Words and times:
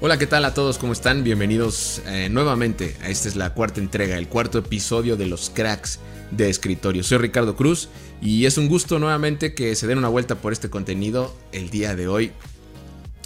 Hola, 0.00 0.18
¿qué 0.18 0.26
tal 0.26 0.44
a 0.44 0.54
todos? 0.54 0.78
¿Cómo 0.78 0.92
están? 0.92 1.24
Bienvenidos 1.24 2.02
eh, 2.06 2.28
nuevamente 2.30 2.96
a 3.02 3.08
esta 3.08 3.28
es 3.28 3.36
la 3.36 3.52
cuarta 3.54 3.80
entrega, 3.80 4.16
el 4.16 4.28
cuarto 4.28 4.58
episodio 4.58 5.16
de 5.16 5.26
los 5.26 5.50
cracks 5.50 5.98
de 6.30 6.48
escritorio. 6.48 7.02
Soy 7.02 7.18
Ricardo 7.18 7.56
Cruz 7.56 7.88
y 8.20 8.46
es 8.46 8.58
un 8.58 8.68
gusto 8.68 8.98
nuevamente 8.98 9.54
que 9.54 9.74
se 9.74 9.86
den 9.86 9.98
una 9.98 10.08
vuelta 10.08 10.36
por 10.36 10.52
este 10.52 10.70
contenido 10.70 11.34
el 11.52 11.70
día 11.70 11.94
de 11.94 12.08
hoy 12.08 12.32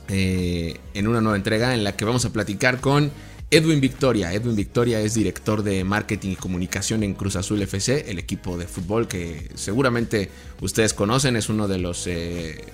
eh, 0.09 0.81
en 0.95 1.07
una 1.09 1.21
nueva 1.21 1.37
entrega 1.37 1.75
en 1.75 1.85
la 1.85 1.97
que 1.97 2.05
vamos 2.05 2.25
a 2.25 2.33
platicar 2.33 2.81
con 2.81 3.13
Edwin 3.53 3.83
Victoria. 3.83 4.33
Edwin 4.33 4.57
Victoria 4.57 4.99
es 5.01 5.13
director 5.13 5.63
de 5.63 5.85
marketing 5.85 6.31
y 6.31 6.37
comunicación 6.37 7.03
en 7.03 7.13
Cruz 7.13 7.37
Azul 7.37 7.61
FC, 7.61 8.11
el 8.11 8.19
equipo 8.19 8.57
de 8.57 8.67
fútbol 8.67 9.07
que 9.07 9.51
seguramente 9.57 10.31
ustedes 10.63 10.95
conocen, 10.95 11.37
es 11.37 11.51
uno 11.51 11.69
de 11.69 11.77
los 11.77 12.07
eh, 12.07 12.65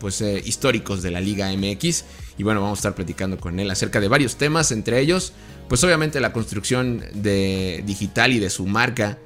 pues, 0.00 0.22
históricos 0.22 1.02
de 1.02 1.10
la 1.10 1.20
Liga 1.20 1.52
MX 1.54 2.04
y 2.38 2.44
bueno, 2.44 2.62
vamos 2.62 2.78
a 2.78 2.80
estar 2.80 2.94
platicando 2.94 3.38
con 3.38 3.60
él 3.60 3.70
acerca 3.70 4.00
de 4.00 4.08
varios 4.08 4.36
temas, 4.36 4.72
entre 4.72 5.00
ellos, 5.00 5.34
pues 5.68 5.84
obviamente 5.84 6.18
la 6.18 6.32
construcción 6.32 7.04
de 7.12 7.82
digital 7.84 8.32
y 8.32 8.38
de 8.38 8.48
su 8.48 8.66
marca 8.66 9.18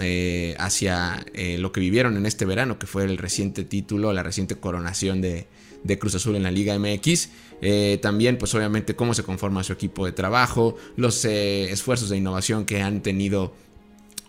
eh, 0.00 0.56
hacia 0.58 1.26
eh, 1.34 1.58
lo 1.58 1.72
que 1.72 1.80
vivieron 1.80 2.16
en 2.16 2.24
este 2.24 2.46
verano, 2.46 2.78
que 2.78 2.86
fue 2.86 3.04
el 3.04 3.18
reciente 3.18 3.64
título, 3.64 4.14
la 4.14 4.22
reciente 4.22 4.54
coronación 4.54 5.20
de, 5.20 5.46
Cruz 5.98 6.14
Azul 6.14 6.36
en 6.36 6.42
la 6.42 6.50
Liga 6.50 6.78
MX. 6.78 7.28
Eh, 7.60 7.98
también, 8.02 8.38
pues 8.38 8.54
obviamente, 8.54 8.96
cómo 8.96 9.14
se 9.14 9.22
conforma 9.22 9.62
su 9.62 9.72
equipo 9.72 10.06
de 10.06 10.12
trabajo, 10.12 10.76
los 10.96 11.24
esfuerzos 11.24 12.08
de 12.08 12.16
innovación 12.16 12.64
que 12.64 12.82
han 12.82 13.02
tenido 13.02 13.54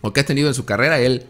o 0.02 0.14
que 0.14 0.20
ha 0.20 0.26
tenido 0.26 0.48
en 0.48 0.54
su 0.54 0.66
carrera. 0.66 1.00
Él 1.00 1.26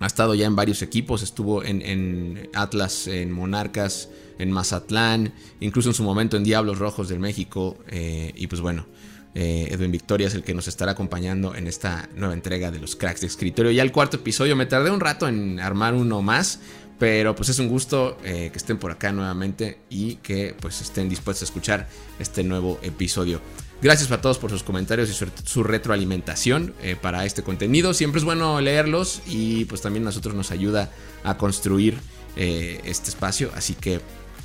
ha 0.00 0.06
estado 0.06 0.34
ya 0.34 0.46
en 0.46 0.56
varios 0.56 0.82
equipos, 0.82 1.22
estuvo 1.22 1.62
en, 1.62 2.50
Atlas, 2.54 3.06
en 3.06 3.30
Monarcas, 3.30 4.08
en 4.38 4.50
Mazatlán, 4.50 5.32
incluso 5.60 5.90
en 5.90 5.94
su 5.94 6.02
momento 6.02 6.36
en 6.36 6.42
Diablos 6.42 6.78
Rojos 6.78 7.08
del 7.08 7.20
México. 7.20 7.78
Eh, 7.88 8.32
y 8.34 8.48
pues 8.48 8.60
bueno, 8.60 8.86
eh, 9.34 9.68
Edwin 9.70 9.92
Victoria 9.92 10.26
es 10.26 10.34
el 10.34 10.42
que 10.42 10.54
nos 10.54 10.68
estará 10.68 10.92
acompañando 10.92 11.54
en 11.54 11.66
esta 11.66 12.08
nueva 12.16 12.34
entrega 12.34 12.70
de 12.70 12.80
los 12.80 12.96
cracks 12.96 13.20
de 13.20 13.28
escritorio. 13.28 13.70
Ya 13.70 13.82
el 13.82 13.92
cuarto 13.92 14.16
episodio, 14.16 14.56
me 14.56 14.66
tardé 14.66 14.90
un 14.90 15.00
rato 15.00 15.28
en 15.28 15.60
armar 15.60 15.94
uno 15.94 16.20
más, 16.20 16.60
pero 16.98 17.34
pues 17.34 17.48
es 17.48 17.58
un 17.58 17.68
gusto 17.68 18.18
eh, 18.24 18.50
que 18.52 18.58
estén 18.58 18.78
por 18.78 18.90
acá 18.90 19.12
nuevamente 19.12 19.80
y 19.90 20.16
que 20.16 20.54
pues 20.60 20.80
estén 20.80 21.08
dispuestos 21.08 21.42
a 21.42 21.44
escuchar 21.50 21.88
este 22.18 22.42
nuevo 22.44 22.78
episodio. 22.82 23.40
Gracias 23.80 24.10
a 24.12 24.20
todos 24.20 24.38
por 24.38 24.50
sus 24.50 24.62
comentarios 24.62 25.10
y 25.10 25.12
su, 25.44 25.64
retroalimentación 25.64 26.72
para 27.00 27.24
este 27.24 27.42
contenido. 27.42 27.94
Siempre 27.94 28.20
es 28.20 28.24
bueno 28.24 28.60
leerlos 28.60 29.22
y 29.26 29.64
pues 29.64 29.80
también 29.80 30.04
a 30.04 30.06
nosotros 30.06 30.36
nos 30.36 30.52
ayuda 30.52 30.92
a 31.24 31.36
construir 31.36 31.98
este 32.36 33.10
espacio. 33.10 33.50
Así 33.56 33.74
que 33.74 34.00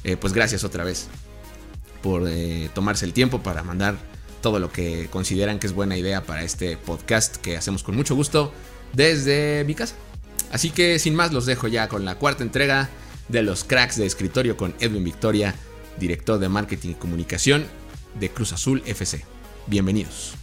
eh, 0.08 0.16
pues 0.16 0.32
gracias 0.32 0.64
otra 0.64 0.86
vez 0.86 1.08
por 2.02 2.24
eh, 2.28 2.70
tomarse 2.74 3.06
el 3.06 3.12
tiempo 3.12 3.44
para 3.44 3.62
mandar 3.64 3.98
todo 4.42 4.58
lo 4.58 4.72
que 4.72 5.10
consideran 5.10 5.60
que 5.60 5.68
es 5.68 5.74
buena 5.74 5.98
idea 5.98 6.24
para 6.24 6.44
este 6.44 6.78
podcast 6.78 7.36
que 7.36 7.58
hacemos 7.58 7.84
con 7.84 7.96
mucho 7.96 8.16
gusto 8.16 8.54
desde 8.94 9.66
mi 9.66 9.76
casa. 9.76 9.96
Así 10.52 10.70
que 10.70 11.00
sin 11.00 11.16
más 11.16 11.34
los 11.34 11.46
dejo 11.46 11.68
ya 11.68 11.88
con 11.88 12.06
la 12.06 12.16
cuarta 12.16 12.44
entrega 12.44 12.90
de 13.28 13.44
los 13.44 13.64
cracks 13.64 13.98
de 13.98 14.06
escritorio 14.06 14.56
con 14.56 14.74
Edwin 14.80 15.04
Victoria, 15.04 15.56
director 16.00 16.40
de 16.40 16.50
marketing 16.50 16.92
y 16.92 16.96
comunicación 16.96 17.66
de 18.20 18.30
Cruz 18.30 18.54
Azul 18.54 18.82
FC. 18.86 19.26
Bienvenidos. 19.68 20.36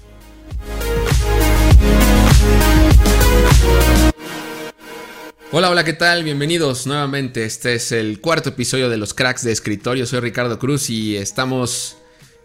Hola, 5.57 5.71
hola, 5.71 5.85
¿qué 5.85 5.93
tal? 5.93 6.25
Bienvenidos 6.25 6.87
nuevamente. 6.87 7.45
Este 7.45 7.75
es 7.75 7.93
el 7.93 8.21
cuarto 8.21 8.51
episodio 8.51 8.91
de 8.91 8.97
los 8.97 9.15
cracks 9.15 9.45
de 9.45 9.53
escritorio. 9.53 10.05
Soy 10.05 10.21
Ricardo 10.21 10.59
Cruz 10.59 10.91
y 10.91 11.17
estamos, 11.17 11.97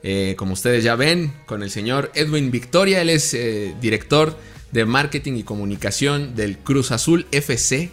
eh, 0.04 0.36
como 0.38 0.54
ustedes 0.54 0.84
ya 0.84 0.96
ven, 0.96 1.34
con 1.48 1.64
el 1.64 1.72
señor 1.72 2.12
Edwin 2.14 2.52
Victoria. 2.52 3.02
Él 3.02 3.10
es 3.10 3.34
eh, 3.34 3.76
director 3.82 4.38
de 4.72 4.86
marketing 4.86 5.34
y 5.34 5.44
comunicación 5.44 6.36
del 6.36 6.58
Cruz 6.58 6.92
Azul 6.92 7.26
FC. 7.32 7.90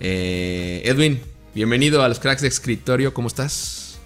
Eh, 0.00 0.82
Edwin, 0.84 1.20
bienvenido 1.54 2.02
a 2.02 2.08
los 2.08 2.20
cracks 2.20 2.42
de 2.42 2.48
escritorio. 2.48 3.14
¿Cómo 3.14 3.28
estás? 3.28 4.00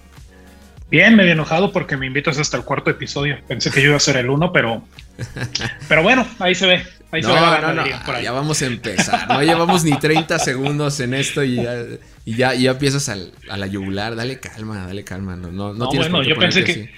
Bien, 0.91 1.15
medio 1.15 1.33
enojado 1.33 1.73
porque 1.73 1.97
me 1.97 2.07
invitas 2.07 2.39
hasta 2.39 2.57
el 2.57 2.65
cuarto 2.65 2.91
episodio. 2.91 3.39
Pensé 3.47 3.71
que 3.71 3.81
yo 3.81 3.89
iba 3.89 3.97
a 3.97 4.01
ser 4.01 4.17
el 4.17 4.29
uno, 4.31 4.53
pero, 4.53 4.83
pero 5.89 6.03
bueno, 6.03 6.27
ahí 6.39 6.55
se 6.55 6.67
ve 6.67 6.83
no, 7.13 7.61
no, 7.61 7.75
no, 7.75 8.21
ya 8.21 8.33
vamos 8.33 8.63
a 8.63 8.67
empezar. 8.67 9.29
No 9.29 9.43
llevamos 9.43 9.85
ni 9.85 9.99
30 9.99 10.39
segundos 10.39 11.01
en 11.01 11.15
esto 11.15 11.43
y 11.43 11.57
ya, 11.57 11.85
y 12.25 12.37
ya, 12.37 12.71
empiezas 12.71 13.09
a 13.09 13.57
la 13.57 13.67
yugular. 13.67 14.15
Dale 14.15 14.39
calma, 14.39 14.87
dale 14.87 15.03
calma. 15.03 15.35
No, 15.35 15.51
no, 15.51 15.75
no, 15.75 15.89
tienes 15.89 16.09
bueno, 16.11 16.29
yo 16.29 16.37
pensé 16.37 16.63
que 16.63 16.91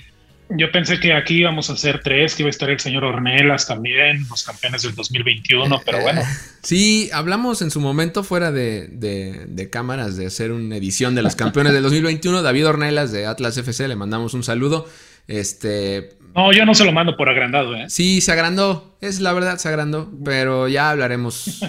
yo 0.56 0.70
pensé 0.72 1.00
que 1.00 1.12
aquí 1.12 1.40
íbamos 1.40 1.70
a 1.70 1.74
hacer 1.74 2.00
tres, 2.02 2.34
que 2.34 2.42
iba 2.42 2.48
a 2.48 2.50
estar 2.50 2.70
el 2.70 2.80
señor 2.80 3.04
Ornelas 3.04 3.66
también, 3.66 4.26
los 4.28 4.42
campeones 4.42 4.82
del 4.82 4.94
2021, 4.94 5.82
pero 5.84 6.00
bueno. 6.00 6.22
Sí, 6.62 7.10
hablamos 7.12 7.62
en 7.62 7.70
su 7.70 7.80
momento 7.80 8.22
fuera 8.22 8.52
de, 8.52 8.88
de, 8.88 9.46
de, 9.46 9.70
cámaras 9.70 10.16
de 10.16 10.26
hacer 10.26 10.52
una 10.52 10.76
edición 10.76 11.14
de 11.14 11.22
los 11.22 11.34
campeones 11.36 11.72
del 11.72 11.82
2021. 11.82 12.42
David 12.42 12.68
Ornelas 12.68 13.12
de 13.12 13.26
Atlas 13.26 13.56
FC, 13.56 13.88
le 13.88 13.96
mandamos 13.96 14.34
un 14.34 14.44
saludo. 14.44 14.88
Este, 15.26 16.10
no, 16.34 16.52
yo 16.52 16.64
no 16.64 16.74
se 16.74 16.84
lo 16.84 16.92
mando 16.92 17.16
por 17.16 17.28
agrandado, 17.28 17.76
¿eh? 17.76 17.86
Sí, 17.88 18.20
se 18.20 18.32
agrandó. 18.32 18.96
Es 19.00 19.20
la 19.20 19.32
verdad, 19.32 19.58
se 19.58 19.68
agrandó. 19.68 20.10
Pero 20.24 20.68
ya 20.68 20.90
hablaremos 20.90 21.60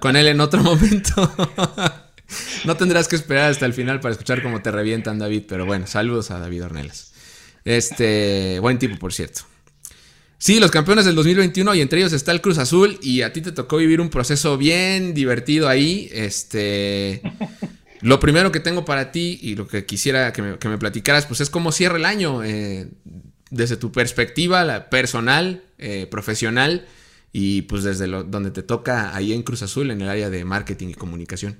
con 0.00 0.16
él 0.16 0.28
en 0.28 0.40
otro 0.40 0.62
momento. 0.62 1.30
no 2.64 2.76
tendrás 2.76 3.08
que 3.08 3.16
esperar 3.16 3.50
hasta 3.50 3.66
el 3.66 3.74
final 3.74 4.00
para 4.00 4.12
escuchar 4.12 4.42
cómo 4.42 4.62
te 4.62 4.70
revientan, 4.70 5.18
David. 5.18 5.42
Pero 5.48 5.66
bueno, 5.66 5.86
saludos 5.86 6.30
a 6.30 6.38
David 6.38 6.64
Ornelas. 6.64 7.12
Este, 7.66 8.60
buen 8.60 8.78
tipo, 8.78 8.96
por 8.96 9.12
cierto. 9.12 9.42
Sí, 10.38 10.60
los 10.60 10.70
campeones 10.70 11.04
del 11.04 11.16
2021 11.16 11.74
y 11.74 11.80
entre 11.80 11.98
ellos 11.98 12.12
está 12.12 12.30
el 12.30 12.40
Cruz 12.40 12.58
Azul 12.58 12.98
y 13.02 13.22
a 13.22 13.32
ti 13.32 13.40
te 13.40 13.50
tocó 13.50 13.78
vivir 13.78 14.00
un 14.00 14.08
proceso 14.08 14.56
bien 14.56 15.14
divertido 15.14 15.68
ahí. 15.68 16.08
Este, 16.12 17.20
lo 18.02 18.20
primero 18.20 18.52
que 18.52 18.60
tengo 18.60 18.84
para 18.84 19.10
ti 19.10 19.40
y 19.42 19.56
lo 19.56 19.66
que 19.66 19.84
quisiera 19.84 20.32
que 20.32 20.42
me, 20.42 20.78
platicaras, 20.78 21.26
pues 21.26 21.40
es 21.40 21.50
cómo 21.50 21.72
cierra 21.72 21.96
el 21.96 22.04
año. 22.04 22.44
Eh, 22.44 22.88
desde 23.50 23.76
tu 23.76 23.90
perspectiva 23.90 24.64
la 24.64 24.88
personal, 24.88 25.62
eh, 25.78 26.06
profesional 26.08 26.86
y 27.32 27.62
pues 27.62 27.82
desde 27.82 28.06
lo, 28.06 28.22
donde 28.22 28.52
te 28.52 28.62
toca 28.62 29.16
ahí 29.16 29.32
en 29.32 29.42
Cruz 29.42 29.62
Azul 29.62 29.90
en 29.90 30.02
el 30.02 30.08
área 30.08 30.30
de 30.30 30.44
marketing 30.44 30.88
y 30.90 30.94
comunicación. 30.94 31.56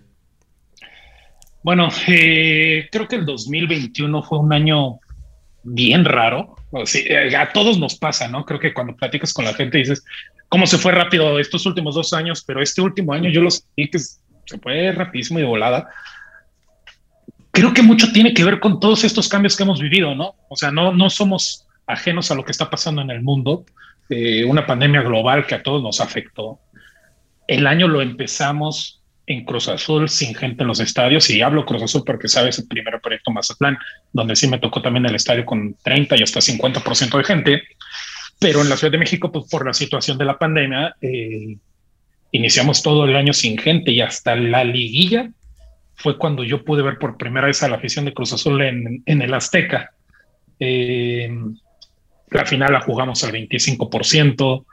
Bueno, 1.65 1.89
eh, 2.07 2.89
creo 2.93 3.09
que 3.09 3.17
el 3.17 3.27
2021 3.27 4.23
fue 4.23 4.39
un 4.39 4.53
año 4.53 5.01
bien 5.67 6.05
raro. 6.05 6.57
Eh, 6.95 7.37
a 7.37 7.53
todos 7.53 7.79
nos 7.79 7.97
pasa, 7.97 8.29
¿no? 8.29 8.45
Creo 8.45 8.61
que 8.61 8.73
cuando 8.73 8.97
platicas 8.97 9.33
con 9.33 9.45
la 9.45 9.55
gente 9.55 9.79
dices, 9.79 10.05
¿cómo 10.49 10.67
se 10.67 10.79
fue 10.79 10.93
rápido 10.93 11.39
estos 11.39 11.67
últimos 11.67 11.95
dos 11.95 12.13
años? 12.13 12.43
Pero 12.47 12.63
este 12.63 12.81
último 12.81 13.13
año 13.13 13.31
yo 13.31 13.43
lo 13.43 13.51
sentí 13.51 13.91
que 13.91 13.99
se 13.99 14.59
fue 14.63 14.93
rapidísimo 14.93 15.39
y 15.39 15.43
de 15.43 15.49
volada 15.49 15.89
creo 17.57 17.73
que 17.73 17.83
mucho 17.83 18.13
tiene 18.13 18.35
que 18.35 18.45
ver 18.45 18.61
con 18.61 18.81
todos 18.81 19.03
estos 19.03 19.31
cambios 19.31 19.57
que 19.57 19.63
hemos 19.63 19.81
vivido, 19.81 20.15
¿no? 20.15 20.35
O 20.51 20.57
sea, 20.57 20.71
no, 20.71 20.93
no 20.93 21.09
somos 21.09 21.67
ajenos 21.87 22.31
a 22.31 22.35
lo 22.35 22.45
que 22.45 22.53
está 22.53 22.69
pasando 22.69 23.01
en 23.01 23.11
el 23.11 23.23
mundo, 23.23 23.65
eh, 24.11 24.45
una 24.45 24.67
pandemia 24.67 25.01
global 25.01 25.47
que 25.47 25.55
a 25.55 25.63
todos 25.63 25.83
nos 25.83 26.03
afectó. 26.03 26.61
El 27.49 27.67
año 27.67 27.89
lo 27.89 28.03
empezamos 28.03 29.03
en 29.27 29.45
Cruz 29.45 29.69
Azul 29.69 30.09
sin 30.09 30.35
gente 30.35 30.63
en 30.63 30.69
los 30.69 30.81
estadios 30.81 31.29
y 31.31 31.43
hablo 31.43 31.67
Cruz 31.67 31.83
Azul 31.83 32.03
porque 32.07 32.29
sabes 32.29 32.59
el 32.59 32.69
primer 32.69 33.01
proyecto 33.01 33.31
Mazatlán, 33.31 33.77
donde 34.13 34.37
sí 34.37 34.47
me 34.47 34.59
tocó 34.59 34.81
también 34.81 35.07
el 35.07 35.15
estadio 35.15 35.45
con 35.45 35.75
30 35.83 36.17
y 36.17 36.23
hasta 36.23 36.41
50% 36.41 37.19
de 37.19 37.25
gente, 37.25 37.63
pero 38.39 38.63
en 38.63 38.69
la 38.69 38.77
Ciudad 38.77 38.93
de 38.93 38.99
México, 38.99 39.33
pues 39.33 39.47
por 39.51 39.67
la 39.67 39.75
situación 39.75 40.17
de 40.19 40.25
la 40.25 40.39
pandemia, 40.39 40.95
eh, 41.01 41.57
iniciamos 42.33 42.83
todo 42.83 43.05
el 43.05 43.17
año 43.17 43.33
sin 43.33 43.59
gente 43.59 43.91
y 43.91 44.01
hasta 44.01 44.37
la 44.37 44.63
liguilla 44.63 45.31
fue 45.97 46.19
cuando 46.19 46.45
yo 46.45 46.65
pude 46.65 46.83
ver 46.83 46.99
por 46.99 47.17
primera 47.17 47.47
vez 47.47 47.63
a 47.63 47.69
la 47.69 47.77
afición 47.77 48.05
de 48.05 48.13
Cruz 48.13 48.33
Azul 48.33 48.61
en, 48.63 49.03
en 49.07 49.23
el 49.23 49.35
Azteca. 49.35 49.91
Eh, 50.61 51.31
la 52.31 52.45
final 52.45 52.73
la 52.73 52.81
jugamos 52.81 53.25
al 53.25 53.33
25%. 53.33 54.65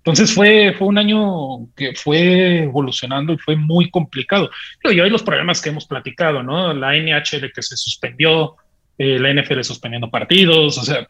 Entonces 0.00 0.34
fue, 0.34 0.74
fue 0.78 0.88
un 0.88 0.98
año 0.98 1.68
que 1.76 1.94
fue 1.94 2.64
evolucionando 2.64 3.32
y 3.32 3.38
fue 3.38 3.56
muy 3.56 3.90
complicado. 3.90 4.50
Y 4.84 4.98
hoy 4.98 5.10
los 5.10 5.22
problemas 5.22 5.60
que 5.60 5.68
hemos 5.68 5.86
platicado, 5.86 6.42
¿no? 6.42 6.72
La 6.72 6.96
NHL 6.96 7.52
que 7.54 7.62
se 7.62 7.76
suspendió, 7.76 8.56
eh, 8.96 9.18
la 9.18 9.32
NFL 9.32 9.60
suspendiendo 9.62 10.10
partidos, 10.10 10.78
o 10.78 10.82
sea, 10.82 11.06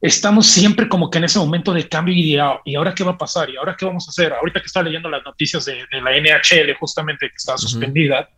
estamos 0.00 0.46
siempre 0.46 0.88
como 0.88 1.08
que 1.08 1.18
en 1.18 1.24
ese 1.24 1.38
momento 1.38 1.72
de 1.72 1.88
cambio 1.88 2.14
y, 2.14 2.36
y 2.64 2.74
ahora 2.74 2.94
qué 2.94 3.04
va 3.04 3.12
a 3.12 3.18
pasar 3.18 3.48
y 3.50 3.56
ahora 3.56 3.76
qué 3.78 3.84
vamos 3.84 4.08
a 4.08 4.10
hacer. 4.10 4.32
Ahorita 4.32 4.60
que 4.60 4.66
estaba 4.66 4.84
leyendo 4.84 5.08
las 5.08 5.24
noticias 5.24 5.64
de, 5.64 5.84
la 6.02 6.16
NHL 6.18 6.74
justamente 6.78 7.28
que 7.28 7.36
estaba 7.36 7.58
suspendida. 7.58 8.28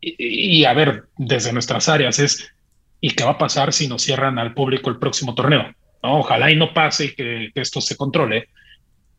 y, 0.00 0.64
a 0.64 0.72
ver, 0.72 1.06
desde 1.16 1.52
nuestras 1.52 1.88
áreas 1.88 2.20
es 2.20 2.52
¿Y 3.00 3.10
qué 3.10 3.24
va 3.24 3.32
a 3.32 3.38
pasar 3.38 3.72
si 3.72 3.88
nos 3.88 4.02
cierran 4.02 4.38
al 4.38 4.54
público 4.54 4.90
el 4.90 4.98
próximo 4.98 5.34
torneo? 5.34 5.74
Ojalá 6.00 6.50
y 6.50 6.56
no 6.56 6.72
pase 6.72 7.06
y 7.06 7.14
que, 7.14 7.50
esto 7.54 7.80
se 7.80 7.96
controle, 7.96 8.48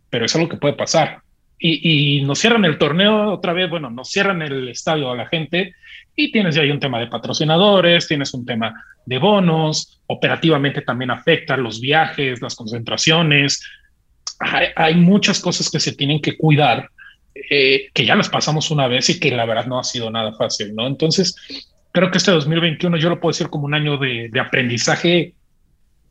pero 0.10 0.26
es 0.26 0.36
algo 0.36 0.50
que 0.50 0.58
puede 0.58 0.74
pasar. 0.74 1.22
Y, 1.60 2.20
y, 2.20 2.22
nos 2.22 2.40
cierran 2.40 2.66
el 2.66 2.78
torneo 2.78 3.34
otra 3.34 3.52
vez, 3.54 3.70
bueno, 3.70 3.90
nos 3.90 4.10
cierran 4.10 4.42
el 4.44 4.70
estadio 4.70 5.12
a 5.12 5.16
la 5.16 5.28
gente 5.28 5.74
y 6.16 6.32
tienes 6.32 6.56
ya 6.56 6.64
ahí 6.64 6.72
un 6.72 6.80
tema 6.80 7.00
de 7.00 7.08
patrocinadores, 7.08 8.08
tienes 8.08 8.34
un 8.34 8.46
tema 8.46 8.74
de 9.06 9.20
bonos, 9.20 10.02
operativamente 10.08 10.82
también 10.82 11.12
afecta 11.12 11.56
los 11.56 11.80
viajes, 11.80 12.42
las 12.42 12.56
concentraciones. 12.56 13.64
Hay, 14.76 14.96
muchas 14.96 15.40
cosas 15.40 15.70
que 15.70 15.80
se 15.80 15.94
tienen 15.94 16.20
que 16.22 16.36
cuidar, 16.36 16.90
eh, 17.50 17.90
que 17.94 18.06
ya 18.06 18.16
las 18.16 18.30
pasamos 18.30 18.70
una 18.72 18.88
vez 18.88 19.10
y 19.10 19.20
que 19.20 19.32
la 19.32 19.46
verdad 19.46 19.68
no 19.68 19.80
ha 19.80 19.84
sido 19.84 20.10
nada 20.12 20.34
fácil, 20.34 20.76
¿no? 20.76 20.88
Entonces, 20.88 21.36
creo 21.92 22.12
que 22.12 22.18
este 22.18 22.32
2021 22.32 22.98
yo 22.98 23.10
lo 23.10 23.20
puedo 23.20 23.32
decir 23.32 23.50
como 23.50 23.66
un 23.66 23.76
año 23.76 23.98
de 23.98 24.40
aprendizaje 24.40 25.34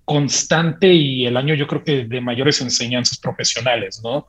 constante 0.06 0.91
y 0.94 1.26
el 1.26 1.37
año 1.37 1.55
yo 1.55 1.67
creo 1.67 1.85
que 1.85 2.06
de 2.06 2.20
mayores 2.20 2.61
enseñanzas 2.62 3.19
profesionales, 3.19 4.00
¿no? 4.03 4.26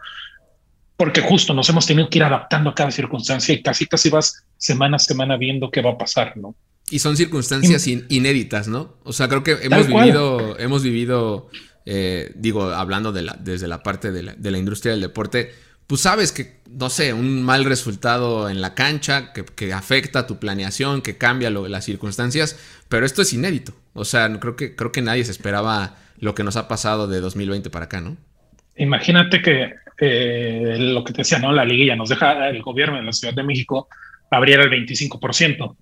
Porque 0.97 1.21
justo 1.21 1.53
nos 1.53 1.69
hemos 1.69 1.85
tenido 1.85 2.09
que 2.09 2.17
ir 2.17 2.23
adaptando 2.23 2.71
a 2.71 2.75
cada 2.75 2.91
circunstancia 2.91 3.53
y 3.53 3.61
casi 3.61 3.85
casi 3.85 4.09
vas 4.09 4.43
semana 4.57 4.95
a 4.95 4.99
semana 4.99 5.37
viendo 5.37 5.69
qué 5.69 5.81
va 5.81 5.91
a 5.91 5.97
pasar, 5.97 6.35
¿no? 6.35 6.55
Y 6.89 6.99
son 6.99 7.15
circunstancias 7.15 7.85
inéditas, 7.87 8.67
¿no? 8.67 8.95
O 9.03 9.13
sea, 9.13 9.27
creo 9.27 9.43
que 9.43 9.57
hemos 9.61 9.87
vivido, 9.87 10.57
hemos 10.57 10.83
vivido, 10.83 11.49
eh, 11.85 12.31
digo, 12.35 12.63
hablando 12.71 13.11
de 13.11 13.21
la, 13.21 13.37
desde 13.39 13.67
la 13.67 13.83
parte 13.83 14.11
de 14.11 14.23
la, 14.23 14.33
de 14.33 14.51
la 14.51 14.57
industria 14.57 14.93
del 14.93 15.01
deporte, 15.01 15.53
pues 15.87 16.01
sabes 16.01 16.33
que, 16.33 16.57
no 16.69 16.89
sé, 16.89 17.13
un 17.13 17.43
mal 17.43 17.63
resultado 17.63 18.49
en 18.49 18.61
la 18.61 18.75
cancha 18.75 19.31
que, 19.33 19.45
que 19.45 19.71
afecta 19.71 20.27
tu 20.27 20.37
planeación, 20.37 21.01
que 21.01 21.17
cambia 21.17 21.49
lo, 21.49 21.67
las 21.67 21.85
circunstancias, 21.85 22.59
pero 22.89 23.05
esto 23.05 23.21
es 23.21 23.33
inédito. 23.33 23.73
O 23.93 24.05
sea, 24.05 24.29
creo 24.39 24.55
que, 24.55 24.75
creo 24.75 24.91
que 24.91 25.01
nadie 25.01 25.23
se 25.23 25.31
esperaba 25.31 25.95
lo 26.19 26.35
que 26.35 26.43
nos 26.43 26.57
ha 26.57 26.67
pasado 26.67 27.07
de 27.07 27.21
2020 27.21 27.69
para 27.69 27.85
acá, 27.85 28.01
¿no? 28.01 28.17
Imagínate 28.75 29.41
que 29.41 29.73
eh, 29.99 30.75
lo 30.77 31.03
que 31.03 31.13
te 31.13 31.19
decía, 31.19 31.39
¿no? 31.39 31.51
La 31.51 31.65
liguilla 31.65 31.95
nos 31.95 32.09
deja 32.09 32.49
el 32.49 32.61
gobierno 32.61 32.97
de 32.97 33.03
la 33.03 33.13
Ciudad 33.13 33.33
de 33.33 33.43
México 33.43 33.87
abriera 34.29 34.63
el 34.63 34.69
25%, 34.69 35.75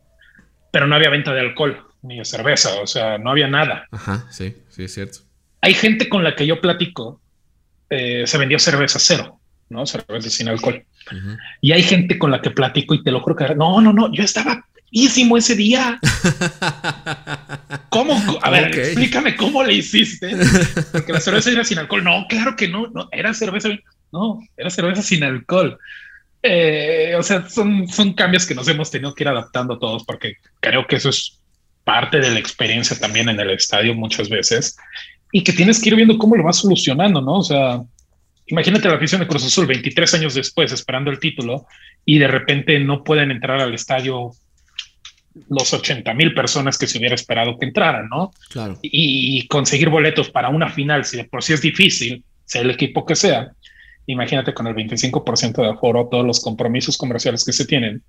pero 0.71 0.87
no 0.87 0.95
había 0.95 1.09
venta 1.09 1.33
de 1.33 1.41
alcohol 1.41 1.83
ni 2.03 2.19
de 2.19 2.25
cerveza, 2.25 2.79
o 2.81 2.87
sea, 2.87 3.17
no 3.17 3.31
había 3.31 3.47
nada. 3.47 3.87
Ajá, 3.91 4.27
sí, 4.29 4.55
sí, 4.69 4.83
es 4.83 4.93
cierto. 4.93 5.19
Hay 5.61 5.73
gente 5.73 6.07
con 6.07 6.23
la 6.23 6.35
que 6.35 6.45
yo 6.45 6.61
platico, 6.61 7.19
eh, 7.89 8.23
se 8.27 8.37
vendió 8.37 8.59
cerveza 8.59 8.99
cero. 8.99 9.39
¿No? 9.69 9.85
Cerveza 9.85 10.29
sin 10.29 10.49
alcohol. 10.49 10.83
Y 11.61 11.71
hay 11.71 11.83
gente 11.83 12.17
con 12.17 12.31
la 12.31 12.41
que 12.41 12.51
platico 12.51 12.93
y 12.93 13.03
te 13.03 13.11
lo 13.11 13.21
juro 13.21 13.35
que 13.35 13.55
no, 13.55 13.81
no, 13.81 13.93
no, 13.93 14.11
yo 14.13 14.23
estaba 14.23 14.65
ísimo 14.91 15.37
ese 15.37 15.55
día. 15.55 15.99
¿Cómo? 17.89 18.15
A 18.41 18.49
ver, 18.49 18.77
explícame 18.77 19.35
cómo 19.35 19.63
le 19.63 19.73
hiciste. 19.73 20.35
Porque 20.91 21.13
la 21.13 21.19
cerveza 21.19 21.51
era 21.51 21.63
sin 21.63 21.79
alcohol. 21.79 22.03
No, 22.03 22.25
claro 22.27 22.55
que 22.55 22.67
no, 22.67 22.87
no, 22.87 23.09
era 23.11 23.33
cerveza, 23.33 23.69
no, 24.11 24.39
era 24.55 24.69
cerveza 24.69 25.01
sin 25.01 25.23
alcohol. 25.23 25.77
Eh, 26.41 27.15
o 27.17 27.23
sea, 27.23 27.49
son, 27.49 27.87
son 27.87 28.13
cambios 28.13 28.45
que 28.45 28.53
nos 28.53 28.67
hemos 28.67 28.91
tenido 28.91 29.15
que 29.15 29.23
ir 29.23 29.27
adaptando 29.29 29.79
todos 29.79 30.03
porque 30.05 30.35
creo 30.59 30.85
que 30.85 30.97
eso 30.97 31.09
es 31.09 31.39
parte 31.83 32.19
de 32.19 32.29
la 32.31 32.39
experiencia 32.39 32.97
también 32.99 33.29
en 33.29 33.39
el 33.39 33.49
estadio 33.49 33.95
muchas 33.95 34.29
veces 34.29 34.75
y 35.31 35.43
que 35.43 35.53
tienes 35.53 35.81
que 35.81 35.89
ir 35.89 35.95
viendo 35.95 36.17
cómo 36.17 36.35
lo 36.35 36.43
vas 36.43 36.57
solucionando, 36.57 37.19
¿no? 37.19 37.39
O 37.39 37.43
sea, 37.43 37.81
Imagínate 38.47 38.87
la 38.87 38.95
afición 38.95 39.21
de 39.21 39.27
Cruz 39.27 39.45
Azul 39.45 39.65
23 39.65 40.13
años 40.13 40.35
después 40.35 40.71
esperando 40.71 41.09
el 41.09 41.19
título 41.19 41.65
y 42.05 42.19
de 42.19 42.27
repente 42.27 42.79
no 42.79 43.03
pueden 43.03 43.31
entrar 43.31 43.59
al 43.59 43.73
estadio 43.73 44.31
los 45.49 45.73
80 45.73 46.13
mil 46.13 46.33
personas 46.33 46.77
que 46.77 46.87
se 46.87 46.97
hubiera 46.97 47.15
esperado 47.15 47.57
que 47.57 47.65
entraran, 47.65 48.07
¿no? 48.07 48.31
Claro. 48.49 48.77
Y, 48.81 49.45
conseguir 49.47 49.89
boletos 49.89 50.29
para 50.29 50.49
una 50.49 50.69
final, 50.69 51.03
si 51.03 51.17
de 51.17 51.25
por 51.25 51.43
sí 51.43 51.53
es 51.53 51.61
difícil, 51.61 52.23
sea 52.45 52.61
el 52.61 52.69
equipo 52.69 53.05
que 53.05 53.15
sea, 53.15 53.51
imagínate 54.05 54.53
con 54.53 54.67
el 54.67 54.75
25% 54.75 55.55
de 55.55 55.69
aforo, 55.69 56.07
todos 56.09 56.25
los 56.25 56.39
compromisos 56.39 56.97
comerciales 56.97 57.43
que 57.43 57.51
se 57.51 57.65
tienen, 57.65 58.03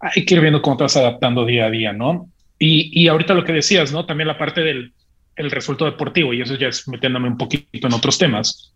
hay 0.00 0.24
que 0.24 0.34
ir 0.34 0.40
viendo 0.40 0.60
cómo 0.60 0.76
te 0.76 0.84
vas 0.84 0.96
adaptando 0.96 1.46
día 1.46 1.66
a 1.66 1.70
día, 1.70 1.92
¿no? 1.92 2.28
Y, 2.58 2.90
y 2.92 3.08
ahorita 3.08 3.32
lo 3.32 3.44
que 3.44 3.52
decías, 3.52 3.92
¿no? 3.92 4.04
También 4.04 4.28
la 4.28 4.38
parte 4.38 4.60
del 4.60 4.92
el 5.36 5.50
resultado 5.50 5.90
deportivo, 5.90 6.34
y 6.34 6.42
eso 6.42 6.56
ya 6.56 6.68
es 6.68 6.86
metiéndome 6.86 7.28
un 7.28 7.38
poquito 7.38 7.86
en 7.86 7.94
otros 7.94 8.18
temas 8.18 8.74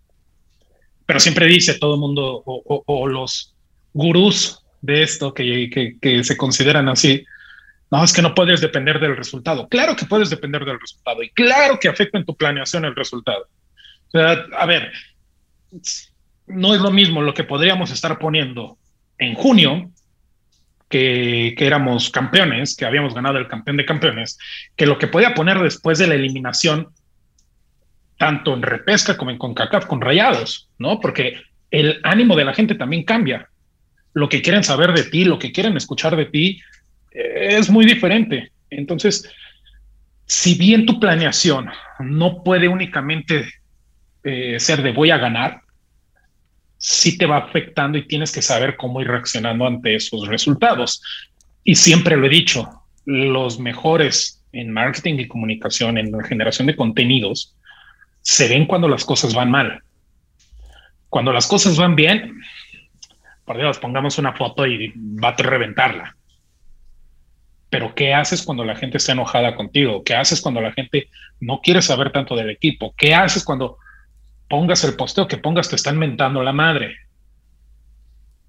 pero 1.06 1.21
siempre 1.21 1.47
dice 1.47 1.79
todo 1.79 1.95
el 1.95 2.01
mundo 2.01 2.43
o, 2.45 3.09
los 3.09 3.55
gurús 3.93 4.65
de 4.81 5.03
esto 5.03 5.33
que, 5.33 5.97
que, 6.01 6.25
se 6.25 6.37
consideran 6.37 6.89
así, 6.89 7.25
no, 7.91 8.03
es 8.03 8.12
que 8.12 8.23
no 8.23 8.35
puedes 8.35 8.61
depender 8.61 8.99
del 8.99 9.17
resultado. 9.17 9.69
Claro 9.69 9.97
que 9.97 10.06
puedes 10.06 10.31
depender 10.31 10.65
del 10.65 10.81
resultado 10.81 11.23
y 11.23 11.31
claro 11.31 11.79
que 11.79 11.89
afecta 11.89 12.19
en 12.19 12.25
tu 12.25 12.37
planeación 12.37 12.85
el 12.85 12.95
resultado. 12.95 13.47
A 14.15 14.67
ver, 14.67 14.93
no 16.47 16.75
es 16.75 16.81
lo 16.81 16.91
mismo 16.91 17.23
lo 17.23 17.35
que 17.35 17.45
podríamos 17.45 17.91
estar 17.91 18.19
poniendo 18.19 18.79
en 19.19 19.35
junio, 19.35 19.91
que, 20.89 21.55
que, 21.57 21.67
éramos 21.67 22.11
campeones, 22.11 22.77
que 22.77 22.85
habíamos 22.85 23.15
ganado 23.15 23.39
el 23.39 23.49
campeón 23.49 23.77
de 23.77 23.85
campeones, 23.85 24.39
que 24.77 24.87
lo 24.87 24.99
que 24.99 25.09
podía 25.09 25.35
poner 25.35 25.59
después 25.59 25.99
de 25.99 26.07
la 26.07 26.15
eliminación 26.15 26.89
tanto 28.19 28.55
en 28.55 28.62
repesca 28.62 29.16
como 29.16 29.31
en 29.31 29.38
CONCACAF 29.38 29.87
con 29.87 30.00
rayados, 30.00 30.69
¿no? 30.78 31.00
Porque 31.00 31.43
el 31.70 32.00
ánimo 32.05 32.37
de 32.37 32.44
la 32.44 32.55
gente 32.55 32.75
también 32.75 33.05
cambia. 33.05 33.49
Lo 34.12 34.28
que 34.28 34.43
quieren 34.43 34.62
saber 34.62 34.93
de 34.93 35.05
ti, 35.05 35.25
lo 35.25 35.38
que 35.38 35.52
quieren 35.52 35.76
escuchar 35.76 36.16
de 36.16 36.26
ti, 36.26 36.61
eh, 37.11 37.56
es 37.58 37.69
muy 37.69 37.84
diferente. 37.84 38.52
Entonces, 38.70 39.28
si 40.26 40.55
bien 40.55 40.87
tu 40.87 41.00
planeación 41.00 41.69
no 41.99 42.43
puede 42.43 42.69
únicamente 42.69 43.49
eh, 44.22 44.58
ser 44.58 44.82
de 44.82 44.93
voy 44.93 45.11
a 45.11 45.19
ganar, 45.19 45.61
sí 46.78 47.19
te 47.19 47.26
va 47.26 47.38
afectando 47.38 47.99
y 47.99 48.06
tienes 48.06 48.32
que 48.32 48.43
saber 48.43 48.76
cómo 48.76 49.00
ir 49.00 49.08
reaccionando 49.08 49.66
ante 49.66 49.94
esos 49.96 50.28
resultados. 50.28 51.02
Y 51.64 51.75
siempre 51.75 52.16
lo 52.16 52.26
he 52.26 52.31
dicho, 52.31 52.69
los 53.05 53.58
mejores 53.58 54.43
en 54.52 54.70
marketing 54.70 55.14
y 55.19 55.28
comunicación, 55.28 55.99
en 55.99 56.12
la 56.12 56.22
generación 56.25 56.66
de 56.66 56.76
contenidos, 56.76 57.56
se 58.25 58.49
ven 58.49 58.67
cuando 58.67 58.88
las 58.88 59.05
cosas 59.05 59.35
van 59.35 59.50
mal. 59.50 59.82
Cuando 61.11 61.32
las 61.32 61.47
cosas 61.47 61.76
van 61.76 61.94
bien, 61.94 62.41
por 63.44 63.59
Dios, 63.59 63.79
pongamos 63.79 64.19
una 64.19 64.32
foto 64.32 64.67
y 64.67 64.93
va 64.97 65.29
a 65.29 65.37
reventarla. 65.37 66.17
Pero 67.69 67.94
¿qué 67.94 68.15
haces 68.15 68.43
cuando 68.43 68.65
la 68.65 68.76
gente 68.76 68.97
está 68.97 69.12
enojada 69.12 69.55
contigo? 69.55 70.03
¿Qué 70.03 70.15
haces 70.15 70.41
cuando 70.41 70.62
la 70.62 70.73
gente 70.73 71.11
no 71.38 71.61
quiere 71.61 71.82
saber 71.82 72.12
tanto 72.12 72.35
del 72.35 72.49
equipo? 72.49 72.94
¿Qué 72.97 73.15
haces 73.15 73.44
cuando 73.44 73.76
pongas 74.49 74.82
el 74.85 74.97
posteo 74.97 75.28
que 75.28 75.37
pongas 75.37 75.69
te 75.69 75.76
están 75.76 75.99
mentando 75.99 76.43
la 76.43 76.52
madre? 76.52 76.97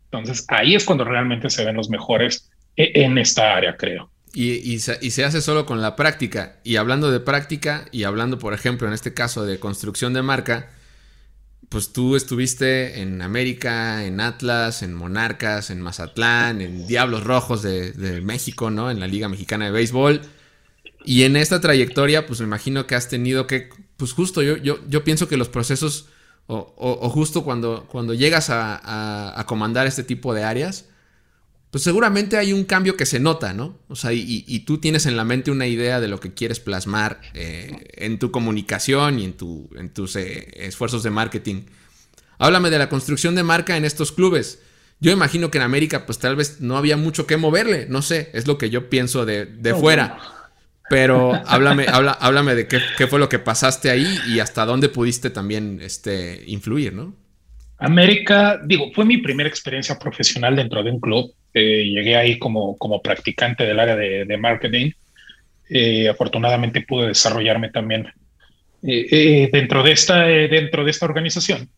Entonces 0.05 0.46
ahí 0.48 0.74
es 0.75 0.86
cuando 0.86 1.03
realmente 1.03 1.50
se 1.50 1.65
ven 1.65 1.75
los 1.75 1.89
mejores 1.89 2.50
e-, 2.77 3.03
en 3.03 3.17
esta 3.17 3.55
área, 3.55 3.75
creo. 3.75 4.10
Y, 4.38 4.80
se, 4.80 5.24
hace 5.24 5.42
solo 5.42 5.65
con 5.65 5.82
la 5.82 5.96
práctica. 5.96 6.58
Y 6.65 6.75
hablando 6.75 7.10
de 7.10 7.22
práctica, 7.22 7.86
y 7.94 8.04
hablando, 8.04 8.38
por 8.38 8.54
ejemplo, 8.54 8.86
en 8.86 8.94
este 8.94 9.13
caso 9.13 9.46
de 9.46 9.60
construcción 9.60 10.13
de 10.13 10.22
marca, 10.24 10.72
pues 11.70 11.94
tú 11.94 12.18
estuviste 12.18 13.01
en 13.01 13.22
América, 13.22 14.04
en 14.04 14.20
Atlas, 14.20 14.84
en 14.84 14.94
Monarcas, 14.94 15.70
en 15.70 15.80
Mazatlán, 15.80 16.60
en 16.60 16.86
Diablos 16.86 17.24
Rojos 17.24 17.62
de, 17.62 18.22
México, 18.25 18.70
¿no? 18.70 18.92
En 18.92 19.00
la 19.00 19.08
Liga 19.08 19.30
Mexicana 19.30 19.65
de 19.65 19.72
Béisbol. 19.72 20.22
Y 21.06 21.24
en 21.24 21.38
esta 21.38 21.62
trayectoria, 21.62 22.25
pues 22.25 22.42
me 22.42 22.46
imagino 22.46 22.88
que 22.88 22.96
has 22.96 23.08
tenido 23.08 23.48
que, 23.48 23.70
pues 23.96 24.12
justo 24.12 24.42
yo, 24.42 24.58
yo, 24.58 24.80
yo 24.89 25.06
pienso 25.06 25.30
que 25.30 25.38
los 25.38 25.48
procesos, 25.48 26.10
o, 26.48 27.10
justo 27.10 27.46
cuando, 27.46 27.88
cuando 27.89 28.13
llegas 28.13 28.50
a 28.50 29.46
comandar 29.48 29.88
este 29.88 30.04
tipo 30.04 30.34
de 30.34 30.44
áreas, 30.44 30.89
pues 31.75 31.84
seguramente 31.84 32.38
hay 32.38 32.53
un 32.53 32.63
cambio 32.63 32.96
que 32.96 33.05
se 33.05 33.20
nota, 33.20 33.51
¿no? 33.51 33.77
O 33.89 33.98
sea, 33.98 34.13
y, 34.13 34.60
tú 34.65 34.77
tienes 34.77 35.08
en 35.08 35.17
la 35.17 35.25
mente 35.25 35.51
una 35.51 35.67
idea 35.67 36.00
de 36.00 36.08
lo 36.08 36.22
que 36.22 36.34
quieres 36.34 36.62
plasmar 36.62 37.20
eh, 37.34 37.89
en 37.96 38.17
tu 38.17 38.32
comunicación 38.32 39.20
y 39.20 39.25
en, 39.25 39.34
tu, 39.34 39.70
en 39.75 39.94
tus 39.94 40.15
eh, 40.15 40.53
esfuerzos 40.55 41.03
de 41.03 41.10
marketing. 41.10 41.63
Háblame 42.38 42.70
de 42.70 42.77
la 42.77 42.88
construcción 42.88 43.36
de 43.36 43.44
marca 43.44 43.75
en 43.75 43.84
estos 43.84 44.13
clubes. 44.13 44.60
Yo 45.01 45.12
imagino 45.12 45.51
que 45.51 45.58
en 45.58 45.65
América, 45.65 46.05
pues 46.05 46.17
tal 46.17 46.38
vez 46.38 46.62
no 46.62 46.77
había 46.77 46.96
mucho 46.96 47.27
que 47.27 47.36
moverle, 47.36 47.88
no 47.89 48.01
sé, 48.01 48.29
es 48.32 48.48
lo 48.48 48.58
que 48.58 48.70
yo 48.70 48.89
pienso 48.89 49.25
de, 49.25 49.75
fuera. 49.77 50.17
Pero 50.89 51.34
háblame, 51.46 51.88
háblame 51.89 52.55
de 52.55 52.70
qué, 52.70 52.79
qué, 52.98 53.05
fue 53.08 53.20
lo 53.20 53.27
que 53.27 53.39
pasaste 53.39 53.89
ahí 53.89 54.17
y 54.29 54.39
hasta 54.39 54.65
dónde 54.65 54.88
pudiste 54.88 55.29
también 55.29 55.79
este, 55.82 56.41
influir, 56.48 56.94
¿no? 56.94 57.25
América, 57.77 58.60
digo, 58.63 58.91
fue 58.94 59.05
mi 59.05 59.17
primera 59.17 59.50
experiencia 59.50 60.00
profesional 60.00 60.55
dentro 60.55 60.82
de 60.84 60.91
un 60.91 61.00
club. 61.00 61.34
Eh, 61.53 61.86
llegué 61.86 62.15
ahí 62.15 62.39
como, 62.39 62.77
como 62.77 63.01
practicante 63.01 63.65
del 63.65 63.79
área 63.79 63.96
de, 63.96 64.38
marketing. 64.38 64.91
Eh, 65.70 66.08
afortunadamente 66.08 66.82
pude 66.82 67.08
desarrollarme 67.08 67.70
también 67.70 68.08
eh, 68.84 69.50
dentro, 69.51 69.84
de 69.84 69.91
esta, 69.91 70.24
dentro 70.24 70.86
de 70.86 70.91
esta 70.91 71.05
organización. 71.05 71.70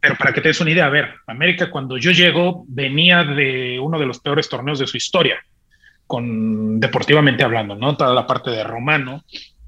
Pero 0.00 0.16
para 0.16 0.32
que 0.32 0.40
te 0.40 0.48
des 0.48 0.60
una 0.60 0.70
idea, 0.70 0.86
a 0.86 0.90
ver, 0.90 1.14
América 1.26 1.70
cuando 1.70 1.96
yo 1.96 2.10
llego 2.10 2.64
venía 2.68 3.24
de 3.24 3.80
uno 3.80 3.98
de 3.98 4.06
los 4.06 4.20
peores 4.20 4.48
torneos 4.48 4.78
de 4.78 4.86
su 4.86 4.98
historia, 4.98 5.38
con 6.06 6.78
deportivamente 6.78 7.42
hablando, 7.42 7.74
¿no? 7.74 7.96
Toda 7.96 8.12
la 8.12 8.26
parte 8.26 8.50
de 8.50 8.62
Romano, 8.62 9.24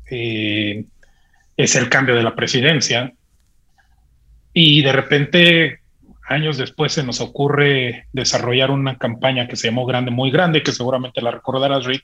es 0.09 1.75
el 1.75 1.89
cambio 1.89 2.15
de 2.15 2.23
la 2.23 2.35
presidencia. 2.35 3.13
Y 4.59 4.81
de 4.81 4.91
repente, 4.91 5.81
años 6.27 6.57
después, 6.57 6.91
se 6.91 7.03
nos 7.03 7.21
ocurre 7.21 8.07
desarrollar 8.15 8.71
una 8.71 8.97
campaña 8.97 9.49
que 9.49 9.55
se 9.55 9.69
llamó 9.69 9.85
Grande, 9.85 10.11
muy 10.11 10.31
grande, 10.31 10.63
que 10.63 10.73
seguramente 10.73 11.21
la 11.21 11.31
recordarás, 11.31 11.85
Rick, 11.85 12.03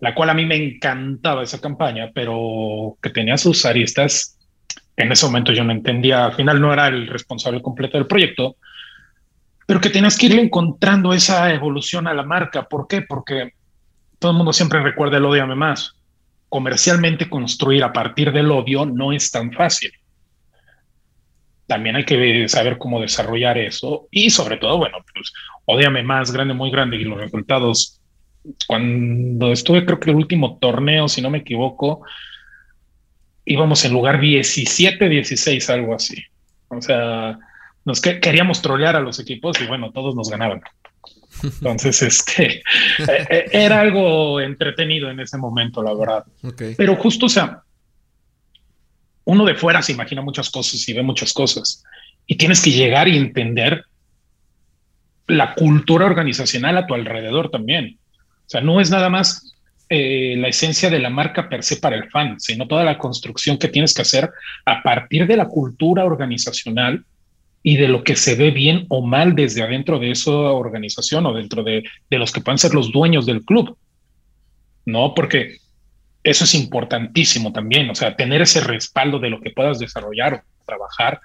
la 0.00 0.14
cual 0.14 0.28
a 0.28 0.34
mí 0.34 0.44
me 0.44 0.56
encantaba 0.56 1.42
esa 1.42 1.58
campaña, 1.58 2.10
pero 2.14 2.98
que 3.00 3.08
tenía 3.08 3.38
sus 3.38 3.64
aristas 3.64 4.38
en 4.98 5.10
ese 5.10 5.24
momento 5.24 5.54
yo 5.54 5.64
no 5.64 5.72
entendía, 5.72 6.26
al 6.26 6.34
final 6.34 6.60
no 6.60 6.74
era 6.74 6.88
el 6.88 7.06
responsable 7.06 7.62
completo 7.62 7.96
del 7.96 8.06
proyecto, 8.06 8.56
pero 9.66 9.80
que 9.80 9.88
tenías 9.88 10.18
que 10.18 10.26
irle 10.26 10.42
encontrando 10.42 11.14
esa 11.14 11.54
evolución 11.54 12.06
a 12.06 12.12
la 12.12 12.22
marca. 12.22 12.68
¿Por 12.68 12.86
qué? 12.86 13.00
Porque 13.00 13.54
todo 14.18 14.32
el 14.32 14.36
mundo 14.36 14.52
siempre 14.52 14.82
recuerda 14.82 15.16
el 15.16 15.24
odiame 15.24 15.54
más. 15.54 15.94
Comercialmente 16.50 17.30
construir 17.30 17.82
a 17.82 17.94
partir 17.94 18.30
del 18.30 18.50
odio 18.50 18.84
no 18.84 19.10
es 19.10 19.30
tan 19.30 19.52
fácil. 19.52 19.90
También 21.70 21.94
hay 21.94 22.04
que 22.04 22.48
saber 22.48 22.78
cómo 22.78 23.00
desarrollar 23.00 23.56
eso 23.56 24.08
y 24.10 24.30
sobre 24.30 24.56
todo, 24.56 24.76
bueno, 24.76 24.98
pues 25.14 25.32
odiame 25.66 26.02
más, 26.02 26.32
grande, 26.32 26.52
muy 26.52 26.68
grande 26.68 26.96
y 26.96 27.04
los 27.04 27.20
resultados. 27.20 28.00
Cuando 28.66 29.52
estuve, 29.52 29.86
creo 29.86 30.00
que 30.00 30.10
el 30.10 30.16
último 30.16 30.58
torneo, 30.60 31.06
si 31.06 31.22
no 31.22 31.30
me 31.30 31.38
equivoco, 31.38 32.02
íbamos 33.44 33.84
en 33.84 33.92
lugar 33.92 34.20
17, 34.20 35.08
16, 35.08 35.70
algo 35.70 35.94
así. 35.94 36.20
O 36.66 36.82
sea, 36.82 37.38
nos 37.84 38.00
queríamos 38.00 38.60
trolear 38.62 38.96
a 38.96 39.00
los 39.00 39.20
equipos 39.20 39.60
y 39.60 39.66
bueno, 39.68 39.92
todos 39.92 40.16
nos 40.16 40.28
ganaban. 40.28 40.62
Entonces, 41.44 42.02
este, 42.02 42.46
eh, 42.56 43.26
eh, 43.30 43.44
era 43.52 43.80
algo 43.80 44.40
entretenido 44.40 45.08
en 45.08 45.20
ese 45.20 45.38
momento, 45.38 45.84
la 45.84 45.94
verdad. 45.94 46.24
Pero 46.76 46.96
justo, 46.96 47.26
o 47.26 47.28
sea, 47.28 47.62
uno 49.30 49.44
de 49.44 49.54
fuera 49.54 49.80
se 49.80 49.92
imagina 49.92 50.22
muchas 50.22 50.50
cosas 50.50 50.88
y 50.88 50.92
ve 50.92 51.04
muchas 51.04 51.32
cosas. 51.32 51.84
Y 52.26 52.34
tienes 52.34 52.60
que 52.60 52.72
llegar 52.72 53.06
y 53.06 53.16
entender 53.16 53.84
la 55.28 55.54
cultura 55.54 56.06
organizacional 56.06 56.76
a 56.76 56.86
tu 56.86 56.94
alrededor 56.94 57.48
también. 57.48 57.96
O 58.18 58.48
sea, 58.48 58.60
no 58.60 58.80
es 58.80 58.90
nada 58.90 59.08
más 59.08 59.56
eh, 59.88 60.34
la 60.36 60.48
esencia 60.48 60.90
de 60.90 60.98
la 60.98 61.10
marca 61.10 61.48
per 61.48 61.62
se 61.62 61.76
para 61.76 61.94
el 61.94 62.10
fan, 62.10 62.40
sino 62.40 62.66
toda 62.66 62.82
la 62.82 62.98
construcción 62.98 63.56
que 63.56 63.68
tienes 63.68 63.94
que 63.94 64.02
hacer 64.02 64.30
a 64.64 64.82
partir 64.82 65.28
de 65.28 65.36
la 65.36 65.46
cultura 65.46 66.04
organizacional 66.04 67.04
y 67.62 67.76
de 67.76 67.86
lo 67.86 68.02
que 68.02 68.16
se 68.16 68.34
ve 68.34 68.50
bien 68.50 68.86
o 68.88 69.00
mal 69.00 69.36
desde 69.36 69.62
adentro 69.62 70.00
de 70.00 70.10
esa 70.10 70.32
organización 70.32 71.24
o 71.26 71.34
dentro 71.34 71.62
de, 71.62 71.84
de 72.10 72.18
los 72.18 72.32
que 72.32 72.40
puedan 72.40 72.58
ser 72.58 72.74
los 72.74 72.90
dueños 72.90 73.26
del 73.26 73.44
club. 73.44 73.78
No, 74.86 75.14
porque 75.14 75.58
eso 76.22 76.44
es 76.44 76.54
importantísimo 76.54 77.52
también, 77.52 77.88
o 77.90 77.94
sea, 77.94 78.16
tener 78.16 78.42
ese 78.42 78.60
respaldo 78.60 79.18
de 79.18 79.30
lo 79.30 79.40
que 79.40 79.50
puedas 79.50 79.78
desarrollar 79.78 80.34
o 80.34 80.64
trabajar 80.64 81.20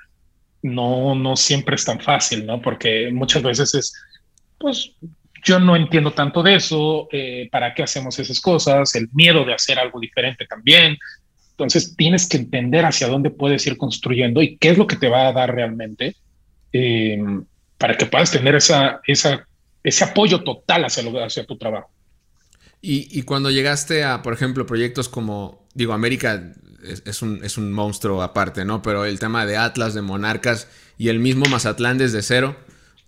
no, 0.62 1.16
no 1.16 1.36
siempre 1.36 1.76
es 1.76 1.86
tan 1.86 2.00
fácil, 2.00 2.46
¿no? 2.46 2.62
Porque 2.62 3.12
muchas 3.12 3.44
veces 3.44 3.76
es, 3.76 3.94
pues, 4.58 4.94
yo 5.44 5.60
no 5.60 5.76
entiendo 5.76 6.12
tanto 6.12 6.42
de 6.42 6.56
eso, 6.56 7.08
eh, 7.12 7.48
para 7.52 7.74
qué 7.74 7.84
hacemos 7.84 8.18
esas 8.18 8.40
cosas, 8.40 8.96
el 8.96 9.10
miedo 9.14 9.46
de 9.46 9.54
hacer 9.54 9.78
algo 9.78 10.00
diferente 10.00 10.48
también. 10.48 10.98
Entonces 11.52 11.96
tienes 11.96 12.28
que 12.28 12.38
entender 12.38 12.84
hacia 12.84 13.08
dónde 13.08 13.30
puedes 13.30 13.66
ir 13.68 13.78
construyendo 13.78 14.42
y 14.42 14.58
qué 14.58 14.70
es 14.70 14.78
lo 14.78 14.88
que 14.88 14.96
te 14.96 15.08
va 15.08 15.28
a 15.28 15.34
dar 15.34 15.54
realmente 15.54 16.16
eh, 16.74 17.24
para 17.78 17.96
que 17.96 18.08
puedas 18.08 18.32
tener 18.32 18.56
esa, 18.56 19.02
ese 19.06 20.04
apoyo 20.04 20.44
total 20.44 20.86
hacia, 20.86 21.04
lo, 21.04 21.24
hacia 21.24 21.46
tu 21.46 21.58
trabajo. 21.58 21.92
Y, 22.88 23.24
cuando 23.24 23.50
llegaste 23.50 24.04
a, 24.04 24.22
por 24.22 24.34
ejemplo, 24.34 24.68
proyectos 24.68 25.10
como, 25.10 25.68
digo, 25.74 25.94
América 25.94 26.54
es, 26.84 27.24
un, 27.24 27.44
es 27.44 27.58
un 27.58 27.74
monstruo 27.74 28.22
aparte, 28.22 28.64
¿no? 28.64 28.84
Pero 28.84 29.06
el 29.06 29.18
tema 29.18 29.48
de 29.48 29.58
Atlas, 29.58 29.96
de 29.96 30.04
Monarcas 30.04 30.68
y 30.96 31.10
el 31.10 31.18
mismo 31.18 31.46
Mazatlán 31.50 31.98
desde 31.98 32.22
cero, 32.22 32.56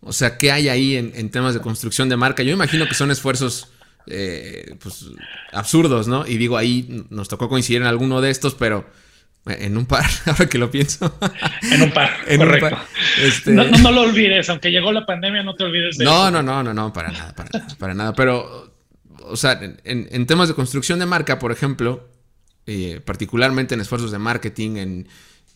o 0.01 0.13
sea, 0.13 0.39
¿qué 0.39 0.51
hay 0.51 0.69
ahí 0.69 0.96
en, 0.96 1.29
temas 1.29 1.53
de 1.53 1.60
construcción 1.60 2.10
de 2.10 2.17
marca? 2.17 2.41
Yo 2.41 2.53
imagino 2.53 2.88
que 2.88 2.96
son 2.96 3.12
esfuerzos 3.12 3.72
eh, 4.07 4.75
pues, 4.81 5.05
absurdos, 5.51 6.07
¿no? 6.07 6.25
Y 6.25 6.38
digo, 6.38 6.57
ahí 6.57 7.05
nos 7.12 7.27
tocó 7.27 7.48
coincidir 7.48 7.81
en 7.84 7.88
alguno 7.88 8.19
de 8.19 8.31
estos, 8.31 8.55
pero 8.55 8.89
en 9.46 9.77
un 9.77 9.86
par, 9.86 10.05
ahora 10.25 10.48
que 10.48 10.57
lo 10.57 10.72
pienso. 10.72 11.15
En 11.62 11.84
un 11.84 11.91
par, 11.91 12.17
correcto. 12.36 12.79
Este 13.22 13.51
no, 13.51 13.91
lo 13.91 14.01
olvides, 14.01 14.50
aunque 14.50 14.72
llegó 14.72 14.91
la 14.91 15.05
pandemia, 15.05 15.43
no 15.43 15.53
te 15.53 15.65
olvides 15.65 16.00
de 16.00 16.05
no, 16.05 16.29
eso. 16.29 16.31
No, 16.31 16.41
no, 16.41 16.63
no, 16.63 16.74
no, 16.74 16.91
para 16.91 17.12
nada, 17.12 17.36
para 17.36 17.50
nada, 17.53 17.75
para 17.77 17.93
nada. 17.93 18.13
Pero, 18.13 18.76
o 19.24 19.36
sea, 19.36 19.59
en, 19.83 20.25
temas 20.27 20.47
de 20.47 20.55
construcción 20.55 21.00
de 21.00 21.05
marca, 21.05 21.39
por 21.39 21.51
ejemplo, 21.51 22.09
eh, 22.65 23.01
particularmente 23.03 23.75
en 23.75 23.81
esfuerzos 23.81 24.12
de 24.12 24.19
marketing, 24.19 24.77
en, 24.77 25.07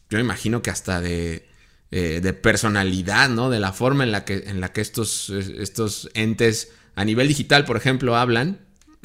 yo 0.09 0.19
imagino 0.19 0.61
que 0.61 0.69
hasta 0.69 1.01
de 1.01 1.49
eh, 1.93 2.21
de 2.21 2.31
personalidad, 2.31 3.27
¿no? 3.27 3.49
De 3.49 3.59
la 3.59 3.73
forma 3.73 4.05
en 4.05 4.13
la 4.13 4.23
que, 4.23 4.45
en 4.47 4.61
la 4.61 4.71
que 4.71 4.79
estos, 4.79 5.29
estos 5.29 6.09
entes 6.13 6.69
a 6.95 7.03
nivel 7.03 7.27
digital, 7.27 7.65
por 7.65 7.75
ejemplo, 7.75 8.15
hablan. 8.15 8.59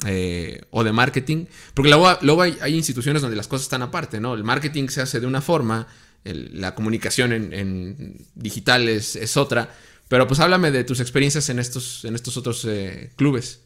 Eh, 0.05 0.61
o 0.69 0.83
de 0.83 0.91
marketing, 0.91 1.47
porque 1.73 1.89
luego, 1.89 2.41
hay, 2.43 2.75
instituciones 2.75 3.23
donde 3.23 3.35
las 3.35 3.47
cosas 3.47 3.63
están 3.63 3.81
aparte, 3.81 4.19
¿no? 4.19 4.35
El 4.35 4.43
marketing 4.43 4.89
se 4.89 5.01
hace 5.01 5.19
de 5.19 5.25
una 5.25 5.41
forma, 5.41 5.87
la 6.23 6.75
comunicación 6.75 7.33
en, 7.33 8.23
digital 8.35 8.87
es, 8.89 9.37
otra, 9.37 9.73
pero 10.07 10.27
pues 10.27 10.39
háblame 10.39 10.69
de 10.69 10.83
tus 10.83 10.99
experiencias 10.99 11.49
en 11.49 11.57
estos, 11.57 12.05
en 12.05 12.13
estos 12.13 12.37
otros 12.37 12.63
eh, 12.65 13.11
clubes. 13.15 13.61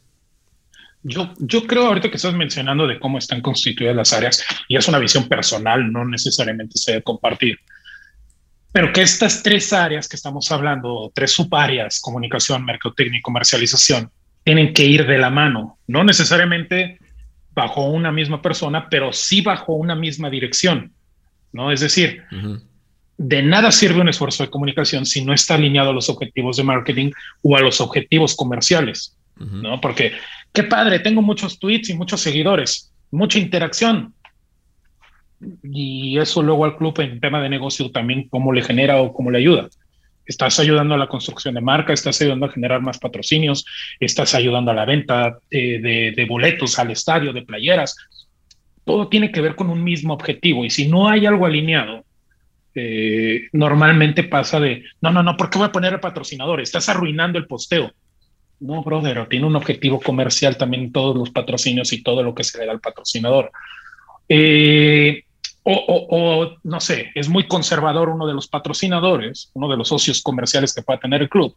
Yo, 1.03 1.33
yo 1.39 1.65
creo 1.65 1.87
ahorita 1.87 2.09
que 2.09 2.17
estás 2.17 2.33
mencionando 2.33 2.85
de 2.85 2.99
cómo 2.99 3.17
están 3.17 3.41
constituidas 3.41 3.95
las 3.95 4.13
áreas, 4.13 4.43
y 4.67 4.77
es 4.77 4.87
una 4.87 4.99
visión 4.99 5.27
personal, 5.27 5.91
no 5.91 6.05
necesariamente 6.05 6.77
se 6.77 6.91
debe 6.91 7.03
compartir. 7.03 7.57
Pero 8.71 8.93
que 8.93 9.01
estas 9.01 9.43
tres 9.43 9.73
áreas 9.73 10.07
que 10.07 10.15
estamos 10.15 10.51
hablando, 10.51 11.11
tres 11.13 11.31
subáreas, 11.31 11.99
comunicación, 11.99 12.63
mercadotecnia 12.63 13.19
y 13.19 13.21
comercialización, 13.21 14.11
tienen 14.43 14.73
que 14.73 14.85
ir 14.85 15.05
de 15.05 15.17
la 15.17 15.29
mano, 15.29 15.77
no 15.87 16.03
necesariamente 16.03 16.99
bajo 17.53 17.85
una 17.89 18.11
misma 18.11 18.41
persona, 18.41 18.87
pero 18.89 19.11
sí 19.11 19.41
bajo 19.41 19.73
una 19.73 19.95
misma 19.95 20.29
dirección, 20.29 20.93
¿no? 21.51 21.71
Es 21.71 21.81
decir, 21.81 22.23
de 23.17 23.43
nada 23.43 23.71
sirve 23.71 24.01
un 24.01 24.09
esfuerzo 24.09 24.43
de 24.43 24.49
comunicación 24.49 25.05
si 25.05 25.23
no 25.23 25.33
está 25.33 25.55
alineado 25.55 25.91
a 25.91 25.93
los 25.93 26.09
objetivos 26.09 26.57
de 26.57 26.63
marketing 26.63 27.11
o 27.41 27.57
a 27.57 27.61
los 27.61 27.81
objetivos 27.81 28.35
comerciales, 28.35 29.17
¿no? 29.35 29.81
Porque, 29.81 30.13
qué 30.53 30.63
padre, 30.63 30.99
tengo 30.99 31.21
muchos 31.21 31.59
tweets 31.59 31.89
y 31.89 31.93
muchos 31.93 32.21
seguidores, 32.21 32.93
mucha 33.11 33.39
interacción, 33.39 34.13
y 35.63 36.17
eso 36.19 36.41
luego 36.41 36.65
al 36.65 36.77
club 36.77 36.99
en 36.99 37.19
tema 37.19 37.41
de 37.41 37.49
negocio 37.49 37.91
también 37.91 38.27
cómo 38.29 38.53
le 38.53 38.63
genera 38.63 39.01
o 39.01 39.13
cómo 39.13 39.31
le 39.31 39.39
ayuda. 39.39 39.69
Estás 40.25 40.59
ayudando 40.59 40.93
a 40.93 40.97
la 40.97 41.07
construcción 41.07 41.55
de 41.55 41.61
marca, 41.61 41.93
estás 41.93 42.21
ayudando 42.21 42.45
a 42.45 42.51
generar 42.51 42.81
más 42.81 42.99
patrocinios, 42.99 43.65
estás 43.99 44.35
ayudando 44.35 44.71
a 44.71 44.75
la 44.75 44.85
venta 44.85 45.39
de, 45.49 46.25
boletos 46.29 46.77
al 46.79 46.91
estadio, 46.91 47.33
de 47.33 47.41
playeras. 47.41 47.95
Todo 48.85 49.09
tiene 49.09 49.31
que 49.31 49.41
ver 49.41 49.55
con 49.55 49.69
un 49.69 49.83
mismo 49.83 50.13
objetivo 50.13 50.63
y 50.63 50.69
si 50.69 50.87
no 50.87 51.09
hay 51.09 51.25
algo 51.25 51.45
alineado, 51.45 52.05
eh, 52.73 53.47
normalmente 53.51 54.23
pasa 54.23 54.59
de, 54.59 54.83
no, 55.01 55.11
no, 55.11 55.23
no, 55.23 55.35
¿por 55.35 55.49
qué 55.49 55.57
voy 55.57 55.67
a 55.67 55.71
poner 55.71 55.93
el 55.93 55.99
patrocinador? 55.99 56.61
Estás 56.61 56.87
arruinando 56.87 57.37
el 57.37 57.47
posteo. 57.47 57.91
No, 58.61 58.83
brother, 58.83 59.27
tiene 59.27 59.47
un 59.47 59.55
objetivo 59.55 59.99
comercial 59.99 60.55
también 60.55 60.91
todos 60.91 61.17
los 61.17 61.31
patrocinios 61.31 61.91
y 61.93 62.03
todo 62.03 62.21
lo 62.21 62.35
que 62.35 62.43
se 62.43 62.59
le 62.59 62.67
da 62.67 62.71
al 62.71 62.79
patrocinador. 62.79 63.51
Eh, 64.29 65.23
o, 65.63 66.57
no 66.63 66.79
sé, 66.79 67.11
es 67.15 67.27
muy 67.27 67.47
conservador 67.47 68.09
uno 68.09 68.27
de 68.27 68.35
los 68.35 68.47
patrocinadores, 68.47 69.49
uno 69.53 69.67
de 69.67 69.77
los 69.77 69.87
socios 69.87 70.21
comerciales 70.21 70.73
que 70.73 70.83
pueda 70.83 70.99
tener 70.99 71.23
el 71.23 71.29
club, 71.29 71.55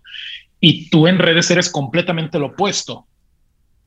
y 0.61 0.89
tú 0.89 1.07
en 1.07 1.19
redes 1.19 1.51
eres 1.51 1.71
completamente 1.71 2.39
lo 2.39 2.47
opuesto. 2.47 3.07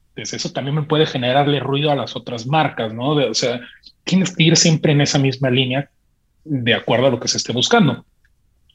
Entonces 0.09 0.45
eso 0.45 0.53
también 0.53 0.75
me 0.75 0.83
puede 0.83 1.07
generarle 1.07 1.59
ruido 1.59 1.91
a 1.91 1.95
las 1.95 2.15
otras 2.15 2.45
marcas, 2.45 2.93
¿no? 2.93 3.09
o 3.09 3.33
sea, 3.33 3.59
tienes 4.03 4.35
que 4.35 4.43
ir 4.43 4.57
siempre 4.57 4.91
en 4.91 5.01
esa 5.01 5.17
misma 5.17 5.49
línea 5.49 5.89
de 6.43 6.73
acuerdo 6.75 7.07
a 7.07 7.11
lo 7.11 7.19
que 7.19 7.27
se 7.27 7.37
esté 7.37 7.51
buscando. 7.51 8.05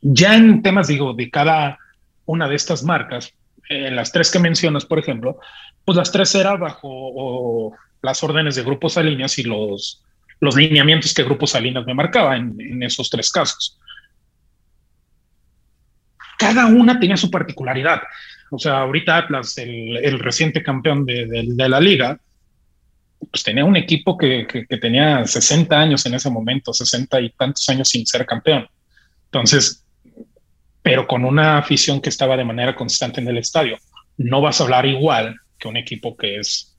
Ya 0.01 0.35
en 0.35 0.63
temas, 0.63 0.89
digo, 0.89 1.15
de 1.15 1.31
cada 1.31 1.79
una 2.25 2.49
de 2.49 2.57
estas 2.57 2.83
marcas, 2.83 3.33
en 3.69 3.97
las 3.97 4.13
tres 4.13 4.31
que 4.31 4.39
mencionas, 4.39 4.85
por 4.85 4.99
ejemplo, 4.99 5.39
pues 5.85 5.97
las 5.97 6.13
tres 6.13 6.35
eran 6.35 6.61
bajo 6.61 7.73
las 8.03 8.23
órdenes 8.23 8.57
de 8.57 8.63
grupos 8.63 8.95
Salinas 8.95 9.39
y 9.39 9.45
los 9.45 10.03
los 10.43 10.57
lineamientos 10.57 11.15
que 11.15 11.23
Grupo 11.23 11.47
Salinas 11.47 11.87
me 11.87 11.95
marcaba 11.95 12.37
en, 12.37 12.83
esos 12.83 13.09
tres 13.09 13.31
casos. 13.31 13.79
Cada 16.37 16.67
una 16.67 16.99
tenía 16.99 17.17
su 17.17 17.31
particularidad. 17.31 18.03
O 18.51 18.59
sea, 18.59 18.81
ahorita 18.81 19.19
Atlas, 19.19 19.57
el, 19.59 20.19
reciente 20.19 20.61
campeón 20.61 21.07
de, 21.07 21.47
la 21.57 21.79
liga, 21.79 22.19
pues 23.31 23.45
tenía 23.45 23.65
un 23.65 23.77
equipo 23.77 24.19
que, 24.19 24.67
tenía 24.81 25.25
60 25.25 25.79
años 25.79 26.05
en 26.07 26.15
ese 26.15 26.29
momento, 26.29 26.73
60 26.73 27.21
y 27.21 27.31
tantos 27.31 27.69
años 27.69 27.89
sin 27.89 28.05
ser 28.05 28.27
campeón. 28.27 28.67
Entonces, 29.27 29.82
pero 30.83 31.07
con 31.07 31.25
una 31.25 31.59
afición 31.59 32.01
que 32.01 32.09
estaba 32.09 32.37
de 32.37 32.45
manera 32.45 32.75
constante 32.75 33.21
en 33.21 33.29
el 33.29 33.39
estadio. 33.39 33.79
No 34.17 34.41
vas 34.41 34.61
a 34.61 34.65
hablar 34.65 34.87
igual 34.87 35.37
que 35.59 35.69
un 35.69 35.77
equipo 35.77 36.17
que 36.17 36.39
es 36.39 36.77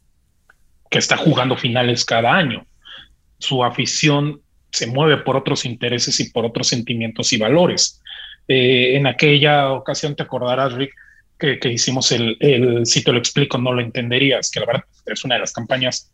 que 0.90 1.00
está 1.00 1.18
jugando 1.18 1.58
finales 1.58 2.06
cada 2.06 2.34
año 2.34 2.68
su 3.44 3.64
afición 3.64 4.42
se 4.72 4.88
mueve 4.88 5.18
por 5.18 5.36
otros 5.36 5.66
intereses 5.66 6.20
y 6.20 6.32
por 6.32 6.46
otros 6.46 6.68
sentimientos 6.68 7.34
y 7.34 7.38
valores. 7.38 8.02
Eh, 8.48 8.96
en 8.96 9.06
aquella 9.06 9.72
ocasión 9.72 10.16
te 10.16 10.24
acordarás, 10.24 10.74
Rick, 10.74 10.94
que, 11.38 11.60
hicimos 11.70 12.12
el, 12.14 12.38
el, 12.40 12.86
si 12.86 13.04
te 13.04 13.12
lo 13.12 13.20
explico, 13.20 13.58
no 13.58 13.74
lo 13.74 13.82
entenderías, 13.82 14.50
que 14.50 14.62
la 14.62 14.66
verdad 14.66 14.84
es 15.06 15.26
una 15.26 15.36
de 15.36 15.42
las 15.42 15.52
campañas 15.52 16.12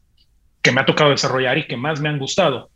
que 0.62 0.72
me 0.72 0.82
ha 0.82 0.86
tocado 0.86 1.12
desarrollar 1.12 1.60
y 1.60 1.68
que 1.68 1.78
más 1.78 2.02
me 2.02 2.10
han 2.10 2.18
gustado. 2.18 2.72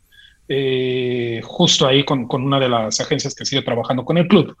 Eh, 0.48 1.40
justo 1.42 1.86
ahí 1.86 2.04
con, 2.04 2.28
con, 2.28 2.44
una 2.44 2.60
de 2.60 2.68
las 2.68 3.00
agencias 3.00 3.34
que 3.34 3.44
sigue 3.44 3.62
trabajando 3.62 4.04
con 4.04 4.18
el 4.18 4.28
club. 4.28 4.56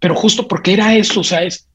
Pero 0.00 0.14
justo 0.14 0.48
porque 0.48 0.72
era 0.72 0.94
eso, 0.96 1.20
o 1.20 1.24
sea, 1.24 1.42
es, 1.42 1.68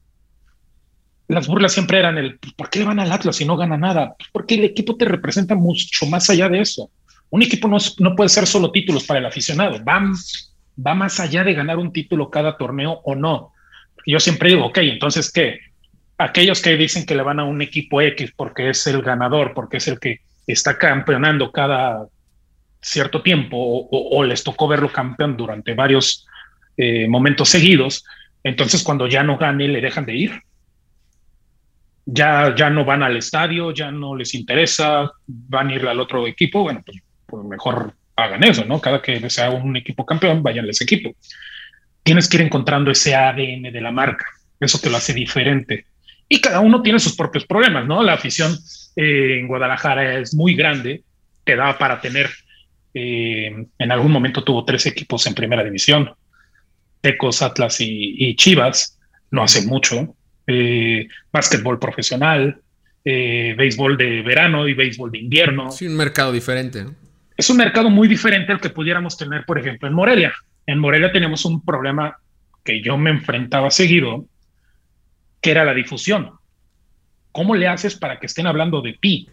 las 1.28 1.46
burlas 1.46 1.72
siempre 1.72 1.98
eran 1.98 2.18
el, 2.18 2.38
¿por 2.56 2.68
qué 2.68 2.80
le 2.80 2.84
van 2.84 3.00
al 3.00 3.10
Atlas 3.10 3.36
si 3.36 3.44
no 3.44 3.56
gana 3.56 3.76
nada? 3.76 4.14
Porque 4.32 4.56
el 4.56 4.64
equipo 4.64 4.96
te 4.96 5.04
representa 5.04 5.54
mucho 5.54 6.06
más 6.06 6.28
allá 6.28 6.48
de 6.48 6.60
eso. 6.60 6.90
Un 7.30 7.42
equipo 7.42 7.68
no, 7.68 7.78
no 7.98 8.14
puede 8.14 8.28
ser 8.28 8.46
solo 8.46 8.70
títulos 8.70 9.04
para 9.04 9.20
el 9.20 9.26
aficionado, 9.26 9.82
va, 9.84 10.02
va 10.84 10.94
más 10.94 11.18
allá 11.18 11.42
de 11.44 11.54
ganar 11.54 11.78
un 11.78 11.92
título 11.92 12.30
cada 12.30 12.56
torneo 12.56 13.00
o 13.04 13.14
no. 13.14 13.52
Yo 14.06 14.20
siempre 14.20 14.50
digo, 14.50 14.66
ok, 14.66 14.78
entonces, 14.78 15.32
¿qué? 15.32 15.58
Aquellos 16.18 16.62
que 16.62 16.76
dicen 16.76 17.04
que 17.04 17.14
le 17.14 17.22
van 17.22 17.40
a 17.40 17.44
un 17.44 17.60
equipo 17.60 18.00
X 18.00 18.32
porque 18.36 18.70
es 18.70 18.86
el 18.86 19.02
ganador, 19.02 19.52
porque 19.54 19.78
es 19.78 19.88
el 19.88 19.98
que 19.98 20.20
está 20.46 20.78
campeonando 20.78 21.50
cada 21.50 22.06
cierto 22.80 23.22
tiempo 23.22 23.56
o, 23.90 24.22
les 24.22 24.44
tocó 24.44 24.68
verlo 24.68 24.92
campeón 24.92 25.36
durante 25.36 25.74
varios 25.74 26.26
eh, 26.76 27.08
momentos 27.08 27.48
seguidos, 27.48 28.04
entonces 28.42 28.82
cuando 28.82 29.06
ya 29.06 29.22
no 29.22 29.38
gane 29.38 29.68
le 29.68 29.80
dejan 29.80 30.06
de 30.06 30.14
ir 30.14 30.42
ya, 32.06 32.54
ya 32.54 32.70
no 32.70 32.84
van 32.84 33.02
al 33.02 33.16
estadio, 33.16 33.72
ya 33.72 33.90
no 33.90 34.16
les 34.16 34.32
interesa, 34.34 35.10
van 35.26 35.68
a 35.68 35.74
ir 35.74 35.86
al 35.86 36.00
otro 36.00 36.26
equipo, 36.26 36.62
bueno, 36.62 36.82
pues, 36.86 37.02
pues 37.26 37.44
mejor 37.44 37.94
hagan 38.14 38.44
eso, 38.44 38.64
¿no? 38.64 38.80
Cada 38.80 39.02
que 39.02 39.28
sea 39.28 39.50
un 39.50 39.76
equipo 39.76 40.06
campeón, 40.06 40.42
vayan 40.42 40.66
a 40.66 40.70
ese 40.70 40.84
equipo. 40.84 41.14
Tienes 42.02 42.28
que 42.28 42.36
ir 42.36 42.44
encontrando 42.44 42.92
ese 42.92 43.14
ADN 43.14 43.72
de 43.72 43.80
la 43.80 43.90
marca, 43.90 44.26
eso 44.60 44.78
te 44.78 44.88
lo 44.88 44.96
hace 44.96 45.12
diferente. 45.12 45.86
Y 46.28 46.40
cada 46.40 46.60
uno 46.60 46.80
tiene 46.80 47.00
sus 47.00 47.16
propios 47.16 47.44
problemas, 47.44 47.86
¿no? 47.86 48.02
La 48.02 48.14
afición 48.14 48.56
eh, 48.94 49.38
en 49.40 49.48
Guadalajara 49.48 50.20
es 50.20 50.34
muy 50.34 50.54
grande, 50.54 51.02
te 51.44 51.56
da 51.56 51.76
para 51.76 52.00
tener, 52.00 52.30
eh, 52.94 53.66
en 53.78 53.92
algún 53.92 54.12
momento 54.12 54.44
tuvo 54.44 54.64
tres 54.64 54.86
equipos 54.86 55.26
en 55.26 55.34
primera 55.34 55.64
división, 55.64 56.12
Tecos, 57.06 57.42
Atlas 57.42 57.76
y 57.80 58.34
Chivas, 58.36 58.98
no 59.30 59.42
hace 59.42 59.66
mucho, 59.66 60.16
eh, 60.46 61.08
básquetbol 61.32 61.78
profesional, 61.78 62.60
eh, 63.04 63.54
béisbol 63.56 63.96
de 63.96 64.22
verano 64.22 64.66
y 64.68 64.74
béisbol 64.74 65.10
de 65.10 65.18
invierno. 65.18 65.70
Sí, 65.70 65.86
un 65.86 65.96
mercado 65.96 66.32
diferente. 66.32 66.86
Es 67.36 67.50
un 67.50 67.56
mercado 67.58 67.90
muy 67.90 68.08
diferente 68.08 68.52
al 68.52 68.60
que 68.60 68.70
pudiéramos 68.70 69.16
tener, 69.16 69.44
por 69.44 69.58
ejemplo, 69.58 69.88
en 69.88 69.94
Morelia. 69.94 70.32
En 70.66 70.78
Morelia 70.78 71.12
tenemos 71.12 71.44
un 71.44 71.64
problema 71.64 72.16
que 72.64 72.82
yo 72.82 72.96
me 72.96 73.10
enfrentaba 73.10 73.70
seguido, 73.70 74.26
que 75.40 75.50
era 75.50 75.64
la 75.64 75.74
difusión. 75.74 76.32
¿Cómo 77.30 77.54
le 77.54 77.68
haces 77.68 77.94
para 77.94 78.18
que 78.18 78.26
estén 78.26 78.46
hablando 78.46 78.80
de 78.80 78.94
ti? 78.94 79.28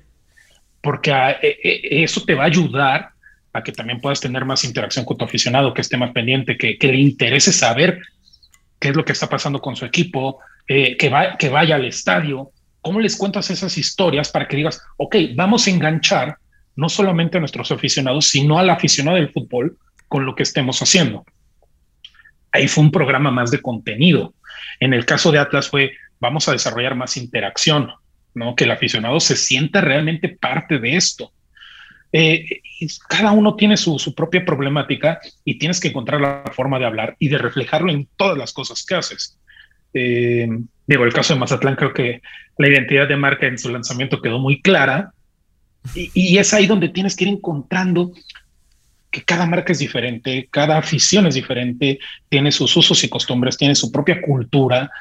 Porque 0.82 1.12
ah, 1.12 1.32
e, 1.42 1.58
e, 1.64 2.04
eso 2.04 2.24
te 2.26 2.36
va 2.36 2.44
a 2.44 2.48
ayudar 2.48 3.13
a 3.54 3.62
que 3.62 3.72
también 3.72 4.02
puedas 4.02 4.20
tener 4.20 4.46
más 4.46 4.64
interacción 4.66 5.06
con 5.06 5.18
tu 5.18 5.26
aficionado, 5.26 5.74
que 5.74 5.82
esté 5.82 5.96
más 5.96 6.12
pendiente, 6.12 6.58
que, 6.58 6.78
le 6.82 6.98
interese 6.98 7.54
saber 7.54 8.02
qué 8.80 8.90
es 8.90 8.96
lo 8.96 9.06
que 9.06 9.14
está 9.14 9.30
pasando 9.30 9.62
con 9.62 9.76
su 9.76 9.86
equipo, 9.86 10.40
eh, 10.68 10.98
que, 10.98 11.10
va, 11.10 11.38
que 11.38 11.50
vaya 11.50 11.76
al 11.76 11.86
estadio. 11.86 12.50
¿Cómo 12.82 13.00
les 13.00 13.16
cuentas 13.16 13.50
esas 13.52 13.78
historias 13.78 14.30
para 14.32 14.48
que 14.48 14.58
digas, 14.58 14.82
ok, 14.98 15.16
vamos 15.36 15.68
a 15.68 15.70
enganchar 15.70 16.38
no 16.76 16.90
solamente 16.90 17.38
a 17.38 17.40
nuestros 17.40 17.72
aficionados, 17.72 18.28
sino 18.28 18.58
al 18.58 18.72
aficionado 18.72 19.18
del 19.18 19.32
fútbol 19.32 19.78
con 20.08 20.26
lo 20.26 20.34
que 20.34 20.44
estemos 20.44 20.82
haciendo? 20.82 21.24
Ahí 22.52 22.68
fue 22.68 22.84
un 22.84 22.92
programa 22.92 23.30
más 23.30 23.52
de 23.52 23.62
contenido. 23.62 24.34
En 24.80 24.94
el 24.94 25.06
caso 25.06 25.32
de 25.32 25.40
Atlas 25.40 25.70
fue, 25.70 25.94
vamos 26.20 26.48
a 26.48 26.54
desarrollar 26.54 26.96
más 26.96 27.18
interacción, 27.18 27.92
¿no? 28.34 28.56
Que 28.56 28.64
el 28.64 28.72
aficionado 28.72 29.20
se 29.20 29.36
sienta 29.36 29.80
realmente 29.82 30.30
parte 30.30 30.80
de 30.80 30.96
esto. 30.96 31.32
Eh, 32.16 32.62
cada 33.10 33.32
uno 33.32 33.56
tiene 33.56 33.76
su, 33.76 33.98
su, 33.98 34.14
propia 34.14 34.46
problemática 34.46 35.20
y 35.44 35.58
tienes 35.58 35.80
que 35.80 35.88
encontrar 35.88 36.22
la 36.22 36.52
forma 36.54 36.78
de 36.78 36.86
hablar 36.86 37.16
y 37.18 37.28
de 37.28 37.40
reflejarlo 37.40 37.92
en 37.92 38.08
todas 38.16 38.38
las 38.38 38.54
cosas 38.54 38.86
que 38.86 38.94
haces. 38.94 39.40
Eh, 39.96 40.48
digo, 40.86 41.04
el 41.06 41.14
caso 41.14 41.34
de 41.34 41.40
Mazatlán, 41.40 41.76
creo 41.76 41.92
que 41.92 42.22
la 42.60 42.68
identidad 42.68 43.08
de 43.08 43.18
marca 43.18 43.48
en 43.48 43.58
su 43.58 43.70
lanzamiento 43.70 44.22
quedó 44.22 44.38
muy 44.38 44.62
clara 44.62 45.12
y, 45.96 46.12
y 46.14 46.38
es 46.38 46.54
ahí 46.54 46.68
donde 46.68 46.90
tienes 46.90 47.16
que 47.16 47.24
ir 47.24 47.32
encontrando 47.32 48.14
que 49.10 49.24
cada 49.24 49.48
marca 49.48 49.72
es 49.72 49.80
diferente, 49.80 50.48
cada 50.52 50.78
afición 50.78 51.26
es 51.26 51.36
diferente, 51.36 52.00
tiene 52.30 52.52
sus 52.52 52.76
usos 52.78 53.04
y 53.04 53.10
costumbres, 53.10 53.58
tiene 53.58 53.76
su 53.76 53.92
propia 53.92 54.22
cultura 54.22 54.92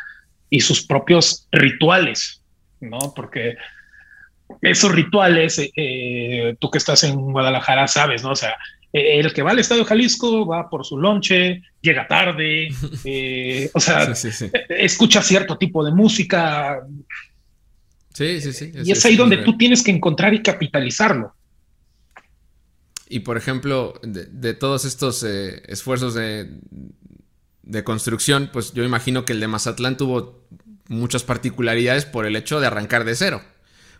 y 0.49 0.61
sus 0.61 0.87
propios 0.87 1.47
rituales, 1.51 2.43
¿no? 2.81 2.99
Porque 3.15 3.57
esos 4.61 4.93
rituales, 4.93 5.59
eh, 5.59 5.73
eh, 5.77 6.57
tú 6.59 6.71
que 6.71 6.79
estás 6.79 7.05
en 7.05 7.17
Guadalajara 7.17 7.89
sabes, 7.89 8.23
¿no? 8.23 8.31
O 8.31 8.37
sea, 8.37 8.55
eh, 8.93 9.21
el 9.21 9.33
que 9.33 9.43
va 9.43 9.53
al 9.53 9.59
Estadio 9.59 9.85
Jalisco 9.85 10.47
va 10.47 10.69
por 10.69 10.85
su 10.85 10.99
lonche, 10.99 11.63
llega 11.81 12.07
tarde, 12.07 12.69
o 13.75 13.81
sea, 13.81 14.13
escucha 14.69 15.23
cierto 15.23 15.57
tipo 15.57 15.85
de 15.85 15.93
música. 15.93 16.81
Sí, 18.13 18.41
sí, 18.41 18.53
sí. 18.53 18.73
y 18.85 18.93
es 18.93 19.05
ahí 19.07 19.17
donde 19.17 19.39
tú 19.39 19.57
tienes 19.57 19.83
que 19.83 19.91
encontrar 19.91 20.35
y 20.35 20.43
capitalizarlo. 20.43 21.35
Y 23.09 23.21
por 23.21 23.37
ejemplo, 23.37 23.95
de, 24.03 24.55
todos 24.55 24.85
estos 24.85 25.23
esfuerzos 25.23 26.15
de, 26.15 26.51
de 27.63 27.85
construcción, 27.85 28.51
pues 28.53 28.73
yo 28.73 28.85
imagino 28.85 29.25
que 29.25 29.33
el 29.33 29.41
de 29.41 29.49
Mazatlán 29.49 29.97
tuvo 29.97 30.47
muchas 30.89 31.23
particularidades 31.23 32.05
por 32.05 32.27
el 32.27 32.37
hecho 32.37 32.61
de 32.61 32.67
arrancar 32.67 33.05
de 33.05 33.15
cero 33.15 33.43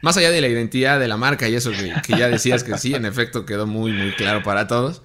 más 0.03 0.17
allá 0.17 0.31
de 0.31 0.41
la 0.41 0.49
identidad 0.49 1.01
de 1.01 1.09
la 1.09 1.17
marca 1.17 1.49
y 1.49 1.55
eso 1.55 1.71
que, 1.71 2.17
ya 2.17 2.29
decías 2.29 2.65
que 2.65 2.77
sí, 2.77 2.95
en 2.95 3.07
efecto 3.07 3.47
quedó 3.47 3.67
muy, 3.67 3.93
muy 3.93 4.11
claro 4.13 4.43
para 4.43 4.67
todos. 4.67 5.03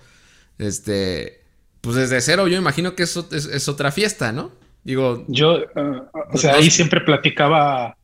Este, 0.58 1.44
pues 1.82 1.96
desde 1.96 2.20
cero 2.20 2.48
yo 2.48 2.58
imagino 2.58 2.96
que 2.96 3.04
eso 3.04 3.30
es, 3.32 3.70
otra 3.70 3.92
fiesta, 3.92 4.32
¿no? 4.32 4.52
Digo, 4.84 5.24
yo, 5.28 5.60
uh, 5.76 6.08
o 6.34 6.38
sea, 6.38 6.56
ahí 6.56 6.72
siempre 6.72 7.02
platicaba 7.02 7.96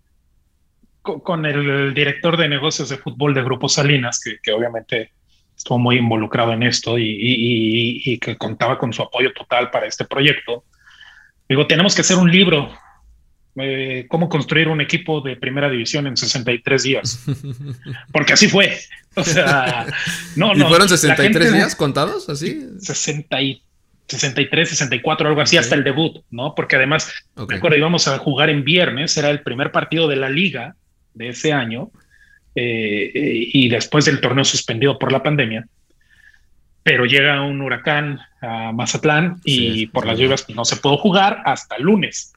con, 1.01 1.45
el 1.45 1.93
director 1.93 2.38
de 2.38 2.47
negocios 2.47 2.89
de 2.89 2.97
fútbol 2.97 3.34
de 3.34 3.43
Grupo 3.43 3.67
Salinas, 3.67 4.21
que, 4.21 4.51
obviamente 4.51 5.12
estuvo 5.56 5.77
muy 5.77 5.97
involucrado 5.97 6.53
en 6.53 6.63
esto 6.63 6.95
y, 6.97 8.19
que 8.19 8.38
contaba 8.38 8.77
con 8.77 8.93
su 8.93 9.01
apoyo 9.01 9.34
total 9.34 9.71
para 9.71 9.88
este 9.88 10.06
proyecto. 10.06 10.63
Digo, 11.49 11.67
tenemos 11.67 11.95
que 11.95 12.01
hacer 12.01 12.17
un 12.17 12.32
libro 12.32 12.71
eh, 13.55 14.05
cómo 14.09 14.29
construir 14.29 14.67
un 14.67 14.81
equipo 14.81 15.21
de 15.21 15.35
primera 15.35 15.69
división 15.69 16.07
en 16.07 16.17
63 16.17 16.83
días. 16.83 17.23
Porque 18.11 18.33
así 18.33 18.47
fue. 18.47 18.77
O 19.15 19.23
sea, 19.23 19.85
no, 20.35 20.53
no. 20.55 20.65
¿Y 20.65 20.67
fueron 20.67 20.89
63 20.89 21.53
días 21.53 21.75
contados 21.75 22.29
así? 22.29 22.67
60 22.79 23.37
63, 24.07 24.69
64, 24.69 25.29
algo 25.29 25.41
así, 25.41 25.57
hasta 25.57 25.75
el 25.75 25.83
debut, 25.83 26.23
¿no? 26.29 26.53
Porque 26.55 26.75
además, 26.75 27.11
me 27.47 27.55
acuerdo, 27.55 27.77
íbamos 27.77 28.07
a 28.07 28.17
jugar 28.19 28.49
en 28.49 28.63
viernes, 28.63 29.15
era 29.17 29.29
el 29.29 29.41
primer 29.41 29.71
partido 29.71 30.07
de 30.07 30.17
la 30.17 30.29
liga 30.29 30.75
de 31.13 31.29
ese 31.29 31.53
año, 31.53 31.89
eh, 32.53 33.11
eh, 33.13 33.49
y 33.53 33.69
después 33.69 34.05
del 34.05 34.19
torneo 34.19 34.43
suspendido 34.43 34.99
por 34.99 35.11
la 35.11 35.23
pandemia. 35.23 35.65
Pero 36.83 37.05
llega 37.05 37.41
un 37.41 37.61
huracán 37.61 38.19
a 38.41 38.73
Mazatlán 38.73 39.39
y 39.45 39.87
por 39.87 40.05
las 40.05 40.19
lluvias 40.19 40.49
no 40.49 40.65
se 40.65 40.75
pudo 40.75 40.97
jugar 40.97 41.41
hasta 41.45 41.77
el 41.77 41.83
lunes 41.83 42.33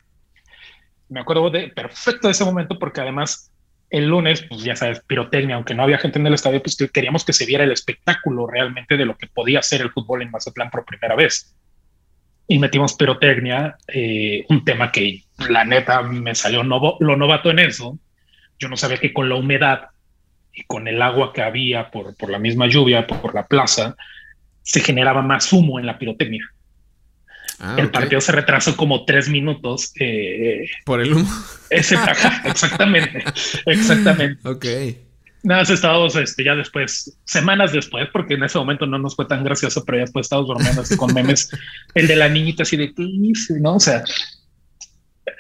me 1.08 1.20
acuerdo 1.20 1.50
de 1.50 1.68
perfecto 1.68 2.28
de 2.28 2.32
ese 2.32 2.44
momento 2.44 2.78
porque 2.78 3.00
además 3.00 3.50
el 3.90 4.08
lunes, 4.08 4.44
pues 4.48 4.62
ya 4.62 4.74
sabes, 4.74 5.00
pirotecnia, 5.06 5.56
aunque 5.56 5.74
no 5.74 5.82
había 5.82 5.98
gente 5.98 6.18
en 6.18 6.26
el 6.26 6.34
estadio, 6.34 6.62
pues 6.62 6.76
queríamos 6.92 7.24
que 7.24 7.32
se 7.32 7.46
viera 7.46 7.64
el 7.64 7.72
espectáculo 7.72 8.46
realmente 8.46 8.96
de 8.96 9.04
lo 9.04 9.16
que 9.16 9.28
podía 9.28 9.62
ser 9.62 9.80
el 9.80 9.92
fútbol 9.92 10.22
en 10.22 10.30
Mazatlán 10.30 10.70
por 10.70 10.84
primera 10.84 11.14
vez. 11.14 11.54
Y 12.48 12.58
metimos 12.58 12.94
pirotecnia, 12.94 13.76
eh, 13.88 14.44
un 14.48 14.64
tema 14.64 14.90
que 14.90 15.22
la 15.48 15.64
neta 15.64 16.02
me 16.02 16.34
salió 16.34 16.64
novo, 16.64 16.96
lo 17.00 17.16
novato 17.16 17.50
en 17.50 17.60
eso. 17.60 17.98
Yo 18.58 18.68
no 18.68 18.76
sabía 18.76 18.98
que 18.98 19.12
con 19.12 19.28
la 19.28 19.36
humedad 19.36 19.88
y 20.52 20.64
con 20.64 20.88
el 20.88 21.00
agua 21.02 21.32
que 21.32 21.42
había 21.42 21.90
por, 21.90 22.16
por 22.16 22.30
la 22.30 22.38
misma 22.38 22.66
lluvia, 22.66 23.06
por 23.06 23.34
la 23.34 23.46
plaza, 23.46 23.96
se 24.62 24.80
generaba 24.80 25.22
más 25.22 25.52
humo 25.52 25.78
en 25.78 25.86
la 25.86 25.98
pirotecnia. 25.98 26.44
Ah, 27.58 27.76
el 27.78 27.90
partido 27.90 28.20
se 28.20 28.32
retrasó 28.32 28.76
como 28.76 29.04
tres 29.04 29.28
minutos. 29.28 29.92
Eh, 29.98 30.66
Por 30.84 31.00
el 31.00 31.14
humo. 31.14 31.28
exactamente, 31.70 33.24
exactamente. 33.64 34.48
Ok. 34.48 34.66
Nada, 35.42 35.62
estábamos 35.62 36.16
este, 36.16 36.42
ya 36.42 36.56
después, 36.56 37.18
semanas 37.24 37.72
después, 37.72 38.08
porque 38.12 38.34
en 38.34 38.42
ese 38.42 38.58
momento 38.58 38.84
no 38.84 38.98
nos 38.98 39.14
fue 39.14 39.26
tan 39.26 39.44
gracioso, 39.44 39.84
pero 39.84 39.98
ya 39.98 40.02
después 40.02 40.26
estábamos 40.26 40.48
bromeando 40.48 40.82
con 40.96 41.14
memes. 41.14 41.50
el 41.94 42.08
de 42.08 42.16
la 42.16 42.28
niñita 42.28 42.64
así 42.64 42.76
de, 42.76 42.92
¿no? 43.60 43.76
O 43.76 43.80
sea, 43.80 44.02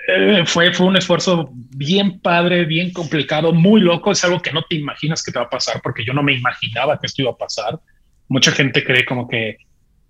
eh, 0.08 0.44
fue, 0.46 0.72
fue 0.72 0.86
un 0.86 0.96
esfuerzo 0.96 1.50
bien 1.52 2.20
padre, 2.20 2.64
bien 2.64 2.92
complicado, 2.92 3.52
muy 3.52 3.80
loco. 3.80 4.12
Es 4.12 4.22
algo 4.24 4.40
que 4.40 4.52
no 4.52 4.62
te 4.62 4.76
imaginas 4.76 5.22
que 5.22 5.32
te 5.32 5.38
va 5.40 5.46
a 5.46 5.50
pasar, 5.50 5.80
porque 5.82 6.04
yo 6.04 6.12
no 6.12 6.22
me 6.22 6.34
imaginaba 6.34 6.98
que 7.00 7.06
esto 7.06 7.22
iba 7.22 7.32
a 7.32 7.36
pasar. 7.36 7.80
mucha 8.28 8.52
gente 8.52 8.84
cree 8.84 9.04
como 9.04 9.28
que 9.28 9.56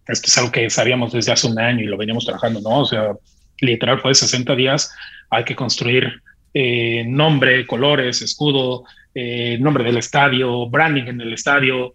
esto 0.07 0.27
es 0.29 0.39
algo 0.39 0.53
que 0.53 0.71
sabíamos 0.71 1.13
desde 1.13 1.33
hace 1.33 1.47
un 1.47 1.59
año 1.59 1.83
y 1.83 1.87
lo 1.87 1.97
veníamos 1.97 2.25
trabajando, 2.25 2.61
¿no? 2.61 2.81
O 2.81 2.85
sea, 2.85 3.13
literal 3.61 4.01
fue 4.01 4.11
de 4.11 4.15
60 4.17 4.55
días, 4.55 4.93
hay 5.31 5.45
que 5.45 5.57
construir 5.57 6.23
eh, 6.55 7.05
nombre, 7.07 7.67
colores, 7.67 8.23
escudo, 8.23 8.85
eh, 9.15 9.59
nombre 9.61 9.85
del 9.85 9.97
estadio, 9.97 10.69
branding 10.69 11.05
en 11.05 11.21
el 11.21 11.33
estadio. 11.33 11.95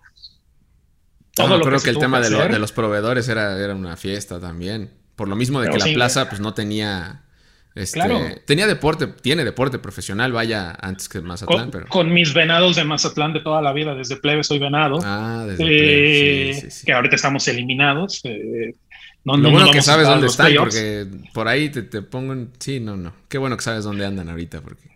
Todo 1.33 1.57
lo 1.57 1.65
creo 1.65 1.79
que, 1.79 1.89
el 1.89 1.97
tema 1.97 2.19
de, 2.19 2.59
los 2.59 2.71
proveedores 2.71 3.27
era, 3.29 3.57
era 3.57 3.73
una 3.73 3.95
fiesta 3.95 4.39
también. 4.39 4.91
Por 5.15 5.27
lo 5.27 5.35
mismo 5.35 5.61
de 5.61 5.69
que 5.69 5.77
la 5.77 5.93
plaza 5.93 6.29
pues 6.29 6.41
no 6.41 6.53
tenía 6.53 7.23
este, 7.73 7.99
claro. 7.99 8.19
Tenía 8.45 8.67
deporte, 8.67 9.07
tiene 9.07 9.45
deporte 9.45 9.79
profesional, 9.79 10.31
vaya, 10.31 10.75
antes 10.81 11.07
que 11.07 11.21
Mazatlán. 11.21 11.63
Con, 11.63 11.71
pero... 11.71 11.87
con 11.87 12.13
mis 12.13 12.33
venados 12.33 12.75
de 12.75 12.83
Mazatlán 12.83 13.33
de 13.33 13.39
toda 13.39 13.61
la 13.61 13.71
vida, 13.71 13.95
desde 13.95 14.17
plebe 14.17 14.43
soy 14.43 14.59
venado. 14.59 14.99
Ah, 15.03 15.45
desde 15.47 16.51
eh, 16.51 16.69
Que 16.85 16.93
ahorita 16.93 17.15
estamos 17.15 17.47
eliminados. 17.47 18.21
Eh, 18.25 18.75
no, 19.23 19.37
Lo 19.37 19.51
bueno 19.51 19.71
que 19.71 19.81
sabes 19.81 20.07
dónde 20.07 20.27
están, 20.27 20.53
porque 20.55 21.07
por 21.33 21.47
ahí 21.47 21.69
te, 21.69 21.83
te, 21.83 22.01
pongo 22.01 22.33
en... 22.33 22.51
Sí, 22.59 22.79
no, 22.79 22.97
no. 22.97 23.13
Qué 23.29 23.37
bueno 23.37 23.55
que 23.55 23.63
sabes 23.63 23.83
dónde 23.83 24.05
andan 24.05 24.29
ahorita, 24.29 24.61
porque... 24.61 24.89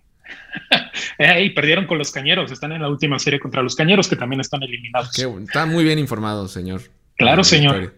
y 1.43 1.49
perdieron 1.51 1.85
con 1.85 1.97
los 1.97 2.11
cañeros. 2.11 2.51
Están 2.51 2.71
en 2.71 2.81
la 2.81 2.89
última 2.89 3.19
serie 3.19 3.39
contra 3.39 3.61
los 3.61 3.75
cañeros, 3.75 4.07
que 4.07 4.15
también 4.15 4.41
están 4.41 4.63
eliminados. 4.63 5.11
Qué, 5.13 5.31
está 5.43 5.65
muy 5.65 5.83
bien 5.83 5.99
informado, 5.99 6.47
señor. 6.47 6.81
Claro, 7.17 7.43
señor. 7.43 7.93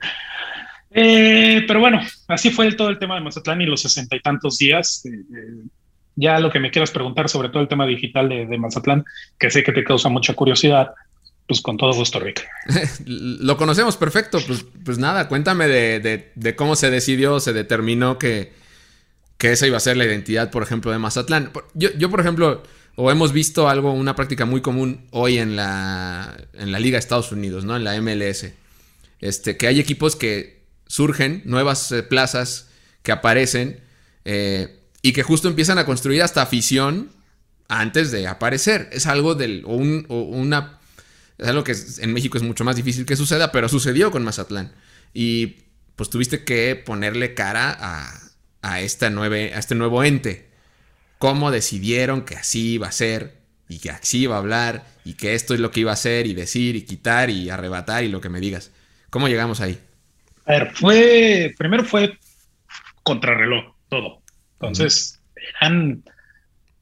Eh, 0.99 1.63
pero 1.67 1.79
bueno, 1.79 2.01
así 2.27 2.49
fue 2.49 2.73
todo 2.73 2.89
el 2.89 2.97
tema 2.97 3.13
de 3.13 3.21
Mazatlán 3.21 3.61
y 3.61 3.67
los 3.67 3.81
sesenta 3.83 4.15
y 4.15 4.19
tantos 4.19 4.57
días. 4.57 5.05
Eh, 5.05 5.09
eh, 5.11 5.67
ya 6.15 6.39
lo 6.39 6.51
que 6.51 6.59
me 6.59 6.71
quieras 6.71 6.89
preguntar 6.89 7.29
sobre 7.29 7.49
todo 7.49 7.61
el 7.61 7.67
tema 7.67 7.85
digital 7.85 8.27
de, 8.27 8.57
Mazatlán, 8.57 9.05
que 9.37 9.51
sé 9.51 9.63
que 9.63 9.71
te 9.73 9.83
causa 9.83 10.09
mucha 10.09 10.33
curiosidad, 10.33 10.95
pues 11.45 11.61
con 11.61 11.77
todo 11.77 11.93
gusto, 11.93 12.19
Rick. 12.19 12.47
lo 13.05 13.57
conocemos 13.57 13.95
perfecto, 13.95 14.39
pues, 14.47 14.65
pues 14.83 14.97
nada, 14.97 15.27
cuéntame 15.27 15.67
de, 15.67 16.55
cómo 16.55 16.75
se 16.75 16.89
decidió, 16.89 17.39
se 17.39 17.53
determinó 17.53 18.17
que, 18.17 18.53
que, 19.37 19.51
esa 19.51 19.67
iba 19.67 19.77
a 19.77 19.81
ser 19.81 19.97
la 19.97 20.05
identidad, 20.05 20.49
por 20.49 20.63
ejemplo, 20.63 20.91
de 20.91 20.97
Mazatlán. 20.97 21.51
Yo, 21.75 21.89
yo, 21.95 22.09
por 22.09 22.21
ejemplo, 22.21 22.63
o 22.95 23.11
hemos 23.11 23.33
visto 23.33 23.69
algo, 23.69 23.93
una 23.93 24.15
práctica 24.15 24.45
muy 24.45 24.61
común 24.61 25.05
hoy 25.11 25.37
en 25.37 25.55
la, 25.55 26.35
en 26.53 26.71
la 26.71 26.79
Liga 26.79 26.95
de 26.95 27.01
Estados 27.01 27.31
Unidos, 27.31 27.65
¿no? 27.65 27.75
En 27.75 27.83
la 27.83 28.01
MLS. 28.01 28.51
Este, 29.19 29.57
que 29.57 29.67
hay 29.67 29.79
equipos 29.79 30.15
que 30.15 30.56
surgen 30.87 31.41
nuevas 31.45 31.91
eh, 31.91 32.03
plazas 32.03 32.69
que 33.03 33.11
aparecen 33.11 33.81
eh, 34.25 34.79
y 35.01 35.13
que 35.13 35.23
justo 35.23 35.47
empiezan 35.47 35.77
a 35.77 35.85
construir 35.85 36.21
hasta 36.21 36.41
afición 36.41 37.11
antes 37.67 38.11
de 38.11 38.27
aparecer. 38.27 38.89
Es 38.91 39.07
algo 39.07 39.35
del. 39.35 39.63
O, 39.65 39.75
una. 39.75 40.79
Es 41.37 41.47
algo 41.47 41.63
que 41.63 41.75
en 41.99 42.13
México 42.13 42.37
es 42.37 42.43
mucho 42.43 42.63
más 42.63 42.75
difícil 42.75 43.05
que 43.05 43.15
suceda, 43.15 43.51
pero 43.51 43.69
sucedió 43.69 44.11
con 44.11 44.23
Mazatlán. 44.23 44.73
Y 45.13 45.63
pues 45.95 46.09
tuviste 46.09 46.43
que 46.43 46.75
ponerle 46.75 47.33
cara 47.33 47.75
a, 47.79 48.19
a, 48.61 48.81
esta 48.81 49.09
nueve, 49.09 49.53
a 49.53 49.59
este 49.59 49.75
nuevo 49.75 50.03
ente. 50.03 50.49
¿Cómo 51.19 51.51
decidieron 51.51 52.23
que 52.23 52.35
así 52.35 52.73
iba 52.73 52.87
a 52.87 52.91
ser? 52.91 53.37
Y 53.69 53.79
que 53.79 53.91
así 53.91 54.19
iba 54.23 54.35
a 54.35 54.39
hablar. 54.39 54.87
Y 55.05 55.13
que 55.13 55.35
esto 55.35 55.53
es 55.53 55.59
lo 55.59 55.71
que 55.71 55.81
iba 55.81 55.91
a 55.91 55.95
hacer 55.95 56.27
y 56.27 56.33
decir 56.33 56.75
y 56.75 56.83
quitar 56.83 57.29
y 57.29 57.49
arrebatar 57.49 58.03
y 58.03 58.09
lo 58.09 58.19
que 58.19 58.29
me 58.29 58.39
digas. 58.39 58.71
¿Cómo 59.09 59.27
llegamos 59.27 59.61
ahí? 59.61 59.79
A 60.47 60.53
ver, 60.53 60.71
fue, 60.73 61.53
primero 61.57 61.83
fue 61.83 62.17
contrarreloj, 63.03 63.75
todo. 63.89 64.21
Entonces, 64.53 65.21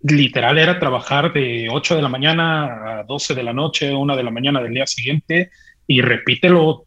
literal, 0.04 0.60
era 0.60 0.80
trabajar 0.80 1.34
de 1.34 1.68
8 1.72 1.96
de 1.96 2.02
la 2.04 2.10
mañana 2.10 3.00
a 3.00 3.04
12 3.04 3.34
de 3.34 3.44
la 3.44 3.54
noche, 3.54 3.92
1 3.92 4.16
de 4.16 4.24
la 4.24 4.30
mañana 4.30 4.62
del 4.62 4.74
día 4.74 4.86
siguiente, 4.86 5.50
y 5.88 6.02
repítelo 6.02 6.86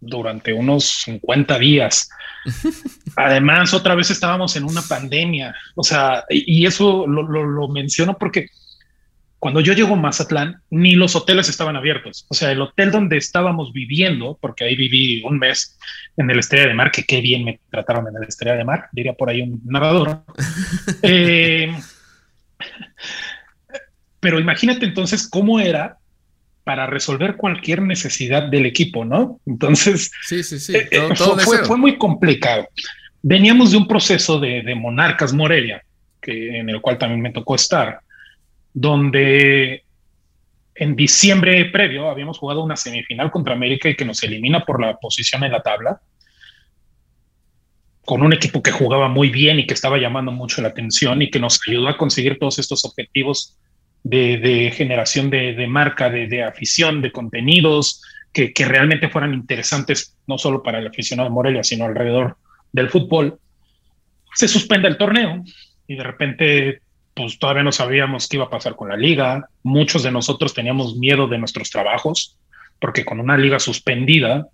durante 0.00 0.52
unos 0.52 0.84
50 1.04 1.58
días. 1.60 2.10
Además, 3.16 3.72
otra 3.72 3.94
vez 3.94 4.10
estábamos 4.10 4.56
en 4.56 4.64
una 4.64 4.82
pandemia. 4.82 5.54
O 5.76 5.84
sea, 5.84 6.24
y 6.28 6.66
eso 6.66 7.06
lo, 7.06 7.22
lo 7.22 7.68
menciono 7.68 8.18
porque 8.18 8.48
cuando 9.46 9.60
yo 9.60 9.74
llego 9.74 9.94
a 9.94 9.96
Mazatlán, 9.96 10.60
ni 10.70 10.96
los 10.96 11.14
hoteles 11.14 11.48
estaban 11.48 11.76
abiertos. 11.76 12.26
O 12.30 12.34
sea, 12.34 12.50
el 12.50 12.60
hotel 12.60 12.90
donde 12.90 13.16
estábamos 13.16 13.72
viviendo, 13.72 14.36
porque 14.40 14.64
ahí 14.64 14.74
viví 14.74 15.22
un 15.22 15.38
mes 15.38 15.78
en 16.16 16.28
el 16.28 16.40
Estrella 16.40 16.66
de 16.66 16.74
Mar, 16.74 16.90
que 16.90 17.04
qué 17.04 17.20
bien 17.20 17.44
me 17.44 17.60
trataron 17.70 18.08
en 18.08 18.16
el 18.20 18.26
Estrella 18.26 18.56
de 18.56 18.64
Mar, 18.64 18.88
diría 18.90 19.12
por 19.12 19.30
ahí 19.30 19.42
un 19.42 19.62
narrador. 19.64 20.24
Eh, 21.02 21.72
pero 24.18 24.40
imagínate 24.40 24.84
entonces 24.84 25.28
cómo 25.28 25.60
era 25.60 25.98
para 26.64 26.88
resolver 26.88 27.36
cualquier 27.36 27.82
necesidad 27.82 28.48
del 28.48 28.66
equipo, 28.66 29.04
¿no? 29.04 29.38
Entonces, 29.46 30.10
sí, 30.26 30.42
sí, 30.42 30.58
sí. 30.58 30.74
Eh, 30.74 30.88
eh, 30.90 31.14
fue, 31.14 31.76
muy 31.76 31.96
complicado. 31.98 32.66
Veníamos 33.22 33.70
de 33.70 33.76
un 33.76 33.86
proceso 33.86 34.40
de, 34.40 34.62
de 34.62 34.74
Monarcas 34.74 35.32
Morelia, 35.32 35.84
que, 36.20 36.58
en 36.58 36.68
el 36.68 36.80
cual 36.80 36.98
también 36.98 37.20
me 37.20 37.30
tocó 37.30 37.54
estar 37.54 38.00
donde 38.78 39.84
en 40.74 40.96
diciembre 40.96 41.64
previo 41.64 42.10
habíamos 42.10 42.36
jugado 42.36 42.62
una 42.62 42.76
semifinal 42.76 43.30
contra 43.30 43.54
América 43.54 43.88
y 43.88 43.96
que 43.96 44.04
nos 44.04 44.22
elimina 44.22 44.66
por 44.66 44.82
la 44.82 44.98
posición 44.98 45.44
en 45.44 45.52
la 45.52 45.62
tabla, 45.62 46.02
con 48.04 48.20
un 48.20 48.34
equipo 48.34 48.62
que 48.62 48.72
jugaba 48.72 49.08
muy 49.08 49.30
bien 49.30 49.58
y 49.58 49.66
que 49.66 49.72
estaba 49.72 49.96
llamando 49.96 50.30
mucho 50.30 50.60
la 50.60 50.68
atención 50.68 51.22
y 51.22 51.30
que 51.30 51.40
nos 51.40 51.58
ayudó 51.66 51.88
a 51.88 51.96
conseguir 51.96 52.38
todos 52.38 52.58
estos 52.58 52.84
objetivos 52.84 53.58
de, 54.02 54.70
generación 54.76 55.30
de, 55.30 55.66
marca, 55.66 56.10
de, 56.10 56.44
afición, 56.44 57.00
de 57.00 57.12
contenidos 57.12 58.02
que, 58.30 58.52
realmente 58.66 59.08
fueran 59.08 59.32
interesantes, 59.32 60.14
no 60.26 60.36
solo 60.36 60.62
para 60.62 60.80
el 60.80 60.86
aficionado 60.86 61.30
de 61.30 61.34
Morelia, 61.34 61.64
sino 61.64 61.86
alrededor 61.86 62.36
del 62.72 62.90
fútbol. 62.90 63.38
Se 64.34 64.48
suspende 64.48 64.86
el 64.86 64.98
torneo 64.98 65.42
y 65.88 65.96
de 65.96 66.02
repente 66.02 66.82
pues 67.16 67.38
todavía 67.38 67.62
no 67.62 67.72
sabíamos 67.72 68.28
qué 68.28 68.36
iba 68.36 68.44
a 68.44 68.50
pasar 68.50 68.76
con 68.76 68.90
la 68.90 68.96
liga. 68.96 69.48
Muchos 69.62 70.02
de 70.02 70.12
nosotros 70.12 70.52
teníamos 70.52 70.96
miedo 70.96 71.26
de 71.26 71.38
nuestros 71.38 71.70
trabajos, 71.70 72.36
porque 72.78 73.06
con 73.06 73.20
una 73.20 73.38
liga 73.38 73.58
suspendida, 73.58 74.48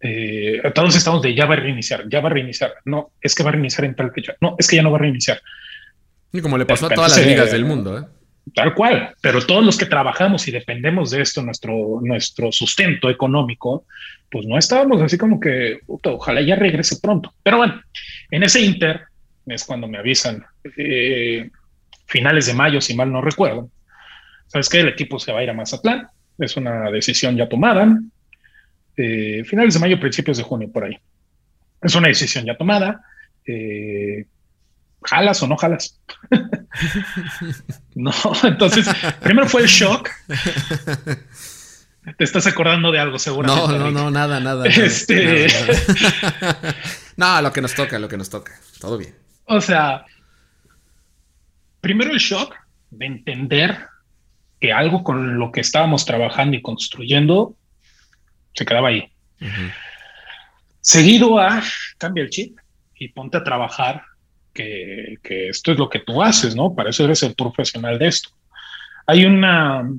eh, 0.00 0.62
todos 0.76 0.94
estamos 0.94 1.22
de 1.22 1.34
ya 1.34 1.44
va 1.44 1.54
a 1.54 1.56
reiniciar, 1.56 2.08
ya 2.08 2.20
va 2.20 2.28
a 2.28 2.32
reiniciar. 2.32 2.74
No, 2.84 3.10
es 3.20 3.34
que 3.34 3.42
va 3.42 3.48
a 3.48 3.54
reiniciar 3.54 3.84
en 3.84 3.96
tal 3.96 4.12
fecha. 4.12 4.34
No, 4.40 4.54
es 4.60 4.68
que 4.68 4.76
ya 4.76 4.82
no 4.84 4.92
va 4.92 4.98
a 4.98 5.00
reiniciar. 5.00 5.42
Y 6.32 6.40
como 6.40 6.56
le 6.56 6.66
pasó 6.66 6.86
a 6.86 6.90
todas 6.90 7.16
las 7.16 7.26
ligas 7.26 7.50
del 7.50 7.64
mundo, 7.64 7.98
¿eh? 7.98 8.04
Tal 8.54 8.74
cual, 8.74 9.14
pero 9.20 9.44
todos 9.44 9.64
los 9.64 9.76
que 9.76 9.86
trabajamos 9.86 10.46
y 10.46 10.52
dependemos 10.52 11.10
de 11.10 11.22
esto, 11.22 11.42
nuestro, 11.42 12.00
nuestro 12.00 12.52
sustento 12.52 13.10
económico, 13.10 13.86
pues 14.30 14.46
no 14.46 14.56
estábamos 14.56 15.02
así 15.02 15.18
como 15.18 15.40
que, 15.40 15.80
ojalá 15.86 16.40
ya 16.42 16.54
regrese 16.54 16.98
pronto. 17.00 17.32
Pero 17.42 17.58
bueno, 17.58 17.80
en 18.30 18.42
ese 18.44 18.60
inter 18.60 19.02
es 19.46 19.64
cuando 19.64 19.88
me 19.88 19.98
avisan, 19.98 20.44
eh, 20.76 21.50
finales 22.12 22.44
de 22.44 22.52
mayo, 22.52 22.80
si 22.82 22.94
mal 22.94 23.10
no 23.10 23.22
recuerdo. 23.22 23.70
¿Sabes 24.46 24.68
qué? 24.68 24.80
El 24.80 24.88
equipo 24.88 25.18
se 25.18 25.32
va 25.32 25.40
a 25.40 25.42
ir 25.42 25.48
a 25.48 25.54
Mazatlán. 25.54 26.08
Es 26.38 26.56
una 26.58 26.90
decisión 26.90 27.36
ya 27.36 27.48
tomada. 27.48 27.88
Eh, 28.98 29.42
finales 29.46 29.74
de 29.74 29.80
mayo, 29.80 29.98
principios 29.98 30.36
de 30.36 30.42
junio, 30.42 30.70
por 30.70 30.84
ahí. 30.84 30.98
Es 31.80 31.94
una 31.94 32.08
decisión 32.08 32.44
ya 32.44 32.54
tomada. 32.54 33.00
Eh, 33.46 34.26
¿Jalas 35.04 35.42
o 35.42 35.46
no 35.48 35.56
jalas? 35.56 35.98
no, 37.94 38.12
entonces, 38.44 38.86
primero 39.22 39.48
fue 39.48 39.62
el 39.62 39.68
shock. 39.68 40.10
Te 42.18 42.24
estás 42.24 42.46
acordando 42.46 42.92
de 42.92 42.98
algo, 42.98 43.18
seguramente. 43.18 43.78
No, 43.78 43.78
no, 43.78 43.90
no, 43.90 44.10
nada, 44.10 44.38
nada. 44.38 44.66
Este... 44.66 45.46
no, 47.16 47.40
lo 47.40 47.52
que 47.52 47.62
nos 47.62 47.74
toca, 47.74 47.98
lo 47.98 48.08
que 48.08 48.18
nos 48.18 48.28
toca. 48.28 48.52
Todo 48.78 48.98
bien. 48.98 49.14
O 49.46 49.60
sea, 49.62 50.04
primero 51.82 52.12
el 52.12 52.18
shock 52.18 52.54
de 52.90 53.06
entender 53.06 53.76
que 54.60 54.72
algo 54.72 55.02
con 55.02 55.38
lo 55.38 55.50
que 55.50 55.60
estábamos 55.60 56.06
trabajando 56.06 56.56
y 56.56 56.62
construyendo 56.62 57.56
se 58.54 58.64
quedaba 58.64 58.88
ahí. 58.88 59.10
Seguido 60.80 61.38
a 61.38 61.62
cambia 61.98 62.22
el 62.22 62.30
chip 62.30 62.56
y 62.94 63.08
ponte 63.08 63.36
a 63.36 63.44
trabajar, 63.44 64.02
que, 64.54 65.18
esto 65.24 65.72
es 65.72 65.78
lo 65.78 65.88
que 65.88 65.98
tú 65.98 66.22
haces, 66.22 66.54
¿no? 66.54 66.74
Para 66.74 66.90
eso 66.90 67.04
eres 67.04 67.22
el 67.24 67.34
profesional 67.34 67.98
de 67.98 68.06
esto. 68.06 68.30
Hay 69.06 69.24
una, 69.24 69.90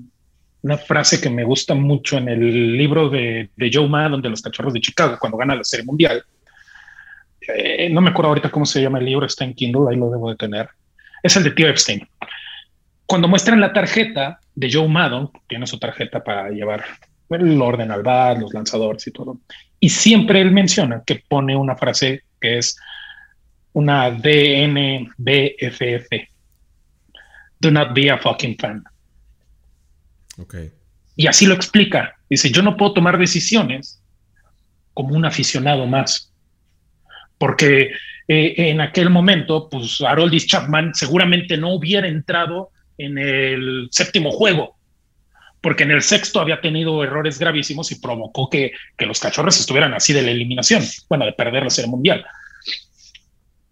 una 0.62 0.78
frase 0.78 1.20
que 1.20 1.30
me 1.30 1.44
gusta 1.44 1.76
mucho 1.76 2.18
en 2.18 2.30
el 2.30 2.78
libro 2.78 3.10
de, 3.10 3.50
Joe 3.72 3.90
Maddon 3.90 4.22
de 4.22 4.30
los 4.30 4.42
Cachorros 4.42 4.74
de 4.74 4.80
Chicago, 4.80 5.18
cuando 5.20 5.38
gana 5.38 5.56
la 5.56 5.64
Serie 5.66 5.86
Mundial. 5.86 6.24
Eh, 7.46 7.90
no 7.90 8.00
me 8.00 8.12
acuerdo 8.12 8.30
ahorita 8.30 8.50
cómo 8.50 8.66
se 8.66 8.82
llama 8.82 9.00
el 9.00 9.06
libro, 9.06 9.26
está 9.26 9.44
en 9.44 9.54
Kindle, 9.54 9.88
ahí 9.90 9.98
lo 9.98 10.10
debo 10.10 10.30
de 10.30 10.38
tener 10.38 10.70
es 11.24 11.36
el 11.38 11.44
de 11.44 11.52
Tío 11.52 11.68
Epstein. 11.68 12.08
Cuando 13.06 13.28
muestran 13.28 13.60
la 13.60 13.74
tarjeta 13.74 14.40
de 14.54 14.72
Joe 14.72 14.88
Maddon, 14.88 15.32
tiene 15.48 15.66
su 15.66 15.80
tarjeta 15.80 16.24
para 16.24 16.50
llevar 16.50 16.84
el 17.30 17.62
orden 17.62 17.92
al 17.92 18.04
bar, 18.04 18.38
los 18.40 18.54
lanzadores 18.54 19.08
y 19.08 19.12
todo. 19.12 19.40
Y 19.80 19.90
siempre 19.90 20.42
él 20.42 20.52
menciona 20.52 21.02
que 21.06 21.24
pone 21.28 21.56
una 21.56 21.76
frase 21.76 22.24
que 22.40 22.60
es 22.60 22.78
una 23.72 24.12
DNBFF. 24.12 25.10
Do 27.60 27.72
not 27.72 27.94
be 27.94 28.12
a 28.12 28.18
fucking 28.18 28.58
fan. 28.58 28.84
Ok. 30.38 30.56
Y 31.16 31.28
así 31.28 31.46
lo 31.46 31.54
explica. 31.54 32.16
Dice, 32.30 32.52
yo 32.52 32.62
no 32.62 32.76
puedo 32.76 32.94
tomar 32.94 33.18
decisiones 33.18 34.02
como 34.94 35.16
un 35.16 35.26
aficionado 35.26 35.86
más. 35.88 36.32
Porque 37.38 37.92
eh, 38.28 38.54
en 38.58 38.82
aquel 38.82 39.10
momento, 39.10 39.68
pues 39.70 40.02
Haroldis 40.02 40.48
Chapman 40.48 40.94
seguramente 40.94 41.58
no 41.58 41.74
hubiera 41.74 42.08
entrado 42.08 42.72
en 42.98 43.18
el 43.18 43.88
séptimo 43.92 44.32
juego, 44.32 44.78
porque 45.62 45.84
en 45.84 45.92
el 45.92 46.02
sexto 46.02 46.40
había 46.40 46.62
tenido 46.62 47.04
errores 47.04 47.40
gravísimos 47.40 47.92
y 47.92 48.00
provocó 48.00 48.50
que, 48.50 48.72
que 48.98 49.06
los 49.06 49.20
cachorros 49.20 49.60
estuvieran 49.60 49.94
así 49.94 50.14
de 50.14 50.22
la 50.22 50.32
eliminación, 50.32 50.84
bueno, 51.10 51.26
de 51.26 51.34
perder 51.34 51.64
la 51.64 51.70
serie 51.70 51.92
mundial. 51.92 52.26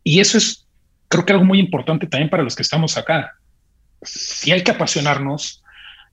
Y 0.03 0.19
eso 0.19 0.37
es, 0.37 0.67
creo 1.07 1.25
que 1.25 1.33
algo 1.33 1.45
muy 1.45 1.59
importante 1.59 2.07
también 2.07 2.29
para 2.29 2.43
los 2.43 2.55
que 2.55 2.63
estamos 2.63 2.97
acá. 2.97 3.33
Si 4.01 4.51
hay 4.51 4.63
que 4.63 4.71
apasionarnos, 4.71 5.63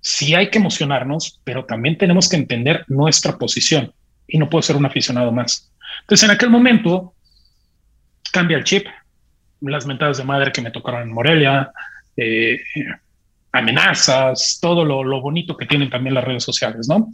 sí 0.00 0.34
hay 0.34 0.50
que 0.50 0.58
emocionarnos, 0.58 1.40
pero 1.44 1.64
también 1.64 1.96
tenemos 1.98 2.28
que 2.28 2.36
entender 2.36 2.84
nuestra 2.88 3.38
posición 3.38 3.92
y 4.26 4.38
no 4.38 4.48
puedo 4.48 4.62
ser 4.62 4.76
un 4.76 4.86
aficionado 4.86 5.32
más. 5.32 5.72
Entonces, 6.02 6.28
en 6.28 6.34
aquel 6.34 6.50
momento, 6.50 7.14
cambia 8.32 8.56
el 8.56 8.64
chip, 8.64 8.86
las 9.60 9.86
mentadas 9.86 10.18
de 10.18 10.24
madre 10.24 10.52
que 10.52 10.60
me 10.60 10.70
tocaron 10.70 11.02
en 11.02 11.12
Morelia, 11.12 11.72
eh, 12.16 12.60
amenazas, 13.52 14.58
todo 14.60 14.84
lo, 14.84 15.20
bonito 15.20 15.56
que 15.56 15.66
tienen 15.66 15.90
también 15.90 16.14
las 16.14 16.24
redes 16.24 16.44
sociales, 16.44 16.88
¿no? 16.88 17.10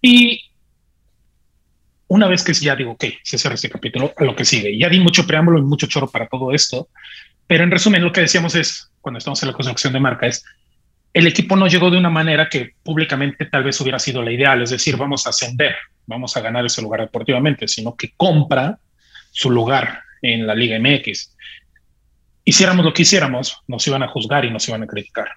Y 0.00 0.40
una 2.08 2.28
vez 2.28 2.44
que 2.44 2.52
ya 2.52 2.76
digo, 2.76 2.92
ok, 2.92 3.04
se 3.22 3.38
cierra 3.38 3.54
este 3.54 3.70
capítulo, 3.70 4.12
lo 4.18 4.36
que 4.36 4.44
sigue. 4.44 4.76
Ya 4.78 4.88
di 4.88 5.00
mucho 5.00 5.26
preámbulo 5.26 5.58
y 5.58 5.62
mucho 5.62 5.86
choro 5.86 6.10
para 6.10 6.28
todo 6.28 6.52
esto, 6.52 6.88
pero 7.46 7.64
en 7.64 7.70
resumen 7.70 8.02
lo 8.02 8.12
que 8.12 8.22
decíamos 8.22 8.54
es, 8.54 8.90
cuando 9.00 9.18
estamos 9.18 9.42
en 9.42 9.48
la 9.48 9.54
construcción 9.54 9.92
de 9.92 10.00
marca, 10.00 10.26
es, 10.26 10.44
el 11.12 11.26
equipo 11.26 11.56
no 11.56 11.66
llegó 11.66 11.90
de 11.90 11.98
una 11.98 12.10
manera 12.10 12.48
que 12.48 12.74
públicamente 12.82 13.46
tal 13.46 13.64
vez 13.64 13.78
hubiera 13.80 13.98
sido 13.98 14.22
la 14.22 14.32
ideal, 14.32 14.62
es 14.62 14.70
decir, 14.70 14.96
vamos 14.96 15.26
a 15.26 15.30
ascender, 15.30 15.74
vamos 16.06 16.36
a 16.36 16.40
ganar 16.40 16.64
ese 16.64 16.80
lugar 16.80 17.00
deportivamente, 17.00 17.68
sino 17.68 17.96
que 17.96 18.12
compra 18.16 18.78
su 19.30 19.50
lugar 19.50 20.02
en 20.22 20.46
la 20.46 20.54
Liga 20.54 20.78
MX. 20.78 21.36
Hiciéramos 22.44 22.84
lo 22.84 22.92
que 22.92 23.02
hiciéramos, 23.02 23.62
nos 23.66 23.86
iban 23.86 24.02
a 24.02 24.08
juzgar 24.08 24.44
y 24.44 24.50
nos 24.50 24.66
iban 24.68 24.82
a 24.82 24.86
criticar. 24.86 25.28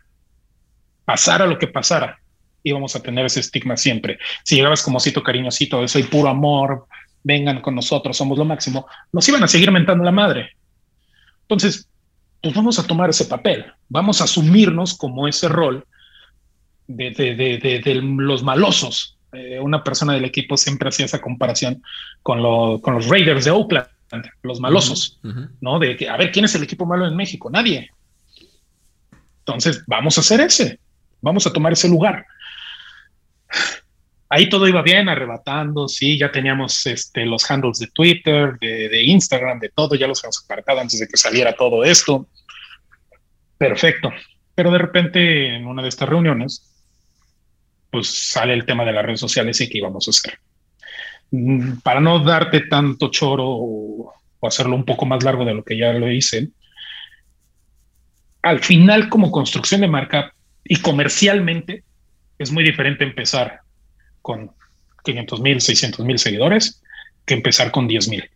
Pasara 1.04 1.46
lo 1.46 1.60
que 1.60 1.68
pasara, 1.68 2.20
íbamos 2.64 2.96
a 2.96 3.02
tener 3.02 3.26
ese 3.26 3.40
estigma 3.40 3.78
siempre. 3.78 4.18
Si 4.44 4.56
llegabas 4.56 4.82
como 4.82 5.00
cito 5.00 5.22
cariñosito, 5.22 5.88
soy 5.88 6.04
puro 6.04 6.30
amor, 6.30 6.88
vengan 7.24 7.62
con 7.62 7.76
nosotros, 7.76 8.16
somos 8.16 8.38
lo 8.38 8.46
máximo, 8.46 8.88
nos 9.12 9.28
iban 9.28 9.44
a 9.44 9.48
seguir 9.48 9.72
mentando 9.72 10.04
la 10.04 10.12
madre. 10.12 10.52
Entonces, 11.42 11.90
pues 12.42 12.54
vamos 12.56 12.80
a 12.80 12.88
tomar 12.88 13.10
ese 13.10 13.26
papel, 13.26 13.66
vamos 13.90 14.22
a 14.22 14.26
asumirnos 14.26 14.96
como 14.96 15.28
ese 15.28 15.48
rol 15.48 15.86
de, 16.88 18.02
los 18.18 18.44
malosos. 18.44 19.18
Eh, 19.34 19.60
una 19.60 19.84
persona 19.84 20.14
del 20.14 20.26
equipo 20.26 20.56
siempre 20.56 20.90
hacía 20.90 21.06
esa 21.06 21.22
comparación 21.22 21.84
con 22.24 22.42
los 22.42 23.08
Raiders 23.08 23.46
de 23.46 23.52
Oakland, 23.52 23.88
los 24.44 24.60
malosos, 24.60 25.20
¿no? 25.62 25.80
De 25.80 25.96
que, 25.98 26.10
a 26.10 26.18
ver, 26.18 26.32
¿quién 26.32 26.46
es 26.46 26.56
el 26.56 26.64
equipo 26.64 26.86
malo 26.86 27.08
en 27.08 27.16
México? 27.16 27.50
Nadie. 27.50 27.90
Entonces, 29.40 29.84
vamos 29.88 30.18
a 30.18 30.22
hacer 30.22 30.42
ese, 30.42 30.80
vamos 31.22 31.46
a 31.46 31.54
tomar 31.54 31.74
ese 31.74 31.88
lugar. 31.88 32.26
Ahí 34.28 34.50
todo 34.50 34.68
iba 34.68 34.82
bien, 34.82 35.08
arrebatando, 35.08 35.88
sí, 35.88 36.18
ya 36.18 36.32
teníamos 36.32 36.86
este, 36.88 37.26
los 37.26 37.50
handles 37.50 37.80
de 37.80 37.88
Twitter, 37.88 38.58
de, 38.60 39.04
Instagram, 39.04 39.60
de 39.60 39.70
todo, 39.70 39.96
ya 39.96 40.08
los 40.08 40.20
habíamos 40.24 40.44
apartado 40.44 40.80
antes 40.80 41.00
de 41.00 41.08
que 41.08 41.16
saliera 41.16 41.54
todo 41.54 41.84
esto. 41.84 42.28
Perfecto. 43.58 44.12
Pero 44.56 44.72
de 44.72 44.78
repente 44.80 45.56
en 45.56 45.68
una 45.68 45.84
de 45.84 45.90
estas 45.90 46.10
reuniones, 46.10 46.72
pues 47.92 48.10
sale 48.10 48.54
el 48.54 48.66
tema 48.66 48.84
de 48.84 48.94
las 48.94 49.06
redes 49.06 49.20
sociales 49.20 49.62
y 49.62 49.70
qué 49.70 49.78
íbamos 49.78 50.08
a 50.08 50.12
hacer. 50.12 50.40
Mm, 51.32 51.80
para 51.84 52.00
no 52.00 52.20
darte 52.20 52.62
tanto 52.62 53.10
choro 53.10 53.46
o, 53.48 54.14
hacerlo 54.42 54.76
un 54.76 54.86
poco 54.86 55.08
más 55.08 55.24
largo 55.24 55.44
de 55.44 55.56
lo 55.56 55.64
que 55.64 55.76
ya 55.76 55.92
lo 55.94 56.12
hice, 56.12 56.50
al 58.44 58.60
final 58.60 59.10
como 59.10 59.32
construcción 59.32 59.82
de 59.82 59.88
marca 59.88 60.36
y 60.64 60.76
comercialmente 60.82 61.84
es 62.38 62.52
muy 62.52 62.64
diferente 62.64 63.04
empezar 63.04 63.62
con 64.22 64.52
500 65.04 65.42
mil, 65.42 65.62
600 65.62 66.06
mil 66.06 66.20
seguidores 66.20 66.84
que 67.26 67.34
empezar 67.34 67.72
con 67.72 67.88
10 67.88 68.08
mil. 68.10 68.30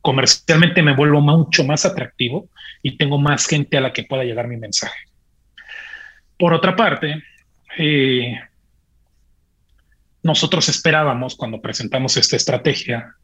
Comercialmente 0.00 0.80
me 0.80 0.94
vuelvo 0.94 1.20
mucho 1.20 1.64
más 1.64 1.84
atractivo 1.84 2.48
y 2.80 2.96
tengo 2.96 3.18
más 3.18 3.48
gente 3.48 3.78
a 3.78 3.80
la 3.80 3.92
que 3.92 4.04
pueda 4.04 4.22
llegar 4.22 4.46
mi 4.46 4.58
mensaje. 4.58 5.08
Por 6.38 6.54
otra 6.54 6.76
parte, 6.76 7.20
eh, 7.76 8.38
nosotros 10.22 10.68
esperábamos 10.68 11.36
cuando 11.36 11.60
presentamos 11.60 12.16
esta 12.16 12.36
estrategia 12.36 13.14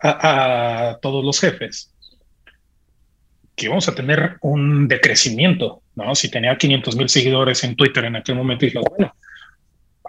a, 0.00 0.98
todos 1.00 1.24
los 1.24 1.40
jefes 1.40 1.92
que 3.54 3.66
íbamos 3.66 3.88
a 3.88 3.94
tener 3.94 4.36
un 4.42 4.86
decrecimiento, 4.86 5.82
¿no? 5.94 6.14
Si 6.14 6.30
tenía 6.30 6.56
500 6.56 6.96
mil 6.96 7.08
seguidores 7.08 7.64
en 7.64 7.74
Twitter 7.74 8.04
en 8.04 8.16
aquel 8.16 8.34
momento, 8.34 8.66
dije, 8.66 8.78
bueno, 8.78 9.14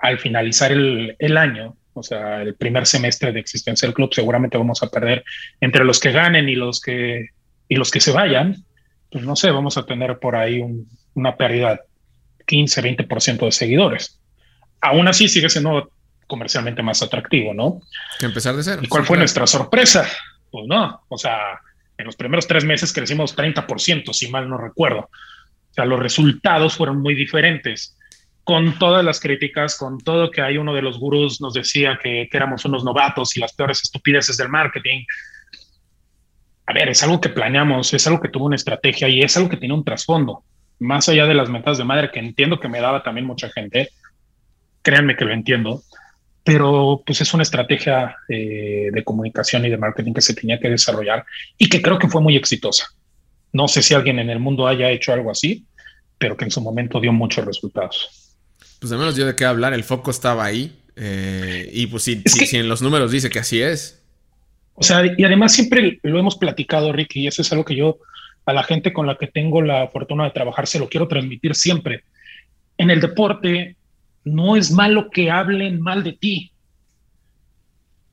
al 0.01 0.19
finalizar 0.19 0.71
el, 0.73 1.15
el, 1.17 1.38
año, 1.38 1.77
o 1.93 2.03
sea, 2.03 2.41
el 2.41 2.56
primer 2.56 2.86
semestre 2.86 3.32
de 3.32 3.39
existencia 3.39 3.88
del 3.88 3.95
club, 3.95 4.13
seguramente 4.13 4.58
vamos 4.58 4.84
a 4.84 4.89
perder 4.89 5.23
entre 5.62 5.86
los 5.86 6.01
que 6.01 6.12
ganen 6.12 6.49
y 6.49 6.56
los 6.56 6.82
que, 6.82 7.30
y 7.69 7.75
los 7.75 7.89
que 7.89 8.01
se 8.01 8.12
vayan, 8.12 8.65
pues 9.10 9.23
no 9.23 9.38
sé, 9.38 9.49
vamos 9.51 9.77
a 9.77 9.86
tener 9.86 10.19
por 10.19 10.36
ahí 10.36 10.62
una 11.13 11.38
pérdida 11.38 11.80
15, 12.45 12.84
20% 12.84 13.45
de 13.45 13.51
seguidores 13.51 14.19
aún 14.82 15.08
así 15.08 15.28
sigue 15.28 15.50
siendo 15.50 15.92
comercialmente 16.28 16.84
más 16.84 17.02
atractivo, 17.02 17.54
¿no? 17.54 17.82
Que 18.20 18.26
empezar 18.26 18.56
de 18.56 18.63
cero. 18.63 18.82
¿Y 18.84 18.88
cuál 18.88 19.06
fue 19.06 19.18
nuestra 19.18 19.48
sorpresa? 19.48 20.08
Pues 20.52 20.66
no, 20.68 21.02
o 21.08 21.18
sea, 21.18 21.60
en 21.98 22.06
los 22.06 22.16
primeros 22.16 22.48
tres 22.48 22.63
meses 22.63 22.94
crecimos 22.94 23.36
30%, 23.36 24.13
si 24.13 24.30
mal 24.30 24.50
no 24.50 24.58
recuerdo. 24.58 25.00
O 25.00 25.74
sea, 25.74 25.86
los 25.86 26.00
resultados 26.00 26.76
fueron 26.76 27.02
muy 27.02 27.16
diferentes. 27.16 27.98
Con 28.44 28.78
todas 28.80 29.04
las 29.04 29.20
críticas, 29.20 29.78
con 29.78 29.98
todo 29.98 30.32
que 30.32 30.42
hay 30.42 30.58
uno 30.58 30.74
de 30.74 30.82
los 30.82 31.00
gurús 31.00 31.42
nos 31.42 31.54
decía 31.54 32.00
que, 32.02 32.28
que 32.32 32.38
éramos 32.38 32.63
unos 32.66 32.84
novatos 32.84 33.36
y 33.36 33.40
las 33.40 33.54
peores 33.54 33.82
estupideces 33.82 34.38
del 34.38 34.50
marketing. 34.50 35.04
A 36.66 36.74
ver, 36.74 36.90
es 36.90 37.04
algo 37.04 37.20
que 37.20 37.30
planeamos, 37.30 37.94
es 37.94 38.08
algo 38.08 38.22
que 38.22 38.30
tuvo 38.30 38.46
una 38.46 38.56
estrategia 38.56 39.08
y 39.10 39.22
es 39.22 39.36
algo 39.38 39.50
que 39.50 39.58
tiene 39.58 39.74
un 39.74 39.84
trasfondo. 39.84 40.44
Más 40.80 41.10
allá 41.10 41.26
de 41.26 41.34
las 41.34 41.50
metas 41.50 41.78
de 41.78 41.84
madre 41.84 42.12
que 42.12 42.20
entiendo 42.20 42.60
que 42.60 42.68
me 42.70 42.80
daba 42.80 43.04
también 43.04 43.26
mucha 43.26 43.50
gente, 43.50 43.90
créanme 44.88 45.17
que 45.17 45.26
lo 45.26 45.34
entiendo, 45.34 45.84
pero 46.45 47.04
pues 47.06 47.19
es 47.19 47.34
una 47.34 47.43
estrategia 47.43 48.15
eh, 48.30 48.88
de 48.89 49.04
comunicación 49.04 49.65
y 49.65 49.69
de 49.69 49.76
marketing 49.76 50.13
que 50.13 50.21
se 50.21 50.34
tenía 50.34 50.62
que 50.62 50.69
desarrollar 50.69 51.26
y 51.58 51.67
que 51.67 51.82
creo 51.82 52.00
que 52.00 52.08
fue 52.08 52.21
muy 52.21 52.38
exitosa. 52.38 52.88
No 53.52 53.67
sé 53.67 53.82
si 53.82 53.93
alguien 53.93 54.17
en 54.17 54.30
el 54.30 54.39
mundo 54.39 54.65
haya 54.65 54.89
hecho 54.89 55.12
algo 55.12 55.30
así, 55.30 55.65
pero 56.17 56.38
que 56.38 56.45
en 56.45 56.52
su 56.52 56.62
momento 56.62 57.02
dio 57.02 57.12
muchos 57.12 57.43
resultados. 57.43 58.34
Pues 58.80 58.89
al 58.93 59.00
menos 59.00 59.17
dio 59.17 59.26
de 59.26 59.36
qué 59.36 59.43
hablar, 59.43 59.73
el 59.73 59.84
foco 59.84 60.10
estaba 60.10 60.45
ahí 60.45 60.80
eh, 60.95 61.69
y 61.73 61.88
pues 61.88 62.04
si, 62.04 62.21
si, 62.26 62.56
en 62.56 62.69
los 62.69 62.82
números 62.82 63.12
dice 63.12 63.30
que 63.30 63.39
así 63.39 63.62
es. 63.62 64.02
O 64.76 64.84
sea, 64.84 65.04
y 65.17 65.21
además 65.26 65.52
siempre 65.52 66.00
lo 66.04 66.17
hemos 66.17 66.38
platicado, 66.38 66.93
Ricky, 66.93 67.23
y 67.23 67.28
eso 67.28 67.41
es 67.41 67.52
algo 67.52 67.65
que 67.65 67.76
yo 67.76 67.97
a 68.45 68.54
la 68.54 68.63
gente 68.63 68.93
con 68.93 69.06
la 69.06 69.17
que 69.17 69.28
tengo 69.28 69.62
la 69.62 69.89
fortuna 69.89 70.23
de 70.23 70.32
trabajar 70.32 70.65
se 70.65 70.80
lo 70.80 70.88
quiero 70.88 71.10
transmitir 71.10 71.56
siempre. 71.56 72.06
En 72.78 72.89
el 72.89 73.02
deporte 73.02 73.77
no 74.28 74.56
es 74.56 74.72
malo 74.72 75.10
que 75.10 75.32
hablen 75.32 75.82
mal 75.82 76.04
de 76.04 76.13
ti. 76.13 76.52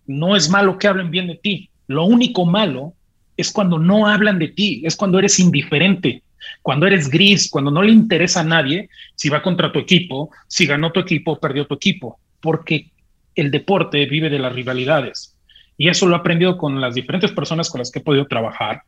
No 0.07 0.37
es 0.37 0.48
malo 0.48 0.79
que 0.79 0.88
hablen 0.88 1.11
bien 1.11 1.27
de 1.27 1.37
ti. 1.37 1.70
Lo 1.87 2.05
único 2.05 2.46
malo 2.46 2.94
es 3.37 3.53
cuando 3.53 3.79
no 3.79 4.07
hablan 4.07 4.38
de 4.38 4.48
ti, 4.48 4.83
es 4.85 4.96
cuando 4.96 5.18
eres 5.18 5.38
indiferente, 5.38 6.22
cuando 6.62 6.87
eres 6.87 7.09
gris, 7.09 7.50
cuando 7.50 7.70
no 7.70 7.83
le 7.83 7.92
interesa 7.92 8.40
a 8.40 8.44
nadie 8.44 8.88
si 9.14 9.29
va 9.29 9.42
contra 9.42 9.72
tu 9.72 9.79
equipo, 9.79 10.31
si 10.46 10.66
ganó 10.66 10.92
tu 10.92 11.00
equipo 11.00 11.40
perdió 11.40 11.66
tu 11.66 11.74
equipo, 11.74 12.18
porque 12.40 12.90
el 13.35 13.50
deporte 13.50 14.07
vive 14.07 14.31
de 14.31 14.38
las 14.38 14.55
rivalidades. 14.55 15.37
Y 15.77 15.88
eso 15.88 16.07
lo 16.07 16.14
he 16.14 16.18
aprendido 16.18 16.57
con 16.57 16.81
las 16.81 16.94
diferentes 16.94 17.33
personas 17.33 17.68
con 17.68 17.81
las 17.81 17.90
que 17.90 17.98
he 17.98 18.03
podido 18.03 18.27
trabajar. 18.27 18.83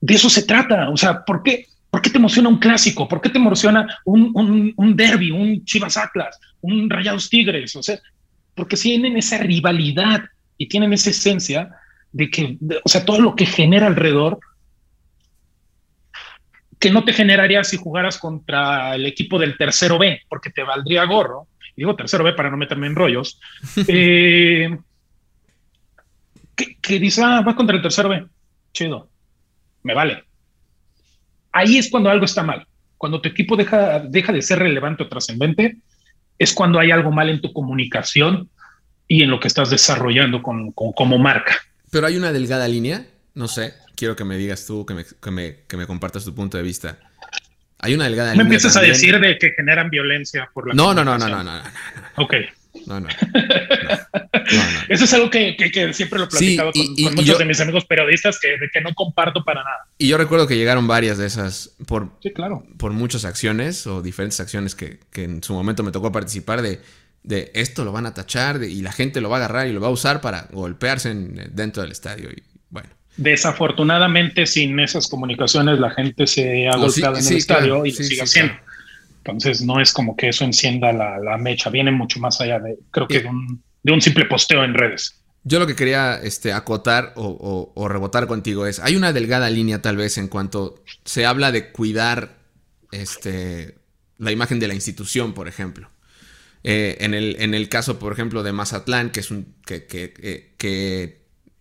De 0.00 0.14
eso 0.14 0.30
se 0.30 0.44
trata. 0.44 0.88
O 0.90 0.96
sea, 0.96 1.24
¿por 1.24 1.42
qué? 1.42 1.66
¿Por 1.90 2.02
qué 2.02 2.10
te 2.10 2.18
emociona 2.18 2.48
un 2.48 2.58
clásico? 2.58 3.08
¿Por 3.08 3.20
qué 3.20 3.30
te 3.30 3.38
emociona 3.38 3.86
un, 4.04 4.30
un, 4.34 4.74
un 4.76 4.96
derby, 4.96 5.30
un 5.30 5.64
Chivas 5.64 5.96
Atlas, 5.96 6.38
un 6.60 6.90
Rayados 6.90 7.30
Tigres? 7.30 7.74
O 7.76 7.82
sea, 7.82 7.98
porque 8.54 8.76
tienen 8.76 9.16
esa 9.16 9.38
rivalidad 9.38 10.24
y 10.58 10.68
tienen 10.68 10.92
esa 10.92 11.10
esencia 11.10 11.70
de 12.12 12.30
que, 12.30 12.58
o 12.84 12.88
sea, 12.88 13.04
todo 13.04 13.20
lo 13.20 13.34
que 13.34 13.46
genera 13.46 13.86
alrededor, 13.86 14.38
que 16.78 16.90
no 16.90 17.04
te 17.04 17.12
generaría 17.12 17.64
si 17.64 17.76
jugaras 17.76 18.18
contra 18.18 18.94
el 18.94 19.06
equipo 19.06 19.38
del 19.38 19.56
tercero 19.56 19.98
B, 19.98 20.20
porque 20.28 20.50
te 20.50 20.62
valdría 20.62 21.04
gorro. 21.04 21.48
Y 21.74 21.82
digo 21.82 21.96
tercero 21.96 22.22
B 22.22 22.34
para 22.34 22.50
no 22.50 22.56
meterme 22.56 22.86
en 22.86 22.96
rollos. 22.96 23.40
eh, 23.88 24.76
que, 26.54 26.76
que 26.76 26.98
dice, 26.98 27.22
ah, 27.24 27.40
va 27.40 27.56
contra 27.56 27.76
el 27.76 27.82
tercero 27.82 28.10
B. 28.10 28.26
Chido. 28.72 29.08
Me 29.82 29.94
vale 29.94 30.27
ahí 31.52 31.78
es 31.78 31.90
cuando 31.90 32.10
algo 32.10 32.24
está 32.24 32.42
mal. 32.42 32.66
Cuando 32.96 33.20
tu 33.20 33.28
equipo 33.28 33.56
deja, 33.56 34.00
deja 34.00 34.32
de 34.32 34.42
ser 34.42 34.58
relevante 34.58 35.04
o 35.04 35.08
trascendente, 35.08 35.78
es 36.38 36.52
cuando 36.52 36.78
hay 36.78 36.90
algo 36.90 37.10
mal 37.10 37.28
en 37.28 37.40
tu 37.40 37.52
comunicación 37.52 38.48
y 39.06 39.22
en 39.22 39.30
lo 39.30 39.40
que 39.40 39.48
estás 39.48 39.70
desarrollando 39.70 40.42
con, 40.42 40.72
como 40.72 41.18
marca. 41.18 41.56
Pero 41.90 42.06
hay 42.06 42.16
una 42.16 42.32
delgada 42.32 42.68
línea, 42.68 43.06
no 43.34 43.48
sé, 43.48 43.74
quiero 43.96 44.16
que 44.16 44.24
me 44.24 44.36
digas 44.36 44.66
tú, 44.66 44.84
que 44.84 44.94
me, 44.94 45.04
que 45.04 45.30
me, 45.30 45.56
que 45.68 45.76
me 45.76 45.86
compartas 45.86 46.24
tu 46.24 46.34
punto 46.34 46.56
de 46.56 46.62
vista. 46.62 46.98
Hay 47.78 47.94
una 47.94 48.04
delgada 48.04 48.32
línea. 48.32 48.44
Me 48.44 48.48
empiezas 48.48 48.76
a 48.76 48.80
decir 48.80 49.18
de 49.18 49.38
que 49.38 49.52
generan 49.52 49.88
violencia 49.88 50.50
por 50.52 50.68
la 50.68 50.74
no, 50.74 50.92
no, 50.92 51.04
no, 51.04 51.16
no, 51.16 51.28
no, 51.28 51.42
no, 51.42 51.44
no, 51.44 51.62
no. 51.62 51.70
Ok. 52.16 52.34
No, 52.86 53.00
no. 53.00 53.08
Eso 54.88 55.04
es 55.04 55.14
algo 55.14 55.30
que, 55.30 55.56
siempre 55.92 56.18
lo 56.18 56.24
he 56.24 56.28
platicado 56.28 56.72
con, 56.72 57.14
muchos 57.14 57.38
de 57.38 57.44
mis 57.44 57.60
amigos 57.60 57.84
periodistas 57.84 58.38
que, 58.40 58.56
que, 58.72 58.80
no 58.80 58.94
comparto 58.94 59.44
para 59.44 59.62
nada. 59.62 59.86
Y 59.98 60.08
yo 60.08 60.16
recuerdo 60.16 60.46
que 60.46 60.56
llegaron 60.56 60.86
varias 60.86 61.18
de 61.18 61.26
esas 61.26 61.74
por, 61.86 62.10
sí, 62.22 62.32
claro. 62.32 62.64
por 62.78 62.92
muchas 62.92 63.24
acciones 63.24 63.86
o 63.86 64.00
diferentes 64.00 64.40
acciones 64.40 64.74
que, 64.74 65.00
en 65.14 65.42
su 65.42 65.52
momento 65.52 65.82
me 65.82 65.90
tocó 65.90 66.10
participar 66.12 66.62
de, 66.62 66.80
de 67.22 67.50
esto 67.54 67.84
lo 67.84 67.92
van 67.92 68.06
a 68.06 68.14
tachar 68.14 68.62
y 68.62 68.80
la 68.80 68.92
gente 68.92 69.20
lo 69.20 69.28
va 69.28 69.36
a 69.36 69.40
agarrar 69.40 69.66
y 69.66 69.72
lo 69.72 69.80
va 69.80 69.88
a 69.88 69.90
usar 69.90 70.20
para 70.20 70.48
golpearse 70.50 71.14
dentro 71.14 71.82
del 71.82 71.92
estadio. 71.92 72.30
Y 72.30 72.42
bueno. 72.70 72.88
Desafortunadamente, 73.16 74.46
sin 74.46 74.78
esas 74.80 75.08
comunicaciones, 75.08 75.78
la 75.78 75.90
gente 75.90 76.26
se 76.26 76.68
ha 76.68 76.76
golpeado 76.76 77.18
en 77.18 77.26
el 77.26 77.36
estadio 77.36 77.84
y 77.84 77.90
lo 77.90 77.96
sigue 77.96 78.22
haciendo. 78.22 78.54
Entonces 79.24 79.62
no 79.62 79.80
es 79.80 79.92
como 79.92 80.16
que 80.16 80.28
eso 80.28 80.44
encienda 80.44 80.92
la, 80.92 81.36
mecha, 81.38 81.70
viene 81.70 81.90
mucho 81.90 82.18
más 82.20 82.40
allá 82.40 82.58
de, 82.58 82.78
creo 82.90 83.06
que 83.06 83.22
de 83.82 83.92
un, 83.92 84.00
simple 84.00 84.24
posteo 84.24 84.64
en 84.64 84.74
redes. 84.74 85.20
Yo 85.44 85.58
lo 85.58 85.66
que 85.66 85.76
quería 85.76 86.16
este, 86.16 86.52
acotar 86.52 87.12
o, 87.16 87.88
rebotar 87.88 88.26
contigo 88.26 88.66
es, 88.66 88.80
hay 88.80 88.96
una 88.96 89.12
delgada 89.12 89.50
línea 89.50 89.82
tal 89.82 89.96
vez 89.96 90.18
en 90.18 90.28
cuanto 90.28 90.82
se 91.04 91.26
habla 91.26 91.52
de 91.52 91.70
cuidar 91.70 92.38
este, 92.92 93.76
la 94.18 94.32
imagen 94.32 94.60
de 94.60 94.68
la 94.68 94.74
institución, 94.74 95.34
por 95.34 95.48
ejemplo. 95.48 95.90
Eh, 96.64 96.98
en, 97.00 97.14
el, 97.14 97.36
en, 97.38 97.54
el, 97.54 97.68
caso, 97.68 97.98
por 97.98 98.12
ejemplo, 98.12 98.42
de 98.42 98.52
Mazatlán, 98.52 99.10
que 99.10 99.20
es 99.20 99.30
un 99.30 99.54
que, 99.64 99.86
que, 99.86 100.54
que, 100.58 101.18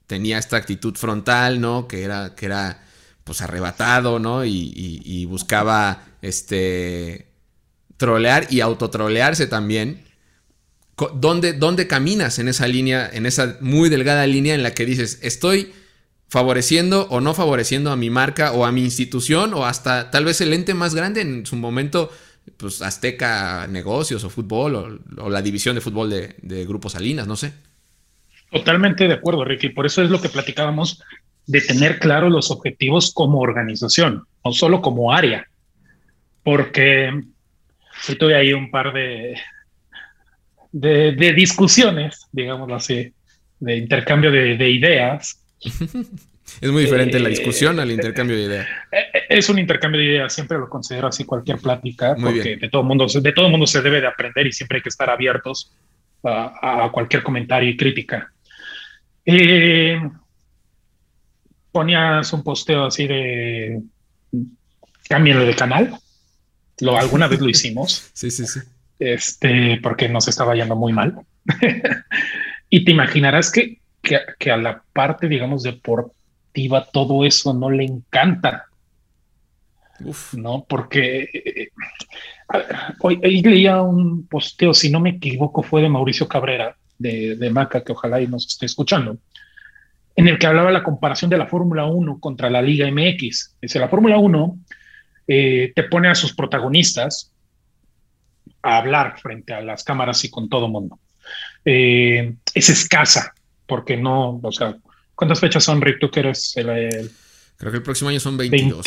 tenía 0.07 0.37
esta 0.37 0.57
actitud 0.57 0.95
frontal, 0.95 1.59
¿no? 1.61 1.87
Que 1.87 2.03
era, 2.03 2.33
que 2.33 2.45
era 2.45 2.83
pues 3.23 3.41
arrebatado, 3.41 4.19
¿no? 4.19 4.45
Y, 4.45 4.71
y 4.73 5.25
buscaba 5.25 6.03
este 6.21 7.26
trolear 7.97 8.47
y 8.49 8.61
autotrolearse 8.61 9.47
también. 9.47 10.03
¿Dónde, 11.15 11.53
¿Dónde 11.53 11.87
caminas 11.87 12.39
en 12.39 12.47
esa 12.47 12.67
línea, 12.67 13.07
en 13.11 13.25
esa 13.25 13.57
muy 13.61 13.89
delgada 13.89 14.25
línea 14.25 14.55
en 14.55 14.63
la 14.63 14.73
que 14.73 14.85
dices, 14.85 15.19
estoy 15.21 15.73
favoreciendo 16.27 17.07
o 17.09 17.21
no 17.21 17.33
favoreciendo 17.33 17.91
a 17.91 17.95
mi 17.95 18.09
marca 18.09 18.51
o 18.51 18.65
a 18.65 18.71
mi 18.71 18.83
institución 18.83 19.53
o 19.53 19.65
hasta 19.65 20.09
tal 20.11 20.25
vez 20.25 20.41
el 20.41 20.53
ente 20.53 20.73
más 20.73 20.95
grande 20.95 21.21
en 21.21 21.45
su 21.45 21.55
momento, 21.55 22.11
pues 22.57 22.81
Azteca 22.81 23.67
Negocios 23.67 24.23
o 24.23 24.29
Fútbol 24.29 25.01
o, 25.17 25.29
la 25.29 25.41
división 25.41 25.75
de 25.75 25.81
fútbol 25.81 26.09
de, 26.09 26.35
de 26.41 26.65
Grupo 26.65 26.89
Salinas, 26.89 27.27
no 27.27 27.35
sé. 27.35 27.53
Totalmente 28.51 29.07
de 29.07 29.13
acuerdo, 29.13 29.43
Ricky. 29.43 29.69
Por 29.69 29.85
eso 29.85 30.01
es 30.01 30.09
lo 30.09 30.21
que 30.21 30.29
platicábamos 30.29 31.03
de 31.45 31.61
tener 31.61 31.99
claros 31.99 32.31
los 32.31 32.49
objetivos 32.51 33.13
como 33.13 33.39
organización, 33.39 34.25
no 34.43 34.51
solo 34.51 34.81
como 34.81 35.13
área. 35.13 35.47
Porque 36.43 37.23
sí 38.01 38.15
tuve 38.15 38.35
ahí 38.35 38.53
un 38.53 38.71
par 38.71 38.93
de, 38.93 39.35
de, 40.71 41.33
discusiones, 41.33 42.27
digámoslo 42.31 42.75
así, 42.75 43.13
de 43.59 43.77
intercambio 43.77 44.31
de, 44.31 44.69
ideas. 44.69 45.43
Es 46.61 46.71
muy 46.71 46.83
diferente 46.83 47.19
la 47.19 47.27
discusión 47.27 47.77
al 47.77 47.91
intercambio 47.91 48.37
de 48.37 48.43
ideas. 48.43 48.67
Eh, 48.89 48.97
eh, 49.13 49.23
es 49.27 49.49
un 49.49 49.59
intercambio 49.59 49.99
de 49.99 50.07
ideas, 50.07 50.33
siempre 50.33 50.57
lo 50.57 50.69
considero 50.69 51.07
así 51.07 51.25
cualquier 51.25 51.57
plática, 51.57 52.15
porque 52.15 52.55
de 52.55 52.69
todo 52.69 52.83
mundo, 52.83 53.05
de 53.05 53.31
todo 53.33 53.49
mundo 53.49 53.67
se 53.67 53.81
debe 53.81 53.99
de 53.99 54.07
aprender 54.07 54.47
y 54.47 54.53
siempre 54.53 54.77
hay 54.77 54.81
que 54.81 54.87
estar 54.87 55.09
abiertos 55.09 55.73
a, 56.23 56.89
cualquier 56.93 57.21
comentario 57.21 57.69
y 57.69 57.75
crítica. 57.75 58.31
Eh, 59.25 59.99
ponías 61.69 62.31
un 62.31 62.43
posteo 62.43 62.85
así 62.85 63.07
de 63.07 63.81
cámbialo 65.09 65.45
de 65.45 65.53
canal 65.53 65.99
lo, 66.81 66.97
alguna 66.97 67.27
vez 67.27 67.39
lo 67.39 67.49
hicimos. 67.49 68.09
Sí, 68.13 68.31
sí, 68.31 68.45
sí. 68.45 68.59
Este, 68.99 69.79
porque 69.81 70.09
nos 70.09 70.27
estaba 70.27 70.55
yendo 70.55 70.75
muy 70.75 70.91
mal. 70.91 71.19
y 72.69 72.83
te 72.83 72.91
imaginarás 72.91 73.51
que, 73.51 73.79
que, 74.01 74.51
a 74.51 74.57
la 74.57 74.81
parte, 74.93 75.27
digamos, 75.27 75.63
deportiva, 75.63 76.87
todo 76.91 77.25
eso 77.25 77.53
no 77.53 77.69
le 77.69 77.83
encanta. 77.83 78.65
Uf. 79.99 80.33
¿No? 80.33 80.65
Porque 80.67 81.29
eh, 81.33 81.69
hoy, 82.99 83.19
leía 83.41 83.81
un 83.81 84.27
posteo, 84.27 84.73
si 84.73 84.89
no 84.89 84.99
me 84.99 85.11
equivoco, 85.11 85.61
fue 85.61 85.81
de 85.81 85.89
Mauricio 85.89 86.27
Cabrera, 86.27 86.75
de, 86.97 87.35
de 87.35 87.49
Maca, 87.51 87.83
que 87.83 87.91
ojalá 87.91 88.19
y 88.19 88.27
nos 88.27 88.47
esté 88.47 88.65
escuchando, 88.65 89.17
en 90.15 90.27
el 90.27 90.39
que 90.39 90.47
hablaba 90.47 90.71
la 90.71 90.83
comparación 90.83 91.29
de 91.29 91.37
la 91.37 91.45
Fórmula 91.45 91.85
1 91.85 92.19
contra 92.19 92.49
la 92.49 92.61
Liga 92.61 92.89
MX. 92.89 93.57
Dice, 93.61 93.79
la 93.79 93.89
Fórmula 93.89 94.17
1 94.17 94.57
eh, 95.27 95.71
te 95.75 95.83
pone 95.83 96.07
a 96.07 96.15
sus 96.15 96.33
protagonistas 96.33 97.31
a 98.61 98.77
hablar 98.77 99.19
frente 99.19 99.53
a 99.53 99.61
las 99.61 99.83
cámaras 99.83 100.23
y 100.23 100.29
con 100.29 100.49
todo 100.49 100.67
mundo. 100.67 100.99
Eh, 101.65 102.35
es 102.53 102.69
escasa, 102.69 103.33
porque 103.65 103.97
no, 103.97 104.39
o 104.41 104.51
sea, 104.51 104.75
¿cuántas 105.15 105.39
fechas 105.39 105.63
son, 105.63 105.81
Rick? 105.81 105.99
Tú 105.99 106.09
que 106.09 106.21
eres 106.21 106.55
el, 106.55 107.11
Creo 107.57 107.71
que 107.71 107.77
el 107.77 107.83
próximo 107.83 108.09
año 108.09 108.19
son 108.19 108.37
22. 108.37 108.85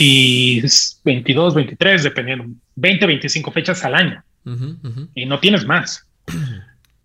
22, 1.04 1.54
23, 1.54 2.02
dependiendo. 2.04 2.44
20, 2.76 3.06
25 3.06 3.50
fechas 3.50 3.84
al 3.84 3.94
año. 3.96 4.22
Y 5.14 5.26
no 5.26 5.38
tienes 5.40 5.66
más. 5.66 6.06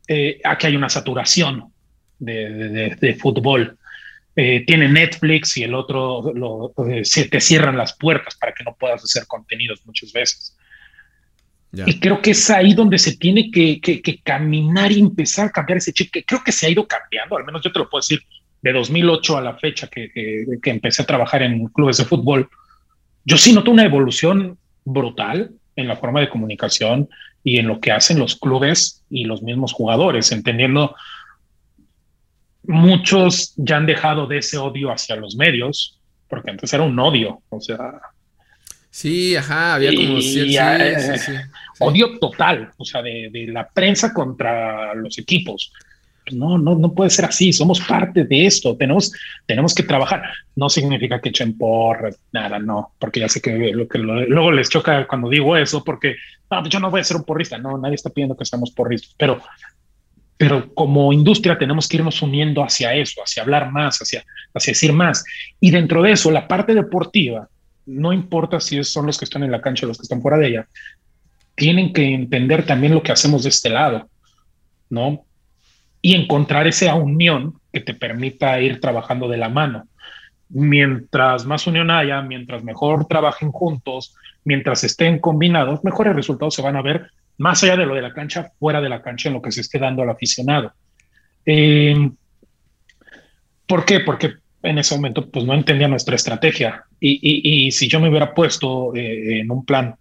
Eh, 0.07 0.39
aquí 0.43 0.67
hay 0.67 0.75
una 0.75 0.87
saturación 0.87 1.73
de, 2.19 2.95
de 3.01 3.15
fútbol. 3.15 3.75
Eh, 4.37 4.65
tiene 4.67 4.89
Netflix 4.89 5.55
y 5.55 5.63
el 5.63 5.73
otro 5.73 6.33
lo, 6.33 6.73
eh, 6.89 7.03
te 7.03 7.39
cierran 7.39 7.77
las 7.77 7.95
puertas 7.97 8.35
para 8.35 8.53
que 8.53 8.65
no 8.65 8.75
puedas 8.77 9.01
hacer 9.01 9.25
contenidos 9.27 9.85
muchas 9.85 10.11
veces. 10.11 10.57
Y 11.85 11.99
creo 11.99 12.21
que 12.21 12.31
es 12.31 12.49
ahí 12.49 12.73
donde 12.73 12.97
se 12.97 13.17
tiene 13.17 13.51
que, 13.51 14.01
caminar 14.23 14.91
y 14.91 14.99
empezar 14.99 15.47
a 15.47 15.51
cambiar 15.51 15.77
ese 15.77 15.91
chip, 15.91 16.09
que 16.11 16.23
creo 16.23 16.41
que 16.43 16.53
se 16.53 16.65
ha 16.65 16.69
ido 16.69 16.87
cambiando, 16.87 17.37
al 17.37 17.43
menos 17.43 17.61
yo 17.61 17.71
te 17.71 17.79
lo 17.79 17.89
puedo 17.89 17.99
decir, 17.99 18.21
de 18.61 18.71
2008 18.71 19.37
a 19.37 19.41
la 19.41 19.57
fecha 19.57 19.87
que, 19.87 20.09
que 20.61 20.69
empecé 20.69 21.01
a 21.01 21.05
trabajar 21.05 21.43
en 21.43 21.67
clubes 21.67 21.97
de 21.97 22.05
fútbol, 22.05 22.49
yo 23.25 23.37
sí 23.37 23.51
noto 23.51 23.71
una 23.71 23.83
evolución 23.83 24.57
brutal 24.85 25.51
en 25.75 25.87
la 25.87 25.97
forma 25.97 26.21
de 26.21 26.29
comunicación 26.29 27.09
y 27.43 27.57
en 27.57 27.67
lo 27.67 27.79
que 27.79 27.91
hacen 27.91 28.19
los 28.19 28.35
clubes 28.37 29.03
y 29.09 29.25
los 29.25 29.43
mismos 29.43 29.73
jugadores, 29.73 30.31
entendiendo 30.31 30.95
muchos 32.67 33.54
ya 33.58 33.78
han 33.78 33.86
dejado 33.86 34.28
de 34.28 34.39
ese 34.39 34.58
odio 34.58 34.91
hacia 34.91 35.15
los 35.15 35.36
medios, 35.36 35.99
porque 36.28 36.51
antes 36.51 36.73
era 36.73 36.84
un 36.84 36.97
odio, 36.99 37.41
o 37.49 37.60
sea. 37.60 37.99
Sí, 38.89 39.36
ajá, 39.36 39.75
había 39.75 39.93
como 39.93 40.19
odio 41.80 42.17
total, 42.19 42.71
o 42.78 42.86
sea, 42.86 43.01
de, 43.01 43.47
la 43.49 43.67
prensa 43.67 44.13
contra 44.13 44.93
los 44.95 45.17
equipos. 45.17 45.73
Pues 46.23 46.36
no, 46.36 46.58
no, 46.58 46.75
no 46.75 46.93
puede 46.93 47.12
ser 47.12 47.25
así, 47.25 47.54
somos 47.54 47.80
parte 47.82 48.23
de 48.23 48.45
esto, 48.47 48.75
tenemos, 48.75 49.12
tenemos 49.45 49.75
que 49.75 49.84
trabajar. 49.84 50.23
No 50.56 50.69
significa 50.69 51.21
que 51.21 51.30
echen 51.30 51.58
por 51.58 52.15
nada, 52.32 52.58
no, 52.58 52.93
porque 52.97 53.19
ya 53.19 53.30
sé 53.30 53.41
que, 53.41 53.71
lo 53.73 53.88
que 53.88 53.99
luego 53.99 54.51
les 54.51 54.69
choca 54.69 55.06
cuando 55.08 55.30
digo 55.30 55.56
eso, 55.56 55.84
porque 55.84 56.15
yo 56.69 56.80
no 56.80 56.89
voy 56.89 57.01
a 57.01 57.04
ser 57.04 57.17
un 57.17 57.25
porrista, 57.25 57.58
no, 57.58 57.78
nadie 57.78 57.95
está 57.95 58.10
pidiendo 58.10 58.36
que 58.36 58.45
seamos 58.45 58.71
porristas, 58.71 59.13
pero 59.17 59.41
pero 60.37 60.73
como 60.73 61.13
industria 61.13 61.57
tenemos 61.57 61.87
que 61.87 61.97
irnos 61.97 62.21
uniendo 62.21 62.63
hacia 62.63 62.93
eso, 62.93 63.21
hacia 63.23 63.43
hablar 63.43 63.71
más, 63.71 63.99
hacia, 64.01 64.25
hacia 64.53 64.71
decir 64.71 64.91
más. 64.91 65.23
Y 65.59 65.71
dentro 65.71 66.01
de 66.01 66.11
eso, 66.11 66.29
la 66.29 66.47
parte 66.47 66.73
deportiva, 66.73 67.47
no 67.85 68.11
importa 68.11 68.59
si 68.59 68.83
son 68.83 69.05
los 69.05 69.17
que 69.17 69.25
están 69.25 69.43
en 69.43 69.51
la 69.51 69.61
cancha 69.61 69.85
o 69.85 69.89
los 69.89 69.97
que 69.97 70.03
están 70.03 70.21
fuera 70.21 70.37
de 70.37 70.47
ella, 70.47 70.67
tienen 71.55 71.93
que 71.93 72.13
entender 72.13 72.65
también 72.65 72.93
lo 72.93 73.01
que 73.01 73.13
hacemos 73.13 73.43
de 73.43 73.49
este 73.49 73.69
lado, 73.69 74.09
¿no? 74.89 75.23
Y 76.01 76.15
encontrar 76.15 76.67
esa 76.67 76.93
unión 76.95 77.59
que 77.71 77.79
te 77.79 77.93
permita 77.93 78.59
ir 78.59 78.81
trabajando 78.81 79.29
de 79.29 79.38
la 79.38 79.49
mano. 79.49 79.88
Mientras 80.49 81.45
más 81.45 81.65
unión 81.65 81.89
haya, 81.89 82.21
mientras 82.21 82.63
mejor 82.63 83.07
trabajen 83.07 83.51
juntos, 83.51 84.15
mientras 84.43 84.83
estén 84.83 85.19
combinados, 85.19 85.83
mejores 85.83 86.15
resultados 86.15 86.53
se 86.53 86.61
van 86.61 86.75
a 86.75 86.81
ver 86.81 87.09
más 87.38 87.63
allá 87.63 87.77
de 87.77 87.86
lo 87.86 87.95
de 87.95 88.01
la 88.01 88.13
cancha, 88.13 88.51
fuera 88.59 88.81
de 88.81 88.89
la 88.89 89.01
cancha, 89.01 89.29
en 89.29 89.36
lo 89.36 89.41
que 89.41 89.51
se 89.51 89.61
esté 89.61 89.79
dando 89.79 90.03
al 90.03 90.09
aficionado. 90.09 90.73
Eh, 91.45 92.09
¿Por 93.67 93.86
qué? 93.86 93.99
Porque 94.01 94.33
en 94.61 94.77
ese 94.77 94.95
momento 94.95 95.29
pues 95.29 95.45
no 95.45 95.53
entendía 95.53 95.88
nuestra 95.88 96.15
estrategia 96.15 96.86
y, 96.99 97.71
si 97.71 97.88
yo 97.88 97.99
me 97.99 98.09
hubiera 98.09 98.33
puesto 98.33 98.95
eh, 98.95 99.41
en 99.41 99.51
un 99.51 99.63
plan 99.63 99.95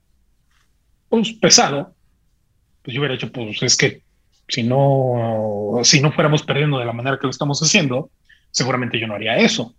pues, 1.09 1.33
pesado, 1.35 1.95
pues 2.83 2.95
yo 2.95 3.01
hubiera 3.01 3.15
dicho, 3.15 3.31
pues 3.31 3.63
es 3.63 3.77
que 3.77 4.03
si 4.49 4.63
no, 4.63 5.81
si 5.83 6.01
no 6.01 6.13
fuéramos 6.13 6.43
perdiendo 6.43 6.79
de 6.79 6.85
la 6.85 6.93
manera 6.93 7.19
que 7.19 7.27
lo 7.27 7.31
estamos 7.31 7.61
haciendo, 7.61 8.11
seguramente 8.51 8.99
yo 8.99 9.07
no 9.07 9.15
haría 9.15 9.37
eso. 9.37 9.75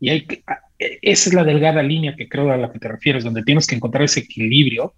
Y 0.00 0.10
hay 0.10 0.26
que, 0.26 0.42
esa 0.78 1.28
es 1.28 1.34
la 1.34 1.44
delgada 1.44 1.82
línea 1.82 2.16
que 2.16 2.28
creo 2.28 2.50
a 2.52 2.56
la 2.56 2.72
que 2.72 2.78
te 2.78 2.88
refieres, 2.88 3.24
donde 3.24 3.42
tienes 3.42 3.66
que 3.66 3.74
encontrar 3.74 4.04
ese 4.04 4.20
equilibrio 4.20 4.94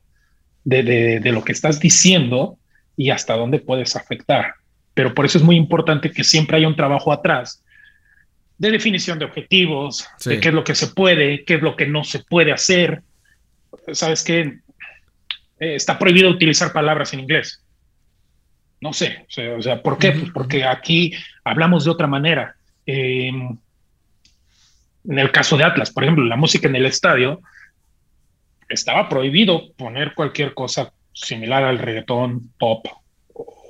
de, 0.71 0.83
de, 0.83 1.21
de 1.21 1.33
lo 1.33 1.43
que 1.43 1.53
estás 1.53 1.81
diciendo 1.81 2.57
y 2.97 3.11
hasta 3.11 3.37
dónde 3.37 3.59
puedes 3.59 3.97
afectar. 3.97 4.55
Pero 4.95 5.15
por 5.15 5.25
eso 5.27 5.39
es 5.39 5.45
muy 5.45 5.57
importante 5.57 6.11
que 6.11 6.25
siempre 6.25 6.57
haya 6.57 6.69
un 6.69 6.77
trabajo 6.77 7.13
atrás 7.13 7.63
de 8.57 8.71
definición 8.71 9.19
de 9.19 9.25
objetivos, 9.25 10.07
de 10.25 10.39
qué 10.39 10.49
es 10.49 10.55
lo 10.55 10.63
que 10.63 10.75
se 10.75 10.89
puede, 10.89 11.45
qué 11.45 11.55
es 11.55 11.63
lo 11.63 11.77
que 11.77 11.87
no 11.87 12.05
se 12.05 12.19
puede 12.21 12.53
hacer. 12.53 13.03
Sabes 13.93 14.23
que 14.23 14.41
eh, 14.41 14.59
está 15.59 15.99
prohibido 15.99 16.29
utilizar 16.29 16.73
palabras 16.73 17.13
en 17.15 17.21
inglés. 17.21 17.65
No 18.83 18.93
sé, 18.93 19.27
o 19.59 19.63
sea, 19.63 19.83
¿por 19.83 19.99
qué? 19.99 20.13
Pues 20.13 20.31
porque 20.33 20.65
aquí 20.65 21.15
hablamos 21.43 21.85
de 21.85 21.91
otra 21.91 22.07
manera. 22.07 22.55
en 22.87 23.59
el 25.05 25.33
caso 25.33 25.57
de 25.57 25.65
Atlas, 25.65 25.91
por 25.91 26.05
ejemplo, 26.05 26.25
la 26.25 26.37
música 26.37 26.69
en 26.69 26.77
el 26.77 26.87
estadio, 26.87 27.41
estaba 28.71 29.09
prohibido 29.09 29.73
poner 29.77 30.15
cualquier 30.15 30.55
cosa 30.55 30.93
similar 31.13 31.65
al 31.65 31.79
reggaetón, 31.79 32.53
pop 32.59 32.87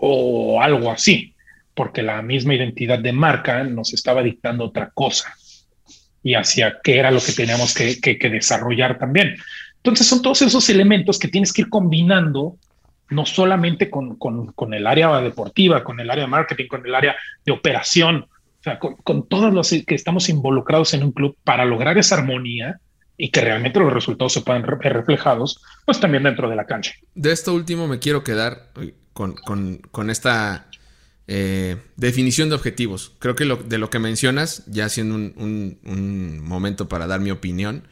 o 0.02 0.60
algo 0.62 0.90
así 0.90 1.34
porque 1.80 2.02
la 2.02 2.20
misma 2.20 2.54
identidad 2.54 2.98
de 2.98 3.10
marca 3.10 3.64
nos 3.64 3.94
estaba 3.94 4.22
dictando 4.22 4.66
otra 4.66 4.90
cosa 4.92 5.34
y 6.22 6.34
hacia 6.34 6.78
qué 6.84 6.98
era 6.98 7.10
lo 7.10 7.20
que 7.20 7.32
teníamos 7.32 7.72
que, 7.74 8.18
desarrollar 8.30 8.98
también. 8.98 9.36
Entonces 9.76 10.06
son 10.06 10.20
todos 10.20 10.42
esos 10.42 10.68
elementos 10.68 11.18
que 11.18 11.28
tienes 11.28 11.54
que 11.54 11.62
ir 11.62 11.70
combinando, 11.70 12.58
no 13.08 13.24
solamente 13.24 13.88
con, 13.88 14.18
el 14.74 14.86
área 14.86 15.22
deportiva, 15.22 15.82
con 15.82 15.98
el 16.00 16.10
área 16.10 16.24
de 16.24 16.30
marketing, 16.30 16.66
con 16.66 16.84
el 16.84 16.94
área 16.94 17.16
de 17.46 17.52
operación, 17.52 18.26
sea, 18.62 18.78
con, 18.78 19.26
todos 19.26 19.54
los 19.54 19.70
que 19.70 19.94
estamos 19.94 20.28
involucrados 20.28 20.92
en 20.92 21.02
un 21.02 21.12
club 21.12 21.34
para 21.44 21.64
lograr 21.64 21.96
esa 21.96 22.16
armonía 22.16 22.78
y 23.20 23.30
que 23.30 23.42
realmente 23.42 23.78
los 23.78 23.92
resultados 23.92 24.32
se 24.32 24.40
puedan 24.40 24.62
ver 24.62 24.94
reflejados, 24.94 25.62
pues 25.84 26.00
también 26.00 26.22
dentro 26.22 26.48
de 26.48 26.56
la 26.56 26.64
cancha. 26.64 26.94
De 27.14 27.32
esto 27.32 27.52
último 27.52 27.86
me 27.86 27.98
quiero 27.98 28.24
quedar 28.24 28.70
con, 29.12 29.34
con 29.34 30.10
esta 30.10 30.70
eh, 31.32 31.76
definición 31.96 32.48
de 32.48 32.54
objetivos. 32.54 33.12
Creo 33.18 33.36
que 33.36 33.44
de 33.44 33.78
lo 33.78 33.90
que 33.90 33.98
mencionas, 33.98 34.64
ya 34.66 34.88
siendo 34.88 35.14
un, 35.14 36.40
momento 36.42 36.88
para 36.88 37.06
dar 37.06 37.20
mi 37.20 37.30
opinión, 37.30 37.86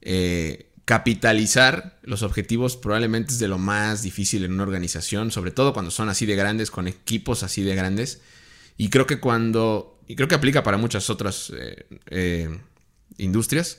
eh, 0.00 0.72
capitalizar 0.84 2.00
los 2.02 2.22
objetivos 2.22 2.76
probablemente 2.76 3.32
es 3.32 3.38
de 3.38 3.46
lo 3.46 3.58
más 3.58 4.02
difícil 4.02 4.44
en 4.44 4.52
una 4.52 4.64
organización, 4.64 5.30
sobre 5.30 5.52
todo 5.52 5.72
cuando 5.72 5.92
son 5.92 6.08
así 6.08 6.26
de 6.26 6.34
grandes, 6.34 6.72
con 6.72 6.88
equipos 6.88 7.44
así 7.44 7.62
de 7.62 7.76
grandes. 7.76 8.20
Y 8.76 8.90
creo 8.90 9.06
que 9.06 9.20
cuando, 9.20 10.00
y 10.08 10.16
creo 10.16 10.26
que 10.26 10.34
aplica 10.34 10.64
para 10.64 10.76
muchas 10.76 11.08
otras 11.08 11.52
eh, 12.10 12.58
industrias, 13.16 13.78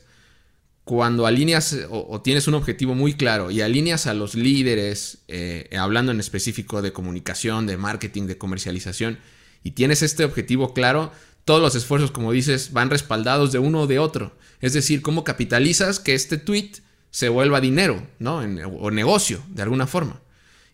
cuando 0.84 1.26
alineas 1.26 1.78
o, 1.90 2.22
tienes 2.22 2.48
un 2.48 2.56
objetivo 2.56 2.94
muy 2.94 3.14
claro 3.14 3.52
y 3.52 3.62
alineas 3.62 4.06
a 4.06 4.14
los 4.14 4.36
líderes, 4.36 5.20
eh, 5.28 5.70
hablando 5.78 6.12
en 6.12 6.20
específico 6.20 6.82
de 6.82 6.92
comunicación, 6.92 7.66
de 7.68 7.78
marketing, 7.78 8.24
de 8.24 8.38
comercialización, 8.38 9.18
y 9.64 9.72
tienes 9.72 10.02
este 10.02 10.26
objetivo 10.26 10.74
claro, 10.74 11.12
todos 11.46 11.62
los 11.62 11.76
esfuerzos, 11.76 12.12
como 12.12 12.32
dices, 12.32 12.74
van 12.74 12.90
respaldados 12.90 13.52
de 13.52 13.60
uno 13.60 13.82
o 13.82 13.88
de 13.88 14.00
otro. 14.00 14.36
Es 14.60 14.74
decir, 14.74 15.02
cómo 15.02 15.24
capitalizas 15.24 16.00
que 16.00 16.16
este 16.16 16.38
tweet 16.38 16.72
se 17.12 17.30
vuelva 17.30 17.62
dinero, 17.62 18.06
¿no? 18.20 18.38
o 18.38 18.92
negocio, 18.92 19.42
de 19.50 19.62
alguna 19.62 19.88
forma. 19.88 20.22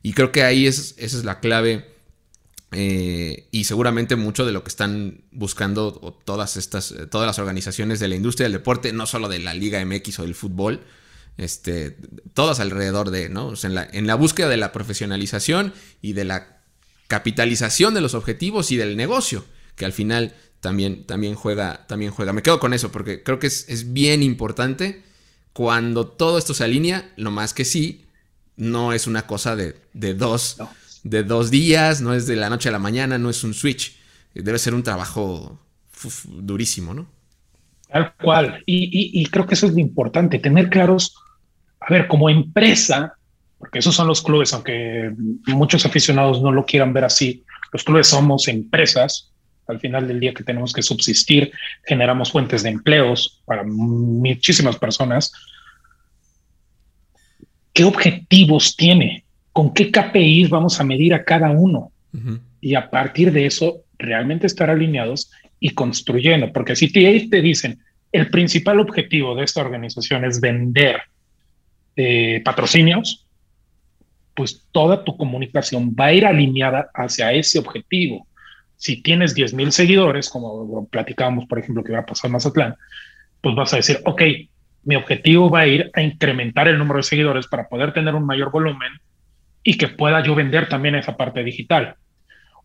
Y 0.02 0.14
creo 0.14 0.32
que 0.32 0.44
ahí 0.44 0.66
es, 0.66 0.96
esa 0.98 1.18
es 1.18 1.26
la 1.26 1.40
clave 1.40 1.86
eh, 2.72 3.48
y 3.52 3.64
seguramente 3.64 4.16
mucho 4.16 4.46
de 4.46 4.52
lo 4.52 4.64
que 4.64 4.70
están 4.70 5.22
buscando 5.32 6.20
todas 6.24 6.56
estas, 6.56 6.92
eh, 6.92 7.08
todas 7.08 7.26
las 7.26 7.40
organizaciones 7.40 8.00
de 8.00 8.08
la 8.08 8.16
industria 8.16 8.46
del 8.46 8.54
deporte, 8.54 8.94
no 8.94 9.08
solo 9.08 9.28
de 9.28 9.40
la 9.40 9.54
Liga 9.54 9.84
MX 9.84 10.20
o 10.20 10.24
del 10.24 10.36
fútbol, 10.36 10.82
este, 11.38 11.98
todas 12.34 12.60
alrededor 12.60 13.10
de, 13.10 13.30
¿no? 13.30 13.54
en, 13.64 13.74
la, 13.74 13.88
en 13.92 14.06
la 14.06 14.16
búsqueda 14.16 14.50
de 14.50 14.58
la 14.58 14.72
profesionalización 14.72 15.74
y 16.02 16.14
de 16.14 16.26
la 16.26 16.60
capitalización 17.08 17.96
de 17.96 18.02
los 18.02 18.14
objetivos 18.14 18.72
y 18.72 18.78
del 18.78 18.96
negocio, 18.96 19.46
que 19.76 19.86
al 19.86 19.94
final 19.94 20.36
también, 20.60 21.06
también, 21.08 21.34
juega, 21.34 21.88
también 21.88 22.12
juega. 22.12 22.34
Me 22.34 22.44
quedo 22.44 22.60
con 22.60 22.74
eso 22.74 22.92
porque 22.92 23.24
creo 23.24 23.40
que 23.40 23.48
es, 23.48 23.94
bien 23.94 24.22
importante 24.22 25.04
cuando 25.54 26.06
todo 26.08 26.38
esto 26.38 26.54
se 26.54 26.66
alinea, 26.66 27.12
lo 27.16 27.32
más 27.32 27.54
que 27.54 27.66
sí, 27.66 28.06
no 28.58 28.94
es 28.94 29.08
una 29.08 29.26
cosa 29.26 29.56
de, 29.56 29.76
de 29.94 30.14
dos 30.14 30.58
de 31.04 31.24
dos 31.24 31.52
días, 31.52 32.02
no 32.02 32.14
es 32.14 32.28
de 32.28 32.36
la 32.36 32.50
noche 32.50 32.70
a 32.70 32.72
la 32.72 32.80
mañana, 32.80 33.18
no 33.18 33.30
es 33.30 33.44
un 33.44 33.54
switch. 33.54 33.98
Debe 34.34 34.60
ser 34.60 34.74
un 34.74 34.84
trabajo 34.84 35.60
durísimo, 36.26 36.94
¿no? 36.94 37.08
Tal 37.92 38.14
cual. 38.16 38.64
Y, 38.66 39.26
creo 39.28 39.46
que 39.46 39.56
eso 39.56 39.66
es 39.66 39.74
lo 39.74 39.80
importante, 39.80 40.40
tener 40.40 40.70
claros, 40.70 41.16
a 41.80 41.92
ver, 41.92 42.08
como 42.08 42.30
empresa, 42.30 43.16
porque 43.58 43.80
esos 43.80 43.96
son 43.96 44.08
los 44.08 44.22
clubes, 44.22 44.54
aunque 44.54 45.12
muchos 45.48 45.86
aficionados 45.86 46.42
no 46.42 46.52
lo 46.52 46.66
quieran 46.66 46.94
ver 46.94 47.06
así, 47.06 47.44
los 47.74 47.84
clubes 47.84 48.08
somos 48.08 48.48
empresas, 48.48 49.32
al 49.68 49.80
final 49.80 50.08
del 50.08 50.20
día 50.20 50.34
que 50.34 50.44
tenemos 50.44 50.74
que 50.74 50.82
subsistir, 50.82 51.52
generamos 51.86 52.32
fuentes 52.32 52.64
de 52.64 52.70
empleos 52.70 53.42
para 53.46 53.64
muchísimas 53.64 54.78
personas. 54.78 55.32
¿Qué 57.74 57.84
objetivos 57.84 58.76
tiene 58.76 59.26
con 59.60 59.74
qué 59.74 59.92
KPIs 59.92 60.50
vamos 60.50 60.80
a 60.80 60.86
medir 60.86 61.14
a 61.14 61.26
cada 61.26 61.52
uno. 61.52 61.92
Y 62.62 62.76
a 62.76 62.90
partir 62.90 63.34
de 63.34 63.46
eso, 63.46 63.82
realmente 63.98 64.48
estar 64.48 64.70
alineados 64.70 65.34
y 65.60 65.72
construyendo, 65.72 66.54
porque 66.54 66.78
si 66.78 66.90
te, 66.90 67.28
te 67.30 67.42
dicen, 67.42 67.78
el 68.14 68.30
principal 68.30 68.80
objetivo 68.80 69.36
de 69.36 69.44
esta 69.44 69.60
organización 69.60 70.24
es 70.24 70.40
vender 70.40 71.02
eh, 71.98 72.42
patrocinios, 72.46 73.28
pues 74.34 74.66
toda 74.72 75.04
tu 75.04 75.18
comunicación 75.18 75.94
va 75.94 76.06
a 76.06 76.14
ir 76.14 76.26
alineada 76.26 76.90
hacia 76.94 77.34
ese 77.34 77.60
objetivo. 77.60 78.26
Si 78.78 79.02
tienes 79.02 79.36
10 79.36 79.56
mil 79.56 79.74
seguidores, 79.74 80.30
como 80.30 80.88
platicábamos, 80.88 81.48
por 81.48 81.60
ejemplo, 81.60 81.84
que 81.84 81.92
va 81.92 82.00
a 82.00 82.06
pasar 82.06 82.30
en 82.30 82.32
Mazatlán, 82.32 82.76
pues 83.42 83.56
vas 83.56 83.74
a 83.74 83.76
decir, 83.76 84.00
ok, 84.06 84.22
mi 84.86 84.96
objetivo 84.96 85.50
va 85.50 85.60
a 85.60 85.68
ir 85.68 85.92
a 85.96 86.02
incrementar 86.02 86.70
el 86.70 86.78
número 86.78 87.00
de 87.00 87.04
seguidores 87.04 87.46
para 87.48 87.68
poder 87.68 87.92
tener 87.92 88.16
un 88.16 88.26
mayor 88.26 88.52
volumen 88.52 88.94
y 89.64 89.78
que 89.78 89.88
pueda 89.88 90.24
yo 90.24 90.36
vender 90.36 90.70
también 90.70 90.96
esa 90.96 91.18
parte 91.18 91.44
digital. 91.44 91.96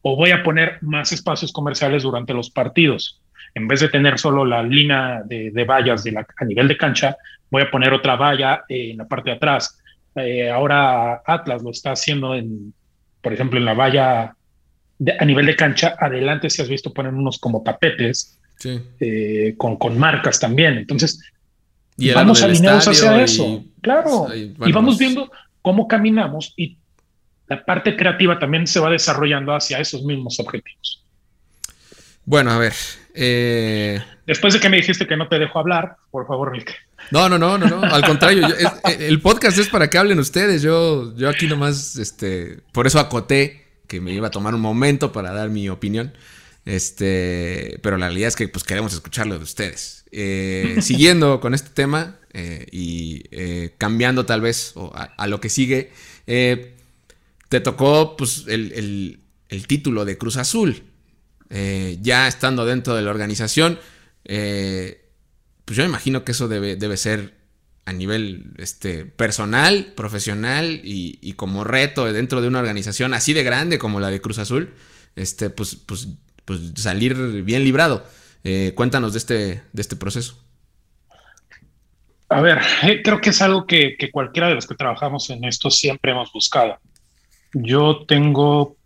O 0.03 0.16
voy 0.16 0.30
a 0.30 0.42
poner 0.42 0.78
más 0.82 1.12
espacios 1.12 1.53
comerciales 1.53 2.03
durante 2.03 2.34
los 2.34 2.51
partidos. 2.51 3.20
En 3.55 3.68
vez 3.68 3.80
de 3.80 3.88
tener 3.88 4.18
solo 4.18 4.45
la 4.45 4.62
línea 4.62 5.22
de, 5.24 5.64
vallas 5.64 6.05
de 6.05 6.12
la, 6.12 6.26
a 6.36 6.45
nivel 6.45 6.68
de 6.68 6.76
cancha, 6.76 7.16
voy 7.51 7.62
a 7.62 7.70
poner 7.70 7.92
otra 7.92 8.16
valla 8.16 8.64
en 8.68 8.99
la 8.99 9.07
parte 9.07 9.30
de 9.30 9.36
atrás. 9.36 9.80
Eh, 10.16 10.51
ahora 10.51 11.22
Atlas 11.26 11.62
lo 11.62 11.70
está 11.70 11.92
haciendo 11.92 12.34
en, 12.34 12.74
por 13.20 13.32
ejemplo, 13.32 13.59
en 13.59 13.64
la 13.64 13.74
valla 13.74 14.36
a 15.18 15.24
nivel 15.24 15.47
de 15.47 15.57
cancha. 15.57 15.97
Adelante, 15.99 16.51
si 16.51 16.62
has 16.62 16.68
visto, 16.68 16.92
ponen 16.92 17.14
unos 17.14 17.38
como 17.38 17.62
tapetes 17.62 18.38
eh, 19.01 19.55
con, 19.57 19.76
con 19.76 19.99
marcas 19.99 20.38
también. 20.38 20.78
Entonces, 20.78 21.20
y 21.97 22.11
vamos 22.11 22.42
alineados 22.42 22.88
hacia 22.88 23.22
eso. 23.22 23.64
Claro. 23.80 24.28
y 24.34 24.72
vamos 24.72 24.99
viendo 24.99 25.30
cómo 25.62 25.88
caminamos 25.88 26.53
y 26.57 26.76
la 27.47 27.64
parte 27.64 27.97
creativa 27.97 28.38
también 28.38 28.66
se 28.66 28.80
va 28.80 28.90
desarrollando 28.90 29.55
hacia 29.55 29.78
esos 29.78 30.03
mismos 30.05 30.38
objetivos. 30.40 31.05
Bueno, 32.24 32.51
a 32.51 32.59
ver. 32.59 32.72
Eh, 33.14 34.03
Después 34.26 34.55
de 34.55 34.61
que 34.61 34.68
me 34.68 34.78
dijiste 34.78 35.07
que 35.07 35.16
no 35.16 35.28
te 35.28 35.38
dejo 35.38 35.59
hablar, 35.59 35.97
por 36.11 36.26
favor, 36.26 36.53
Rick. 36.53 36.74
No, 37.11 37.28
no, 37.28 37.38
no, 37.38 37.59
no, 37.59 37.66
no. 37.66 37.82
Al 37.82 38.03
contrario, 38.03 38.49
eh, 38.49 38.97
el 39.01 39.20
podcast 39.20 39.59
es 39.59 39.68
para 39.68 39.90
que 39.90 39.99
hablen 39.99 40.18
ustedes. 40.18 40.62
Yo, 40.62 41.14
yo 41.16 41.28
aquí 41.28 41.47
nomás, 41.47 41.97
este, 41.97 42.61
por 42.72 42.86
eso 42.86 42.99
acoté 42.99 43.66
que 43.86 44.01
me 44.01 44.12
iba 44.12 44.28
a 44.28 44.30
tomar 44.30 44.55
un 44.55 44.62
momento 44.62 45.12
para 45.12 45.32
dar 45.32 45.51
mi 45.51 45.68
opinión. 45.68 46.14
Este, 46.64 47.78
pero 47.82 47.99
la 47.99 48.07
realidad 48.07 48.28
es 48.28 48.36
que 48.36 48.49
pues 48.49 48.64
queremos 48.64 48.95
escucharlo 48.95 49.36
de 49.36 49.45
ustedes. 49.45 50.07
Eh, 50.11 50.76
siguiendo 50.80 51.40
con 51.40 51.53
este 51.53 51.70
tema 51.70 52.16
y 52.72 53.22
cambiando 53.76 54.24
tal 54.24 54.40
vez 54.40 54.74
a, 54.95 55.26
lo 55.26 55.40
que 55.40 55.51
sigue, 55.51 55.92
te 57.49 57.61
tocó 57.61 58.16
pues, 58.16 58.45
el, 58.49 59.20
título 59.66 60.05
de 60.05 60.18
Cruz 60.18 60.36
Azul. 60.36 60.82
Eh, 61.51 61.99
ya 62.01 62.26
estando 62.26 62.64
dentro 62.64 62.95
de 62.95 63.03
la 63.03 63.11
organización, 63.11 63.78
eh, 64.24 65.11
pues 65.64 65.76
yo 65.76 65.84
me 65.84 65.88
imagino 65.88 66.24
que 66.24 66.32
eso 66.32 66.49
debe, 66.49 66.76
debe 66.76 66.97
ser 66.97 67.34
a 67.86 67.92
nivel 67.92 68.55
este, 68.57 69.05
personal, 69.05 69.92
profesional 69.95 70.80
y, 70.82 71.34
como 71.34 71.64
reto 71.64 72.11
dentro 72.12 72.40
de 72.40 72.49
una 72.49 72.61
organización 72.61 73.12
así 73.12 73.34
de 73.34 73.42
grande 73.42 73.78
como 73.78 74.01
la 74.01 74.11
de 74.11 74.20
Cruz 74.20 74.38
Azul, 74.38 74.74
este, 75.16 75.51
pues, 75.51 75.76
pues, 75.76 76.09
pues 76.45 76.61
salir 76.76 77.14
bien 77.42 77.62
librado. 77.62 78.07
Eh, 78.42 78.72
cuéntanos 78.74 79.12
de 79.12 79.18
este, 79.18 79.62
de 79.72 79.82
este 79.82 79.97
proceso. 79.97 80.38
A 82.30 82.40
ver, 82.40 82.59
creo 83.05 83.20
que 83.20 83.30
es 83.30 83.42
algo 83.42 83.66
que, 83.66 83.97
que, 83.99 84.11
cualquiera 84.11 84.49
de 84.49 84.55
los 84.55 84.66
que 84.66 84.74
trabajamos 84.74 85.28
en 85.30 85.45
esto 85.45 85.70
siempre 85.70 86.12
hemos 86.12 86.32
buscado. 86.32 86.78
Yo 87.55 88.05
tengo 88.07 88.76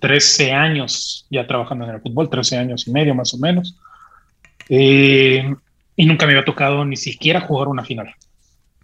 13 0.00 0.52
años 0.52 1.26
ya 1.30 1.46
trabajando 1.46 1.84
en 1.84 1.94
el 1.94 2.00
fútbol, 2.00 2.30
13 2.30 2.58
años 2.58 2.86
y 2.86 2.92
medio 2.92 3.14
más 3.14 3.34
o 3.34 3.38
menos. 3.38 3.78
Eh, 4.68 5.54
y 5.96 6.06
nunca 6.06 6.26
me 6.26 6.32
había 6.32 6.44
tocado 6.44 6.84
ni 6.84 6.96
siquiera 6.96 7.40
jugar 7.40 7.68
una 7.68 7.84
final. 7.84 8.14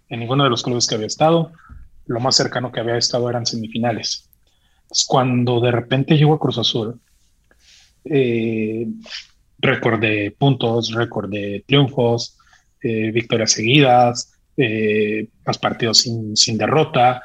En 0.09 0.19
ninguno 0.19 0.43
de 0.43 0.49
los 0.49 0.63
clubes 0.63 0.87
que 0.87 0.95
había 0.95 1.07
estado, 1.07 1.51
lo 2.05 2.19
más 2.19 2.35
cercano 2.35 2.71
que 2.71 2.79
había 2.79 2.97
estado 2.97 3.29
eran 3.29 3.45
semifinales. 3.45 4.29
cuando 5.07 5.59
de 5.59 5.71
repente 5.71 6.15
llego 6.15 6.33
a 6.33 6.39
Cruz 6.39 6.57
Azul, 6.57 7.01
eh, 8.05 8.87
récord 9.59 9.99
de 9.99 10.33
puntos, 10.37 10.93
récord 10.93 11.29
de 11.29 11.63
triunfos, 11.67 12.37
eh, 12.81 13.11
victorias 13.11 13.51
seguidas, 13.51 14.33
eh, 14.55 15.27
más 15.45 15.57
partidos 15.57 15.97
sin, 15.99 16.37
sin 16.37 16.57
derrota. 16.57 17.21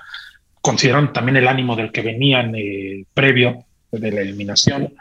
Consideraron 0.62 1.12
también 1.12 1.36
el 1.36 1.48
ánimo 1.48 1.76
del 1.76 1.92
que 1.92 2.00
venían 2.00 2.54
eh, 2.56 3.04
previo 3.12 3.66
de 3.90 4.10
la 4.10 4.22
eliminación. 4.22 4.94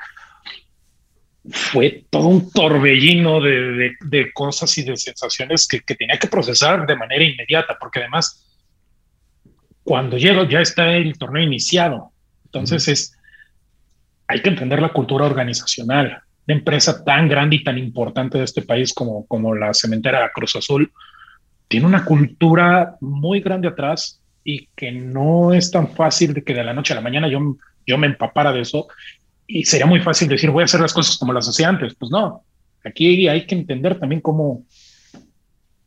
Fue 1.49 2.03
todo 2.09 2.28
un 2.28 2.51
torbellino 2.51 3.39
de, 3.39 3.93
de, 4.01 4.34
cosas 4.34 4.78
y 4.78 4.84
de 4.84 4.97
sensaciones 4.97 5.66
que, 5.66 5.80
que, 5.80 5.95
tenía 5.95 6.20
que 6.20 6.28
procesar 6.28 6.86
de 6.86 6.95
manera 6.95 7.24
inmediata, 7.24 7.78
porque 7.80 7.99
además, 7.99 8.45
cuando 9.84 10.18
llego 10.18 10.43
ya 10.43 10.59
está 10.59 10.91
el 10.93 11.18
torneo 11.18 11.43
iniciado. 11.43 12.12
Entonces 12.45 12.88
es, 12.89 13.18
hay 14.32 14.41
que 14.41 14.49
entender 14.49 14.82
la 14.82 14.93
cultura 14.93 15.26
organizacional. 15.26 16.22
de 16.47 16.53
empresa 16.53 17.03
tan 17.03 17.30
grande 17.30 17.57
y 17.57 17.64
tan 17.64 17.78
importante 17.78 18.38
de 18.38 18.45
este 18.45 18.64
país 18.64 18.93
como, 18.93 19.28
como 19.28 19.53
la 19.53 19.74
cementera 19.74 20.32
Cruz 20.34 20.55
Azul 20.55 20.91
tiene 21.68 21.86
una 21.86 22.03
cultura 22.03 22.95
muy 22.99 23.41
grande 23.41 23.68
atrás 23.68 24.20
y 24.44 24.68
que 24.76 24.92
no 24.92 25.54
es 25.54 25.72
tan 25.72 25.89
fácil 25.94 26.34
de 26.34 26.44
que 26.44 26.54
de 26.54 26.64
la 26.64 26.74
noche 26.74 26.94
a 26.94 26.96
la 26.96 27.02
mañana 27.02 27.28
yo, 27.28 27.58
yo 27.86 27.98
me 27.98 28.08
empapara 28.08 28.52
de 28.52 28.62
eso 28.62 28.88
y 29.48 29.66
sería 29.66 29.86
muy 29.86 30.00
fácil 30.00 30.28
decir 30.28 30.50
voy 30.50 30.62
a 30.62 30.66
hacer 30.66 30.80
las 30.80 30.94
cosas 30.94 31.18
como 31.18 31.34
las 31.34 31.48
hacía 31.48 31.70
antes. 31.70 31.94
Pues 31.96 32.12
no, 32.12 32.44
aquí 32.84 33.28
hay 33.28 33.46
que 33.46 33.56
entender 33.56 34.00
también 34.00 34.22
cómo, 34.22 34.64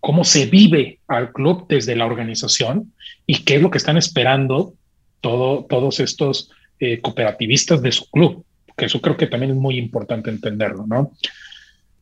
cómo 0.00 0.24
se 0.24 0.46
vive 0.46 1.00
al 1.08 1.32
club 1.32 1.66
desde 1.68 1.96
la 1.96 2.06
organización 2.06 2.92
y 3.26 3.44
qué 3.44 3.56
es 3.56 3.62
lo 3.62 3.70
que 3.70 3.78
están 3.78 3.96
esperando 3.96 4.74
todo, 5.20 5.64
todos 5.64 6.00
estos 6.00 6.50
eh, 6.78 7.00
cooperativistas 7.00 7.80
de 7.80 7.92
su 7.92 8.10
club, 8.10 8.44
que 8.76 8.84
eso 8.84 9.00
creo 9.00 9.16
que 9.16 9.26
también 9.26 9.52
es 9.52 9.56
muy 9.56 9.78
importante 9.78 10.28
entenderlo, 10.28 10.86
¿no? 10.86 11.12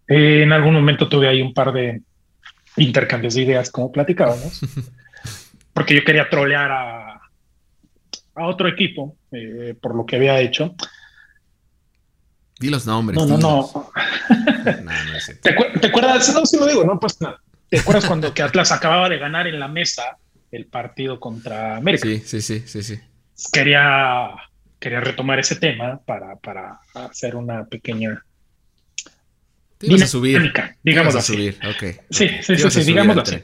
Eh, 0.09 0.42
en 0.42 0.53
algún 0.53 0.74
momento 0.74 1.09
tuve 1.09 1.28
ahí 1.28 1.40
un 1.40 1.55
par 1.55 1.72
de, 1.72 2.03
intercambios 2.76 3.34
de 3.34 3.42
ideas 3.42 3.70
como 3.70 3.92
platicábamos, 3.92 4.61
porque 5.72 5.94
yo 5.94 6.04
quería 6.04 6.28
trolear 6.28 6.70
a, 6.70 7.20
a 8.34 8.46
otro 8.46 8.68
equipo 8.68 9.16
eh, 9.32 9.74
por 9.80 9.94
lo 9.94 10.06
que 10.06 10.16
había 10.16 10.40
hecho. 10.40 10.74
Di 12.58 12.68
los 12.68 12.86
nombres. 12.86 13.18
No, 13.18 13.26
no, 13.26 13.38
no. 13.38 13.90
¿Te, 15.42 15.86
acuerdas? 15.86 16.32
No, 16.34 16.46
si 16.46 16.56
lo 16.56 16.66
digo, 16.66 16.84
no 16.84 16.98
pues 17.00 17.18
¿Te 17.18 17.78
acuerdas 17.78 18.04
cuando 18.04 18.32
que 18.34 18.42
Atlas 18.42 18.70
acababa 18.70 19.08
de 19.08 19.18
ganar 19.18 19.46
en 19.46 19.58
la 19.58 19.68
mesa 19.68 20.18
el 20.50 20.66
partido 20.66 21.18
contra 21.18 21.76
América? 21.76 22.06
Sí, 22.06 22.22
sí, 22.24 22.42
sí, 22.42 22.62
sí, 22.66 22.82
sí. 22.82 23.00
Quería, 23.52 24.30
quería 24.78 25.00
retomar 25.00 25.40
ese 25.40 25.56
tema 25.56 26.00
para, 26.04 26.36
para 26.36 26.80
hacer 26.94 27.34
una 27.34 27.64
pequeña 27.64 28.22
Ibas 29.82 30.02
a 30.02 30.06
subir. 30.06 30.52
Digamos 30.82 31.14
a 31.16 31.22
subir, 31.22 31.58
ok. 31.64 32.00
Sí, 32.10 32.28
sí, 32.40 32.56
sí, 32.56 32.70
sí 32.70 32.84
digámoslo 32.84 33.22
así. 33.22 33.42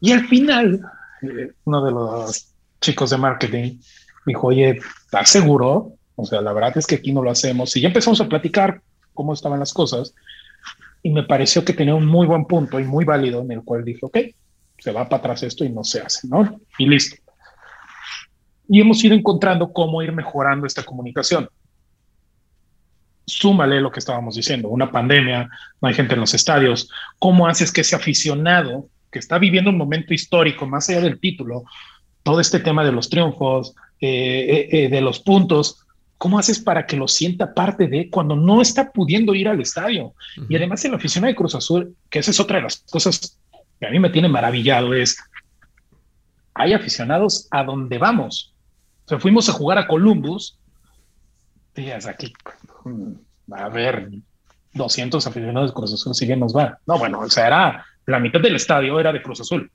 Y 0.00 0.12
al 0.12 0.26
final, 0.28 0.80
eh, 1.22 1.52
uno 1.64 1.84
de 1.84 1.90
los 1.90 2.52
chicos 2.80 3.10
de 3.10 3.16
marketing 3.16 3.78
dijo, 4.24 4.48
oye, 4.48 4.78
¿estás 5.04 5.30
seguro? 5.30 5.92
O 6.14 6.24
sea, 6.24 6.40
la 6.40 6.52
verdad 6.52 6.76
es 6.76 6.86
que 6.86 6.96
aquí 6.96 7.12
no 7.12 7.22
lo 7.22 7.30
hacemos. 7.30 7.76
Y 7.76 7.80
ya 7.80 7.88
empezamos 7.88 8.20
a 8.20 8.28
platicar 8.28 8.82
cómo 9.14 9.32
estaban 9.32 9.60
las 9.60 9.72
cosas. 9.72 10.14
Y 11.02 11.10
me 11.10 11.22
pareció 11.22 11.64
que 11.64 11.72
tenía 11.72 11.94
un 11.94 12.06
muy 12.06 12.26
buen 12.26 12.46
punto 12.46 12.80
y 12.80 12.84
muy 12.84 13.04
válido 13.04 13.42
en 13.42 13.52
el 13.52 13.62
cual 13.62 13.84
dije, 13.84 14.00
ok, 14.02 14.18
se 14.78 14.92
va 14.92 15.08
para 15.08 15.20
atrás 15.20 15.42
esto 15.42 15.64
y 15.64 15.68
no 15.70 15.84
se 15.84 16.00
hace, 16.00 16.26
¿no? 16.28 16.60
Y 16.78 16.86
listo. 16.86 17.16
Y 18.68 18.80
hemos 18.80 19.02
ido 19.04 19.14
encontrando 19.14 19.72
cómo 19.72 20.02
ir 20.02 20.12
mejorando 20.12 20.66
esta 20.66 20.82
comunicación 20.82 21.48
súmale 23.26 23.80
lo 23.80 23.90
que 23.90 23.98
estábamos 23.98 24.36
diciendo, 24.36 24.68
una 24.68 24.90
pandemia, 24.90 25.48
no 25.80 25.88
hay 25.88 25.94
gente 25.94 26.14
en 26.14 26.20
los 26.20 26.32
estadios, 26.32 26.88
¿cómo 27.18 27.46
haces 27.46 27.72
que 27.72 27.80
ese 27.80 27.96
aficionado 27.96 28.88
que 29.16 29.20
está 29.20 29.38
viviendo 29.38 29.70
un 29.70 29.78
momento 29.78 30.12
histórico, 30.12 30.66
más 30.66 30.90
allá 30.90 31.00
del 31.00 31.18
título, 31.18 31.64
todo 32.22 32.38
este 32.38 32.60
tema 32.60 32.84
de 32.84 32.92
los 32.92 33.08
triunfos, 33.08 33.74
eh, 33.98 34.08
eh, 34.10 34.68
eh, 34.70 34.88
de 34.90 35.00
los 35.00 35.20
puntos, 35.20 35.86
¿cómo 36.18 36.38
haces 36.38 36.58
para 36.58 36.84
que 36.84 36.98
lo 36.98 37.08
sienta 37.08 37.54
parte 37.54 37.86
de 37.86 38.10
cuando 38.10 38.36
no 38.36 38.60
está 38.60 38.92
pudiendo 38.92 39.34
ir 39.34 39.48
al 39.48 39.58
estadio? 39.62 40.12
Y 40.50 40.54
además 40.54 40.84
el 40.84 40.92
aficionado 40.92 41.30
de 41.30 41.34
Cruz 41.34 41.54
Azul, 41.54 41.96
que 42.10 42.18
esa 42.18 42.30
es 42.30 42.38
otra 42.38 42.58
de 42.58 42.64
las 42.64 42.84
cosas 42.90 43.38
que 43.80 43.86
a 43.86 43.90
mí 43.90 43.98
me 43.98 44.10
tiene 44.10 44.28
maravillado, 44.28 44.92
es, 44.92 45.16
hay 46.52 46.74
aficionados 46.74 47.48
a 47.50 47.64
donde 47.64 47.96
vamos. 47.96 48.52
O 49.06 49.08
sea, 49.08 49.18
fuimos 49.18 49.48
a 49.48 49.52
jugar 49.52 49.78
a 49.78 49.86
Columbus, 49.86 50.58
días 51.74 52.04
aquí 52.04 52.34
va 53.50 53.60
a 53.60 53.64
haber 53.64 54.10
200 54.74 55.26
aficionados 55.26 55.70
de 55.70 55.74
Cruz 55.74 55.94
Azul, 55.94 56.14
si 56.14 56.26
bien 56.26 56.40
nos 56.40 56.54
va. 56.54 56.78
No, 56.86 56.98
bueno, 56.98 57.20
o 57.20 57.30
sea, 57.30 57.46
era 57.46 57.86
la 58.06 58.20
mitad 58.20 58.40
del 58.40 58.56
estadio 58.56 58.98
era 58.98 59.12
de 59.12 59.22
Cruz 59.22 59.40
Azul. 59.40 59.70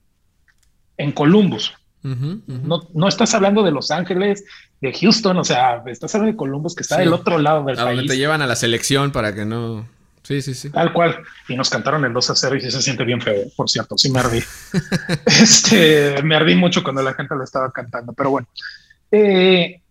En 0.97 1.11
Columbus. 1.11 1.73
No, 2.03 2.87
no 2.93 3.07
estás 3.07 3.33
hablando 3.35 3.61
de 3.61 3.71
Los 3.71 3.91
Ángeles, 3.91 4.43
de 4.79 4.91
Houston, 4.91 5.37
o 5.37 5.43
sea, 5.43 5.83
estás 5.85 6.15
hablando 6.15 6.31
de 6.31 6.37
Columbus 6.37 6.73
que 6.73 6.81
está 6.81 6.97
del 6.97 7.13
otro 7.13 7.37
lado 7.37 7.63
del 7.63 7.77
a 7.79 7.83
país. 7.83 7.97
Donde 7.97 8.13
te 8.13 8.17
llevan 8.17 8.41
a 8.41 8.47
la 8.47 8.55
selección 8.55 9.11
para 9.11 9.35
que 9.35 9.45
no. 9.45 9.87
Sí, 10.23 10.41
sí, 10.41 10.53
sí. 10.53 10.69
Tal 10.69 10.93
cual. 10.93 11.19
Y 11.47 11.55
nos 11.55 11.69
cantaron 11.69 12.03
el 12.05 12.13
2 12.13 12.29
a 12.29 12.35
0 12.35 12.55
y 12.55 12.61
se 12.61 12.81
siente 12.81 13.03
bien 13.03 13.21
feo, 13.21 13.43
por 13.55 13.69
cierto. 13.69 13.97
Sí, 13.97 14.11
me 14.11 14.19
ardí. 14.19 14.39
este, 15.25 16.21
me 16.23 16.35
ardí 16.35 16.55
mucho 16.55 16.83
cuando 16.83 17.03
la 17.03 17.13
gente 17.13 17.35
lo 17.35 17.43
estaba 17.43 17.71
cantando, 17.71 18.13
pero 18.13 18.31
bueno. 18.31 18.47
Eh, 19.11 19.81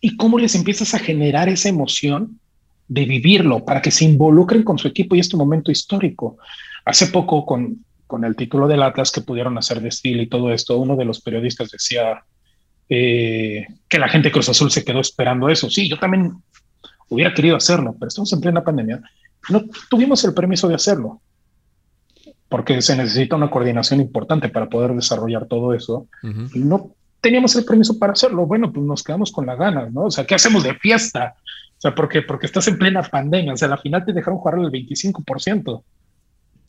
y 0.00 0.16
cómo 0.16 0.38
les 0.38 0.54
empiezas 0.54 0.94
a 0.94 0.98
generar 0.98 1.48
esa 1.48 1.68
emoción 1.68 2.38
de 2.86 3.04
vivirlo 3.04 3.64
para 3.64 3.80
que 3.80 3.90
se 3.90 4.04
involucren 4.04 4.62
con 4.62 4.78
su 4.78 4.88
equipo 4.88 5.14
y 5.14 5.20
este 5.20 5.36
momento 5.36 5.70
histórico. 5.70 6.38
Hace 6.84 7.06
poco, 7.08 7.46
con, 7.46 7.84
con 8.06 8.24
el 8.24 8.36
título 8.36 8.68
del 8.68 8.82
Atlas 8.82 9.10
que 9.10 9.22
pudieron 9.22 9.56
hacer 9.58 9.80
desfile 9.80 10.24
y 10.24 10.28
todo 10.28 10.52
esto, 10.52 10.78
uno 10.78 10.96
de 10.96 11.04
los 11.04 11.20
periodistas 11.20 11.70
decía 11.70 12.24
eh, 12.88 13.66
que 13.88 13.98
la 13.98 14.08
gente 14.08 14.28
de 14.28 14.32
Cruz 14.32 14.48
Azul 14.48 14.70
se 14.70 14.84
quedó 14.84 15.00
esperando 15.00 15.48
eso. 15.48 15.70
Sí, 15.70 15.88
yo 15.88 15.98
también 15.98 16.32
hubiera 17.08 17.32
querido 17.32 17.56
hacerlo, 17.56 17.94
pero 17.98 18.08
estamos 18.08 18.32
en 18.32 18.40
plena 18.40 18.64
pandemia. 18.64 19.00
No 19.48 19.64
tuvimos 19.90 20.24
el 20.24 20.34
permiso 20.34 20.68
de 20.68 20.74
hacerlo 20.74 21.20
porque 22.48 22.80
se 22.82 22.96
necesita 22.96 23.34
una 23.34 23.50
coordinación 23.50 24.00
importante 24.00 24.48
para 24.48 24.68
poder 24.68 24.94
desarrollar 24.94 25.46
todo 25.46 25.74
eso. 25.74 26.06
Y 26.54 26.60
no 26.60 26.92
teníamos 27.20 27.56
el 27.56 27.64
permiso 27.64 27.98
para 27.98 28.12
hacerlo. 28.12 28.46
Bueno, 28.46 28.72
pues 28.72 28.86
nos 28.86 29.02
quedamos 29.02 29.32
con 29.32 29.44
la 29.44 29.56
gana, 29.56 29.88
¿no? 29.90 30.04
O 30.04 30.10
sea, 30.12 30.24
¿qué 30.24 30.36
hacemos 30.36 30.62
de 30.62 30.74
fiesta? 30.74 31.34
O 31.84 31.86
sea, 31.86 31.94
porque, 31.94 32.22
porque 32.22 32.46
estás 32.46 32.66
en 32.68 32.78
plena 32.78 33.02
pandemia. 33.02 33.52
O 33.52 33.56
sea, 33.58 33.68
al 33.68 33.78
final 33.78 34.04
te 34.06 34.14
dejaron 34.14 34.38
jugar 34.38 34.58
el 34.58 34.70
25%. 34.70 35.82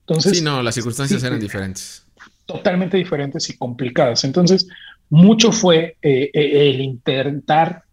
Entonces. 0.02 0.38
Sí, 0.38 0.44
no, 0.44 0.62
las 0.62 0.76
circunstancias 0.76 1.24
eran 1.24 1.40
diferentes. 1.40 2.06
Totalmente 2.46 2.98
diferentes 2.98 3.50
y 3.50 3.58
complicadas. 3.58 4.26
Entonces, 4.26 4.68
mucho 5.10 5.54
fue 5.54 5.96
eh, 6.02 6.30
eh, 6.34 6.70
el 6.70 6.82
intentar, 6.82 7.84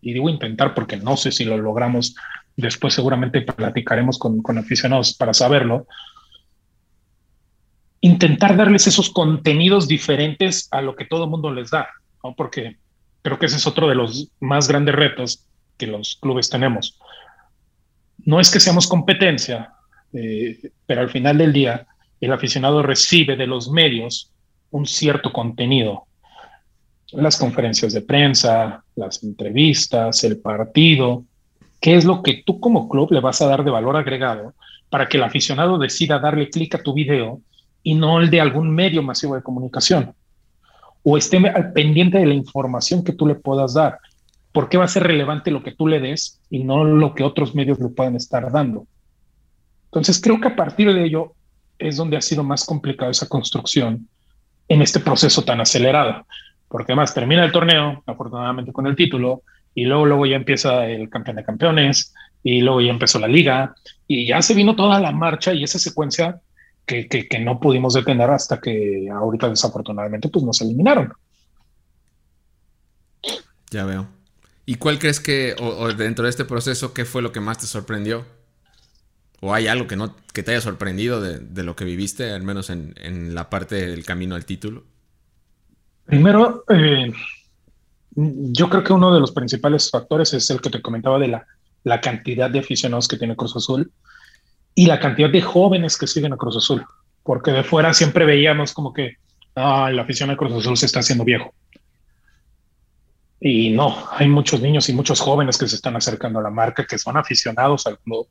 y 0.00 0.12
digo 0.12 0.28
intentar 0.28 0.74
porque 0.74 0.96
no 0.96 1.16
sé 1.16 1.30
si 1.30 1.44
lo 1.44 1.56
logramos, 1.56 2.16
después 2.56 2.92
seguramente 2.92 3.42
platicaremos 3.42 4.18
con, 4.18 4.42
con 4.42 4.58
aficionados 4.58 5.14
para 5.14 5.32
saberlo, 5.32 5.86
intentar 8.00 8.56
darles 8.56 8.88
esos 8.88 9.10
contenidos 9.10 9.86
diferentes 9.86 10.66
a 10.72 10.82
lo 10.82 10.96
que 10.96 11.04
todo 11.04 11.24
el 11.24 11.30
mundo 11.30 11.52
les 11.52 11.70
da 11.70 11.88
porque 12.32 12.78
creo 13.22 13.38
que 13.38 13.46
ese 13.46 13.56
es 13.56 13.66
otro 13.66 13.88
de 13.88 13.94
los 13.94 14.28
más 14.40 14.68
grandes 14.68 14.94
retos 14.94 15.44
que 15.76 15.86
los 15.86 16.16
clubes 16.20 16.48
tenemos. 16.50 16.98
No 18.24 18.40
es 18.40 18.50
que 18.50 18.60
seamos 18.60 18.86
competencia, 18.86 19.72
eh, 20.12 20.70
pero 20.86 21.02
al 21.02 21.10
final 21.10 21.38
del 21.38 21.52
día 21.52 21.86
el 22.20 22.32
aficionado 22.32 22.82
recibe 22.82 23.36
de 23.36 23.46
los 23.46 23.70
medios 23.70 24.30
un 24.70 24.86
cierto 24.86 25.32
contenido. 25.32 26.06
Las 27.12 27.36
conferencias 27.36 27.92
de 27.92 28.00
prensa, 28.00 28.82
las 28.96 29.22
entrevistas, 29.22 30.24
el 30.24 30.38
partido. 30.38 31.24
¿Qué 31.80 31.96
es 31.96 32.04
lo 32.04 32.22
que 32.22 32.42
tú 32.44 32.60
como 32.60 32.88
club 32.88 33.12
le 33.12 33.20
vas 33.20 33.42
a 33.42 33.46
dar 33.46 33.62
de 33.62 33.70
valor 33.70 33.96
agregado 33.96 34.54
para 34.88 35.08
que 35.08 35.16
el 35.16 35.22
aficionado 35.22 35.78
decida 35.78 36.18
darle 36.18 36.50
clic 36.50 36.74
a 36.74 36.82
tu 36.82 36.94
video 36.94 37.40
y 37.82 37.94
no 37.94 38.20
el 38.20 38.30
de 38.30 38.40
algún 38.40 38.70
medio 38.74 39.02
masivo 39.02 39.34
de 39.34 39.42
comunicación? 39.42 40.14
o 41.04 41.16
esté 41.18 41.36
al 41.36 41.72
pendiente 41.72 42.18
de 42.18 42.26
la 42.26 42.34
información 42.34 43.04
que 43.04 43.12
tú 43.12 43.26
le 43.26 43.34
puedas 43.34 43.74
dar. 43.74 43.98
¿Por 44.54 44.68
qué 44.68 44.76
va 44.76 44.84
a 44.84 44.88
ser 44.88 45.02
relevante 45.02 45.50
lo 45.50 45.64
que 45.64 45.72
tú 45.72 45.88
le 45.88 45.98
des 45.98 46.40
y 46.48 46.62
no 46.62 46.84
lo 46.84 47.12
que 47.16 47.24
otros 47.24 47.56
medios 47.56 47.80
le 47.80 47.88
puedan 47.88 48.14
estar 48.14 48.52
dando? 48.52 48.86
Entonces, 49.86 50.20
creo 50.20 50.40
que 50.40 50.46
a 50.46 50.54
partir 50.54 50.94
de 50.94 51.04
ello 51.04 51.32
es 51.76 51.96
donde 51.96 52.16
ha 52.16 52.20
sido 52.20 52.44
más 52.44 52.64
complicado 52.64 53.10
esa 53.10 53.28
construcción 53.28 54.08
en 54.68 54.80
este 54.80 55.00
proceso 55.00 55.42
tan 55.42 55.60
acelerado. 55.60 56.24
Porque 56.68 56.92
además 56.92 57.12
termina 57.12 57.44
el 57.44 57.50
torneo, 57.50 58.04
afortunadamente 58.06 58.72
con 58.72 58.86
el 58.86 58.94
título, 58.94 59.42
y 59.74 59.86
luego, 59.86 60.06
luego 60.06 60.24
ya 60.24 60.36
empieza 60.36 60.86
el 60.86 61.10
campeón 61.10 61.34
de 61.38 61.44
campeones, 61.44 62.14
y 62.44 62.60
luego 62.60 62.80
ya 62.80 62.90
empezó 62.90 63.18
la 63.18 63.26
liga, 63.26 63.74
Y 64.06 64.24
ya 64.28 64.40
se 64.40 64.54
vino 64.54 64.76
toda 64.76 65.00
la 65.00 65.10
marcha 65.10 65.52
y 65.52 65.64
esa 65.64 65.80
secuencia 65.80 66.40
que, 66.86 67.08
que, 67.08 67.38
no 67.40 67.58
pudimos 67.58 67.94
detener 67.94 68.30
hasta 68.30 68.60
que 68.60 69.08
ahorita 69.10 69.48
desafortunadamente 69.48 70.28
pues 70.28 70.44
nos 70.44 70.60
eliminaron. 70.60 71.12
Ya 73.72 73.84
veo. 73.84 74.13
¿Y 74.66 74.76
cuál 74.76 74.98
crees 74.98 75.20
que, 75.20 75.54
o, 75.60 75.92
dentro 75.92 76.24
de 76.24 76.30
este 76.30 76.44
proceso, 76.44 76.94
qué 76.94 77.04
fue 77.04 77.22
lo 77.22 77.32
que 77.32 77.40
más 77.40 77.58
te 77.58 77.66
sorprendió? 77.66 78.24
¿O 79.40 79.52
hay 79.52 79.66
algo 79.66 79.86
que, 79.86 79.96
no, 79.96 80.14
que 80.32 80.42
te 80.42 80.52
haya 80.52 80.60
sorprendido 80.60 81.20
de, 81.20 81.62
lo 81.62 81.76
que 81.76 81.84
viviste, 81.84 82.30
al 82.30 82.42
menos 82.42 82.70
en, 82.70 83.34
la 83.34 83.50
parte 83.50 83.74
del 83.86 84.04
camino 84.04 84.34
al 84.34 84.46
título? 84.46 84.84
Primero, 86.06 86.64
eh, 86.70 87.12
yo 88.16 88.70
creo 88.70 88.84
que 88.84 88.92
uno 88.92 89.12
de 89.12 89.20
los 89.20 89.32
principales 89.32 89.90
factores 89.90 90.32
es 90.32 90.48
el 90.48 90.60
que 90.60 90.70
te 90.70 90.80
comentaba 90.80 91.18
de 91.18 91.28
la, 91.28 91.46
la 91.82 92.00
cantidad 92.00 92.50
de 92.50 92.60
aficionados 92.60 93.06
que 93.06 93.18
tiene 93.18 93.36
Cruz 93.36 93.54
Azul 93.56 93.92
y 94.74 94.86
la 94.86 94.98
cantidad 94.98 95.30
de 95.30 95.42
jóvenes 95.42 95.96
que 95.96 96.06
siguen 96.06 96.32
a 96.32 96.36
Cruz 96.36 96.56
Azul, 96.56 96.84
porque 97.22 97.52
de 97.52 97.64
fuera 97.64 97.92
siempre 97.92 98.24
veíamos 98.24 98.72
como 98.72 98.92
que 98.92 99.18
ah, 99.54 99.90
la 99.92 100.02
afición 100.02 100.30
a 100.30 100.36
Cruz 100.36 100.52
Azul 100.52 100.76
se 100.76 100.86
está 100.86 101.00
haciendo 101.00 101.24
viejo. 101.24 101.52
Y 103.46 103.68
no, 103.68 103.94
hay 104.10 104.26
muchos 104.26 104.62
niños 104.62 104.88
y 104.88 104.94
muchos 104.94 105.20
jóvenes 105.20 105.58
que 105.58 105.68
se 105.68 105.76
están 105.76 105.94
acercando 105.96 106.38
a 106.38 106.42
la 106.42 106.48
marca, 106.48 106.86
que 106.86 106.96
son 106.96 107.18
aficionados 107.18 107.86
al 107.86 107.98
club 107.98 108.26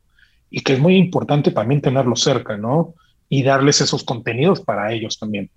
y 0.50 0.62
que 0.62 0.74
es 0.74 0.80
muy 0.80 0.96
importante 0.96 1.52
también 1.52 1.82
tenerlos 1.82 2.22
cerca, 2.22 2.58
¿no? 2.58 2.96
Y 3.30 3.44
darles 3.44 3.80
esos 3.80 4.04
contenidos 4.04 4.62
para 4.62 4.92
ellos 4.92 5.20
también. 5.20 5.52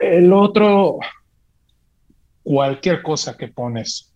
El 0.00 0.32
otro, 0.32 0.98
cualquier 2.42 3.00
cosa 3.02 3.36
que 3.36 3.46
pones 3.46 4.12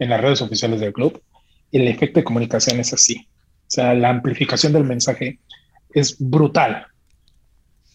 en 0.00 0.10
las 0.10 0.20
redes 0.20 0.42
oficiales 0.42 0.80
del 0.80 0.92
club, 0.92 1.22
el 1.70 1.86
efecto 1.86 2.18
de 2.18 2.24
comunicación 2.24 2.80
es 2.80 2.92
así. 2.92 3.28
O 3.28 3.70
sea, 3.70 3.94
la 3.94 4.10
amplificación 4.10 4.72
del 4.72 4.82
mensaje 4.82 5.38
es 5.92 6.16
brutal. 6.18 6.88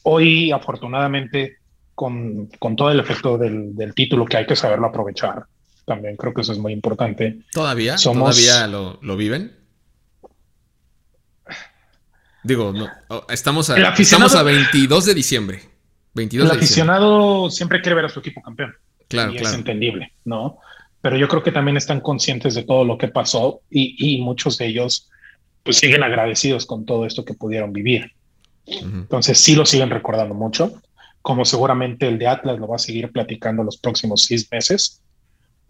Hoy, 0.04 0.54
afortunadamente, 0.54 1.58
con, 1.94 2.48
con 2.58 2.78
todo 2.78 2.90
el 2.90 3.02
efecto 3.02 3.38
del, 3.38 3.76
del, 3.76 3.94
título 3.94 4.24
que 4.24 4.38
hay 4.38 4.46
que 4.46 4.56
saberlo 4.56 4.88
aprovechar, 4.88 5.44
también 5.90 6.16
creo 6.16 6.36
que 6.36 6.42
eso 6.42 6.54
es 6.54 6.60
muy 6.60 6.72
importante. 6.72 7.40
¿Todavía? 7.52 7.96
¿Todavía 7.96 8.68
lo, 8.68 9.00
lo 9.02 9.18
viven? 9.18 9.58
Digo, 12.44 12.72
no, 12.72 12.88
estamos, 13.28 13.72
a, 13.72 13.94
estamos 13.96 14.36
a 14.36 14.44
22 14.44 15.06
de 15.06 15.14
diciembre. 15.16 15.62
22 16.14 16.50
el 16.50 16.58
aficionado 16.58 17.50
siempre 17.50 17.82
quiere 17.82 17.96
ver 17.96 18.06
a 18.06 18.10
su 18.10 18.20
equipo 18.20 18.42
campeón. 18.42 18.76
Claro, 19.08 19.34
y 19.34 19.38
Es 19.38 19.52
entendible, 19.54 20.14
¿no? 20.26 20.60
Pero 21.02 21.18
yo 21.18 21.28
creo 21.28 21.42
que 21.42 21.52
también 21.52 21.76
están 21.76 22.02
conscientes 22.02 22.54
de 22.54 22.64
todo 22.64 22.86
lo 22.86 22.98
que 23.00 23.08
pasó 23.08 23.62
y, 23.70 23.96
y 23.98 24.22
muchos 24.22 24.60
de 24.60 24.68
ellos 24.68 25.10
pues 25.64 25.78
siguen 25.78 26.04
agradecidos 26.04 26.68
con 26.68 26.86
todo 26.86 27.06
esto 27.06 27.26
que 27.26 27.34
pudieron 27.34 27.74
vivir. 27.74 28.14
Entonces 28.66 29.40
sí 29.40 29.56
lo 29.56 29.66
siguen 29.66 29.90
recordando 29.90 30.36
mucho, 30.36 30.80
como 31.24 31.46
seguramente 31.46 32.08
el 32.08 32.20
de 32.20 32.28
Atlas 32.28 32.60
lo 32.60 32.68
va 32.68 32.76
a 32.76 32.80
seguir 32.80 33.12
platicando 33.12 33.64
los 33.64 33.78
próximos 33.78 34.24
seis 34.24 34.48
meses, 34.52 35.02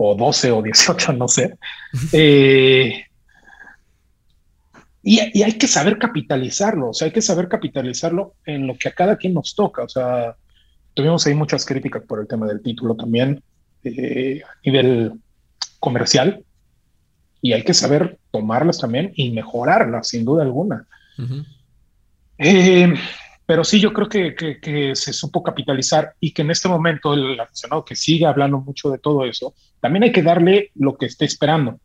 o 0.02 0.16
12 0.16 0.52
o 0.52 0.62
18, 0.62 1.14
no 1.14 1.28
sé. 1.28 1.58
eh, 2.14 3.04
y, 5.04 5.20
y, 5.38 5.44
hay 5.44 5.54
que 5.54 5.68
saber 5.68 5.98
capitalizarlo, 5.98 6.90
o 6.90 6.94
sea, 6.94 7.06
hay 7.08 7.12
que 7.12 7.22
saber 7.22 7.48
capitalizarlo 7.48 8.36
en 8.46 8.66
lo 8.66 8.78
que 8.78 8.88
a 8.88 8.94
cada 8.94 9.18
quien 9.18 9.34
nos 9.34 9.56
toca. 9.56 9.84
O 9.84 9.90
sea, 9.90 10.36
tuvimos 10.94 11.26
ahí 11.28 11.34
muchas 11.34 11.66
críticas 11.66 12.04
por 12.04 12.22
el 12.22 12.28
tema 12.28 12.48
del 12.48 12.62
título 12.62 12.96
también 12.96 13.44
eh, 13.84 14.42
a 14.44 14.60
nivel 14.66 15.14
comercial, 15.80 16.44
y 17.42 17.54
hay 17.54 17.64
que 17.64 17.74
saber 17.74 18.20
tomarlas 18.32 18.80
también 18.80 19.12
y 19.16 19.32
mejorarlas, 19.32 20.10
sin 20.10 20.24
duda 20.26 20.44
alguna. 20.44 20.88
Eh, 22.38 22.94
pero 23.50 23.64
sí, 23.64 23.80
yo 23.80 23.92
creo 23.94 24.08
que, 24.08 24.92
se 24.94 25.12
supo 25.12 25.42
capitalizar 25.42 26.14
y 26.20 26.34
que 26.34 26.44
en 26.44 26.52
este 26.52 26.70
momento 26.70 27.16
el 27.16 27.40
aficionado 27.40 27.84
que 27.84 27.96
sigue 27.96 28.28
hablando 28.28 28.60
mucho 28.60 28.92
de 28.92 29.00
todo 29.00 29.26
eso, 29.26 29.56
también 29.80 30.04
hay 30.04 30.12
que 30.12 30.22
darle 30.22 30.70
lo 30.76 30.96
que 30.96 31.08
esté 31.08 31.26
esperando. 31.26 31.80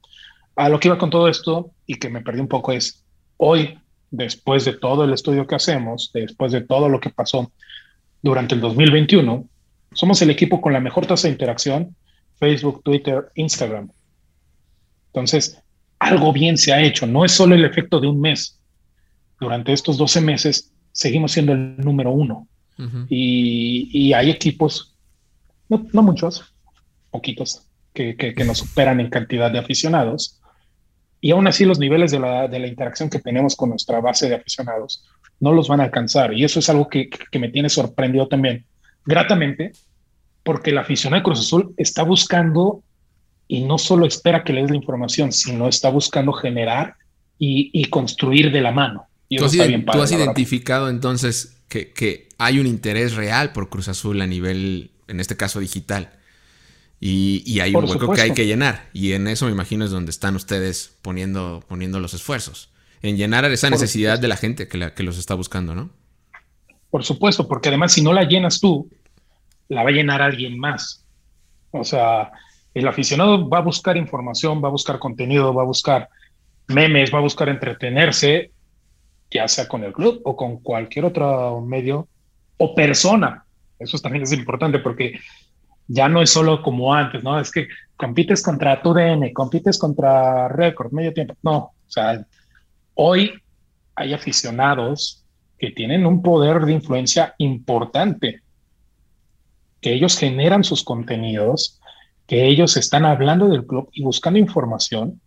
A 0.56 0.68
lo 0.68 0.78
que 0.78 0.88
iba 0.88 0.98
con 0.98 1.08
todo 1.08 1.26
esto 1.26 1.70
y 1.86 1.94
que 1.94 2.10
me 2.10 2.20
perdí 2.20 2.40
un 2.40 2.48
poco 2.48 2.72
es, 2.72 3.02
hoy, 3.38 3.78
después 4.10 4.66
de 4.66 4.74
todo 4.74 5.04
el 5.04 5.14
estudio 5.14 5.46
que 5.46 5.54
hacemos, 5.54 6.10
después 6.12 6.52
de 6.52 6.60
todo 6.60 6.90
lo 6.90 7.00
que 7.00 7.08
pasó 7.08 7.50
durante 8.20 8.54
el 8.54 8.60
2021, 8.60 9.48
somos 9.94 10.20
el 10.20 10.28
equipo 10.28 10.60
con 10.60 10.74
la 10.74 10.80
mejor 10.80 11.06
tasa 11.06 11.28
de 11.28 11.32
interacción, 11.32 11.96
Facebook, 12.38 12.82
Twitter, 12.84 13.30
Instagram. 13.36 13.90
Entonces, 15.14 15.62
algo 15.98 16.30
bien 16.30 16.58
se 16.58 16.74
ha 16.74 16.82
hecho, 16.82 17.06
no 17.06 17.24
es 17.24 17.32
solo 17.32 17.54
el 17.54 17.64
efecto 17.64 18.00
de 18.00 18.08
un 18.08 18.20
mes. 18.20 18.60
Durante 19.40 19.72
estos 19.72 19.96
12 19.96 20.20
meses 20.20 20.73
seguimos 20.94 21.32
siendo 21.32 21.52
el 21.52 21.76
número 21.76 22.10
uno. 22.10 22.48
y, 23.10 24.12
hay 24.14 24.30
equipos, 24.30 24.96
no, 25.68 26.02
muchos, 26.02 26.54
poquitos, 27.10 27.66
que, 27.92 28.16
que, 28.16 28.44
nos 28.44 28.58
superan 28.58 29.00
en 29.00 29.10
cantidad 29.10 29.50
de 29.50 29.58
aficionados. 29.58 30.40
Y 31.20 31.30
aún 31.30 31.46
así 31.46 31.64
los 31.64 31.78
niveles 31.78 32.10
de 32.10 32.20
la, 32.20 32.48
de 32.48 32.58
la, 32.58 32.66
interacción 32.66 33.10
que 33.10 33.20
tenemos 33.20 33.54
con 33.54 33.70
nuestra 33.70 34.00
base 34.00 34.28
de 34.28 34.36
aficionados 34.36 35.04
no 35.40 35.52
los 35.52 35.68
van 35.68 35.80
a 35.80 35.84
alcanzar. 35.84 36.32
Y 36.32 36.44
eso 36.44 36.58
es 36.58 36.68
algo 36.70 36.88
que, 36.88 37.10
que 37.10 37.38
me 37.38 37.50
tiene 37.50 37.68
sorprendido 37.68 38.28
también, 38.28 38.64
gratamente, 39.04 39.72
porque 40.42 40.72
la 40.72 40.82
afición 40.82 41.12
de 41.12 41.22
Cruz 41.22 41.40
Azul 41.40 41.74
está 41.76 42.02
buscando 42.02 42.82
y 43.48 43.62
no 43.64 43.78
solo 43.78 44.06
espera 44.06 44.44
que 44.44 44.52
le 44.52 44.62
des 44.62 44.70
la 44.70 44.76
información, 44.76 45.32
sino 45.32 45.68
está 45.68 45.90
buscando 45.90 46.32
generar 46.32 46.96
y, 47.38 47.84
construir 47.90 48.50
de 48.52 48.60
la 48.60 48.72
mano. 48.72 49.06
Y 49.34 49.38
¿Tú, 49.38 49.46
has, 49.46 49.52
¿tú 49.92 50.02
has 50.02 50.12
identificado 50.12 50.88
entonces 50.88 51.56
que, 51.68 51.92
que, 51.92 52.28
hay 52.38 52.58
un 52.58 52.66
interés 52.66 53.14
real 53.14 53.52
por 53.52 53.68
Cruz 53.68 53.88
Azul 53.88 54.20
a 54.20 54.26
nivel, 54.26 54.90
en 55.08 55.20
este 55.20 55.36
caso, 55.36 55.60
digital. 55.60 56.10
Y, 57.00 57.42
y 57.46 57.60
hay 57.60 57.74
un 57.74 57.84
hueco 57.84 58.12
que 58.12 58.20
hay 58.20 58.32
que 58.32 58.46
llenar. 58.46 58.88
Y 58.92 59.12
en 59.12 59.28
eso 59.28 59.46
me 59.46 59.52
imagino 59.52 59.84
es 59.84 59.90
donde 59.90 60.10
están 60.10 60.36
ustedes 60.36 60.96
poniendo, 61.02 61.64
poniendo 61.68 62.00
los 62.00 62.14
esfuerzos. 62.14 62.70
En 63.02 63.16
llenar 63.16 63.44
esa 63.46 63.70
necesidad 63.70 64.18
de 64.18 64.28
la 64.28 64.36
gente 64.36 64.68
que, 64.68 64.78
la, 64.78 64.94
que 64.94 65.02
los 65.02 65.18
está 65.18 65.34
buscando, 65.34 65.74
¿no? 65.74 65.90
Por 66.90 67.04
supuesto, 67.04 67.48
porque 67.48 67.68
además 67.68 67.92
si 67.92 68.02
no 68.02 68.12
la 68.12 68.24
llenas 68.24 68.60
tú, 68.60 68.88
la 69.68 69.82
va 69.82 69.90
a 69.90 69.92
llenar 69.92 70.22
alguien 70.22 70.58
más. 70.58 71.04
O 71.70 71.84
sea, 71.84 72.30
el 72.72 72.86
aficionado 72.88 73.48
va 73.48 73.58
a 73.58 73.62
buscar 73.62 73.96
información, 73.96 74.62
va 74.62 74.68
a 74.68 74.72
buscar 74.72 74.98
contenido, 74.98 75.52
va 75.52 75.62
a 75.62 75.66
buscar 75.66 76.08
memes, 76.68 77.12
va 77.12 77.18
a 77.18 77.22
buscar 77.22 77.48
entretenerse, 77.48 78.52
ya 79.34 79.48
sea 79.48 79.66
con 79.66 79.82
el 79.82 79.92
club 79.92 80.20
o 80.24 80.36
con 80.36 80.58
cualquier 80.58 81.06
otro 81.06 81.60
medio 81.60 82.08
o 82.56 82.74
persona. 82.74 83.44
Eso 83.78 83.98
también 83.98 84.22
es 84.22 84.32
importante 84.32 84.78
porque 84.78 85.18
ya 85.88 86.08
no 86.08 86.22
es 86.22 86.30
solo 86.30 86.62
como 86.62 86.94
antes, 86.94 87.22
¿no? 87.22 87.38
Es 87.38 87.50
que 87.50 87.66
compites 87.96 88.42
contra 88.42 88.80
tu 88.80 88.94
DN, 88.94 89.32
compites 89.32 89.76
contra 89.76 90.48
Record, 90.48 90.92
medio 90.92 91.12
tiempo. 91.12 91.34
No, 91.42 91.56
o 91.56 91.72
sea, 91.88 92.24
hoy 92.94 93.32
hay 93.96 94.14
aficionados 94.14 95.24
que 95.58 95.72
tienen 95.72 96.06
un 96.06 96.22
poder 96.22 96.64
de 96.64 96.72
influencia 96.72 97.34
importante, 97.38 98.40
que 99.80 99.92
ellos 99.92 100.16
generan 100.16 100.62
sus 100.62 100.84
contenidos, 100.84 101.80
que 102.26 102.46
ellos 102.46 102.76
están 102.76 103.04
hablando 103.04 103.48
del 103.48 103.66
club 103.66 103.90
y 103.92 104.02
buscando 104.02 104.38
información 104.38 105.20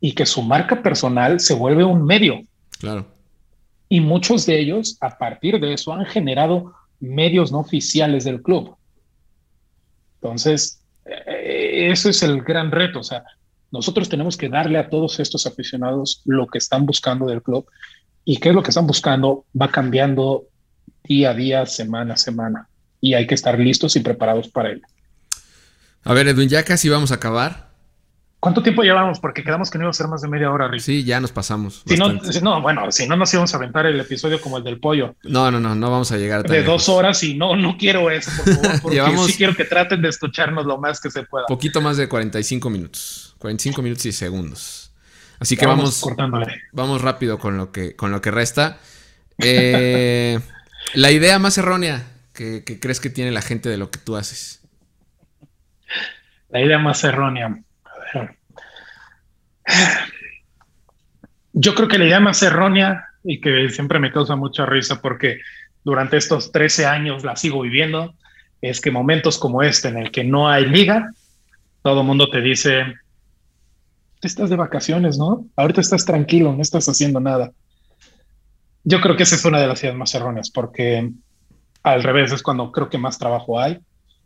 y 0.00 0.14
que 0.14 0.26
su 0.26 0.42
marca 0.42 0.82
personal 0.82 1.38
se 1.38 1.54
vuelve 1.54 1.84
un 1.84 2.04
medio. 2.04 2.42
Claro. 2.80 3.06
Y 3.92 4.00
muchos 4.00 4.46
de 4.46 4.58
ellos, 4.58 4.96
a 5.02 5.18
partir 5.18 5.60
de 5.60 5.74
eso, 5.74 5.92
han 5.92 6.06
generado 6.06 6.72
medios 6.98 7.52
no 7.52 7.58
oficiales 7.58 8.24
del 8.24 8.40
club. 8.40 8.74
Entonces, 10.14 10.80
eh, 11.04 11.90
eso 11.90 12.08
es 12.08 12.22
el 12.22 12.40
gran 12.40 12.70
reto. 12.70 13.00
O 13.00 13.02
sea, 13.02 13.22
nosotros 13.70 14.08
tenemos 14.08 14.38
que 14.38 14.48
darle 14.48 14.78
a 14.78 14.88
todos 14.88 15.20
estos 15.20 15.46
aficionados 15.46 16.22
lo 16.24 16.46
que 16.46 16.56
están 16.56 16.86
buscando 16.86 17.26
del 17.26 17.42
club 17.42 17.66
y 18.24 18.38
qué 18.38 18.48
es 18.48 18.54
lo 18.54 18.62
que 18.62 18.70
están 18.70 18.86
buscando 18.86 19.44
va 19.60 19.70
cambiando 19.70 20.44
día 21.04 21.32
a 21.32 21.34
día, 21.34 21.66
semana 21.66 22.14
a 22.14 22.16
semana. 22.16 22.68
Y 22.98 23.12
hay 23.12 23.26
que 23.26 23.34
estar 23.34 23.58
listos 23.58 23.94
y 23.96 24.00
preparados 24.00 24.48
para 24.48 24.70
ello. 24.70 24.86
A 26.02 26.14
ver, 26.14 26.28
Edwin, 26.28 26.48
ya 26.48 26.64
casi 26.64 26.88
vamos 26.88 27.12
a 27.12 27.16
acabar. 27.16 27.71
¿Cuánto 28.42 28.60
tiempo 28.60 28.82
llevamos? 28.82 29.20
Porque 29.20 29.44
quedamos 29.44 29.70
que 29.70 29.78
no 29.78 29.84
iba 29.84 29.90
a 29.90 29.94
ser 29.94 30.08
más 30.08 30.20
de 30.20 30.26
media 30.26 30.50
hora, 30.50 30.66
Rick. 30.66 30.80
Sí, 30.80 31.04
ya 31.04 31.20
nos 31.20 31.30
pasamos. 31.30 31.84
Si 31.86 31.96
no, 32.40 32.60
bueno, 32.60 32.90
si 32.90 33.06
no 33.06 33.14
nos 33.14 33.32
íbamos 33.32 33.54
a 33.54 33.56
aventar 33.56 33.86
el 33.86 34.00
episodio 34.00 34.40
como 34.40 34.58
el 34.58 34.64
del 34.64 34.80
pollo. 34.80 35.14
No, 35.22 35.52
no, 35.52 35.60
no, 35.60 35.76
no 35.76 35.90
vamos 35.92 36.10
a 36.10 36.16
llegar 36.16 36.40
a 36.40 36.42
De 36.42 36.64
dos 36.64 36.88
horas 36.88 37.22
y 37.22 37.34
no, 37.34 37.54
no 37.54 37.76
quiero 37.78 38.10
eso, 38.10 38.32
por 38.36 38.52
favor, 38.52 38.80
porque 38.82 39.16
sí 39.28 39.34
quiero 39.34 39.54
que 39.54 39.64
traten 39.64 40.02
de 40.02 40.08
escucharnos 40.08 40.66
lo 40.66 40.76
más 40.76 41.00
que 41.00 41.08
se 41.08 41.22
pueda. 41.22 41.46
Poquito 41.46 41.80
más 41.80 41.96
de 41.96 42.08
45 42.08 42.68
minutos. 42.68 43.36
45 43.38 43.80
minutos 43.80 44.06
y 44.06 44.10
segundos. 44.10 44.92
Así 45.38 45.56
que 45.56 45.64
vamos, 45.64 46.00
cortándole. 46.00 46.62
Vamos 46.72 47.00
rápido 47.00 47.38
con 47.38 47.56
lo 47.56 47.70
que, 47.70 47.94
con 47.94 48.10
lo 48.10 48.20
que 48.20 48.32
resta. 48.32 48.80
Eh, 49.38 50.40
la 50.94 51.12
idea 51.12 51.38
más 51.38 51.58
errónea 51.58 52.08
que 52.32 52.64
crees 52.64 52.98
que 52.98 53.08
tiene 53.08 53.30
la 53.30 53.42
gente 53.42 53.68
de 53.68 53.76
lo 53.76 53.92
que 53.92 54.00
tú 54.00 54.16
haces. 54.16 54.62
La 56.48 56.60
idea 56.60 56.80
más 56.80 57.04
errónea. 57.04 57.62
Yo 61.52 61.74
creo 61.74 61.88
que 61.88 61.98
la 61.98 62.06
idea 62.06 62.20
más 62.20 62.42
errónea 62.42 63.06
y 63.24 63.40
que 63.40 63.68
siempre 63.68 63.98
me 63.98 64.12
causa 64.12 64.36
mucha 64.36 64.66
risa 64.66 65.00
porque 65.00 65.38
durante 65.84 66.16
estos 66.16 66.52
13 66.52 66.86
años 66.86 67.24
la 67.24 67.36
sigo 67.36 67.60
viviendo, 67.62 68.14
es 68.60 68.80
que 68.80 68.90
momentos 68.90 69.38
como 69.38 69.62
este 69.62 69.88
en 69.88 69.98
el 69.98 70.10
que 70.10 70.24
no 70.24 70.48
hay 70.48 70.66
liga, 70.66 71.10
todo 71.82 72.00
el 72.00 72.06
mundo 72.06 72.30
te 72.30 72.40
dice, 72.40 72.94
estás 74.22 74.50
de 74.50 74.56
vacaciones, 74.56 75.18
¿no? 75.18 75.46
Ahorita 75.56 75.80
estás 75.80 76.04
tranquilo, 76.04 76.52
no 76.52 76.62
estás 76.62 76.88
haciendo 76.88 77.20
nada. 77.20 77.52
Yo 78.84 79.00
creo 79.00 79.16
que 79.16 79.24
esa 79.24 79.34
es 79.34 79.44
una 79.44 79.60
de 79.60 79.66
las 79.66 79.82
ideas 79.82 79.96
más 79.96 80.14
erróneas, 80.14 80.50
porque 80.50 81.10
al 81.82 82.02
revés 82.02 82.32
es 82.32 82.42
cuando 82.42 82.70
creo 82.70 82.88
que 82.88 82.98
más 82.98 83.18
trabajo 83.18 83.60
hay, 83.60 83.80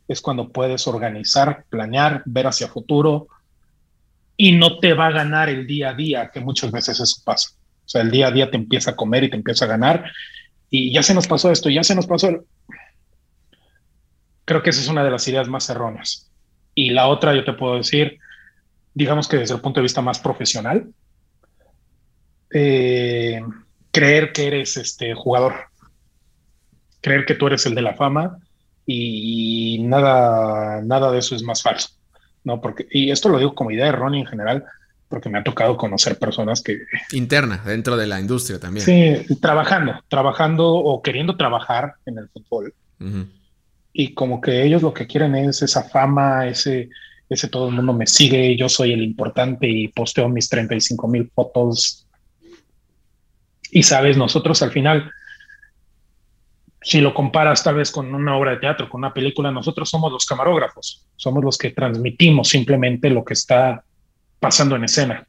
es 0.06 0.20
cuando 0.20 0.50
puedes 0.50 0.86
organizar, 0.86 1.64
planear, 1.68 2.22
ver 2.26 2.46
hacia 2.46 2.68
futuro 2.68 3.28
y 4.36 4.52
no 4.52 4.78
te 4.78 4.92
va 4.94 5.06
a 5.06 5.12
ganar 5.12 5.48
el 5.48 5.66
día 5.66 5.90
a 5.90 5.94
día, 5.94 6.30
que 6.32 6.40
muchas 6.40 6.70
veces 6.70 7.00
eso 7.00 7.22
pasa. 7.24 7.50
O 7.84 7.88
sea, 7.88 8.02
el 8.02 8.10
día 8.10 8.28
a 8.28 8.30
día 8.30 8.50
te 8.50 8.56
empieza 8.56 8.90
a 8.90 8.96
comer 8.96 9.24
y 9.24 9.30
te 9.30 9.36
empieza 9.36 9.64
a 9.64 9.68
ganar 9.68 10.10
y 10.70 10.92
ya 10.92 11.02
se 11.02 11.14
nos 11.14 11.26
pasó 11.26 11.50
esto, 11.50 11.70
ya 11.70 11.82
se 11.82 11.94
nos 11.94 12.06
pasó. 12.06 12.44
Creo 14.44 14.62
que 14.62 14.70
esa 14.70 14.80
es 14.80 14.88
una 14.88 15.04
de 15.04 15.10
las 15.10 15.26
ideas 15.28 15.48
más 15.48 15.68
erróneas. 15.70 16.30
Y 16.74 16.90
la 16.90 17.08
otra, 17.08 17.34
yo 17.34 17.44
te 17.44 17.52
puedo 17.52 17.76
decir, 17.76 18.18
digamos 18.94 19.28
que 19.28 19.38
desde 19.38 19.54
el 19.54 19.60
punto 19.60 19.80
de 19.80 19.84
vista 19.84 20.02
más 20.02 20.18
profesional, 20.18 20.88
eh, 22.52 23.42
creer 23.90 24.32
que 24.32 24.46
eres 24.46 24.76
este 24.76 25.14
jugador, 25.14 25.54
creer 27.00 27.24
que 27.24 27.34
tú 27.34 27.46
eres 27.46 27.64
el 27.66 27.74
de 27.74 27.82
la 27.82 27.94
fama 27.94 28.38
y 28.84 29.78
nada, 29.80 30.82
nada 30.82 31.10
de 31.10 31.18
eso 31.18 31.34
es 31.34 31.42
más 31.42 31.62
falso, 31.62 31.90
¿no? 32.46 32.60
Porque, 32.60 32.86
y 32.90 33.10
esto 33.10 33.28
lo 33.28 33.38
digo 33.38 33.54
como 33.54 33.72
idea 33.72 33.88
errónea 33.88 34.20
en 34.20 34.26
general, 34.26 34.64
porque 35.08 35.28
me 35.28 35.38
ha 35.38 35.44
tocado 35.44 35.76
conocer 35.76 36.16
personas 36.16 36.62
que... 36.62 36.78
Interna, 37.12 37.60
dentro 37.66 37.96
de 37.96 38.06
la 38.06 38.20
industria 38.20 38.60
también. 38.60 38.86
Sí, 38.86 39.36
trabajando, 39.40 40.00
trabajando 40.08 40.72
o 40.72 41.02
queriendo 41.02 41.36
trabajar 41.36 41.94
en 42.06 42.18
el 42.18 42.28
fútbol. 42.28 42.72
Y 43.92 44.14
como 44.14 44.40
que 44.40 44.62
ellos 44.62 44.80
lo 44.82 44.94
que 44.94 45.08
quieren 45.08 45.34
es 45.34 45.60
esa 45.60 45.82
fama, 45.82 46.46
ese, 46.46 46.88
ese 47.28 47.48
todo 47.48 47.68
el 47.68 47.74
mundo 47.74 47.92
me 47.92 48.06
sigue, 48.06 48.56
yo 48.56 48.68
soy 48.68 48.92
el 48.92 49.02
importante 49.02 49.68
y 49.68 49.88
posteo 49.88 50.28
mis 50.28 50.48
35 50.48 51.08
mil 51.08 51.28
fotos. 51.34 52.06
Y 53.72 53.82
sabes, 53.82 54.16
nosotros 54.16 54.62
al 54.62 54.70
final, 54.70 55.10
si 56.86 57.00
lo 57.00 57.12
comparas 57.12 57.64
tal 57.64 57.74
vez 57.74 57.90
con 57.90 58.14
una 58.14 58.36
obra 58.36 58.52
de 58.52 58.58
teatro, 58.58 58.88
con 58.88 59.00
una 59.00 59.12
película, 59.12 59.50
nosotros 59.50 59.90
somos 59.90 60.12
los 60.12 60.24
camarógrafos, 60.24 61.04
somos 61.16 61.42
los 61.42 61.58
que 61.58 61.72
transmitimos 61.72 62.48
simplemente 62.48 63.10
lo 63.10 63.24
que 63.24 63.34
está 63.34 63.82
pasando 64.38 64.76
en 64.76 64.84
escena, 64.84 65.26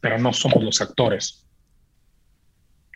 pero 0.00 0.18
no 0.18 0.32
somos 0.32 0.64
los 0.64 0.80
actores. 0.80 1.44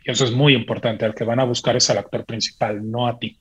Y 0.03 0.11
eso 0.11 0.25
es 0.25 0.31
muy 0.31 0.55
importante. 0.55 1.05
Al 1.05 1.15
que 1.15 1.25
van 1.25 1.41
a 1.41 1.45
buscar 1.45 1.77
es 1.77 1.91
al 1.91 1.99
actor 1.99 2.25
principal, 2.25 2.91
no 2.91 3.07
a 3.07 3.19
ti. 3.19 3.39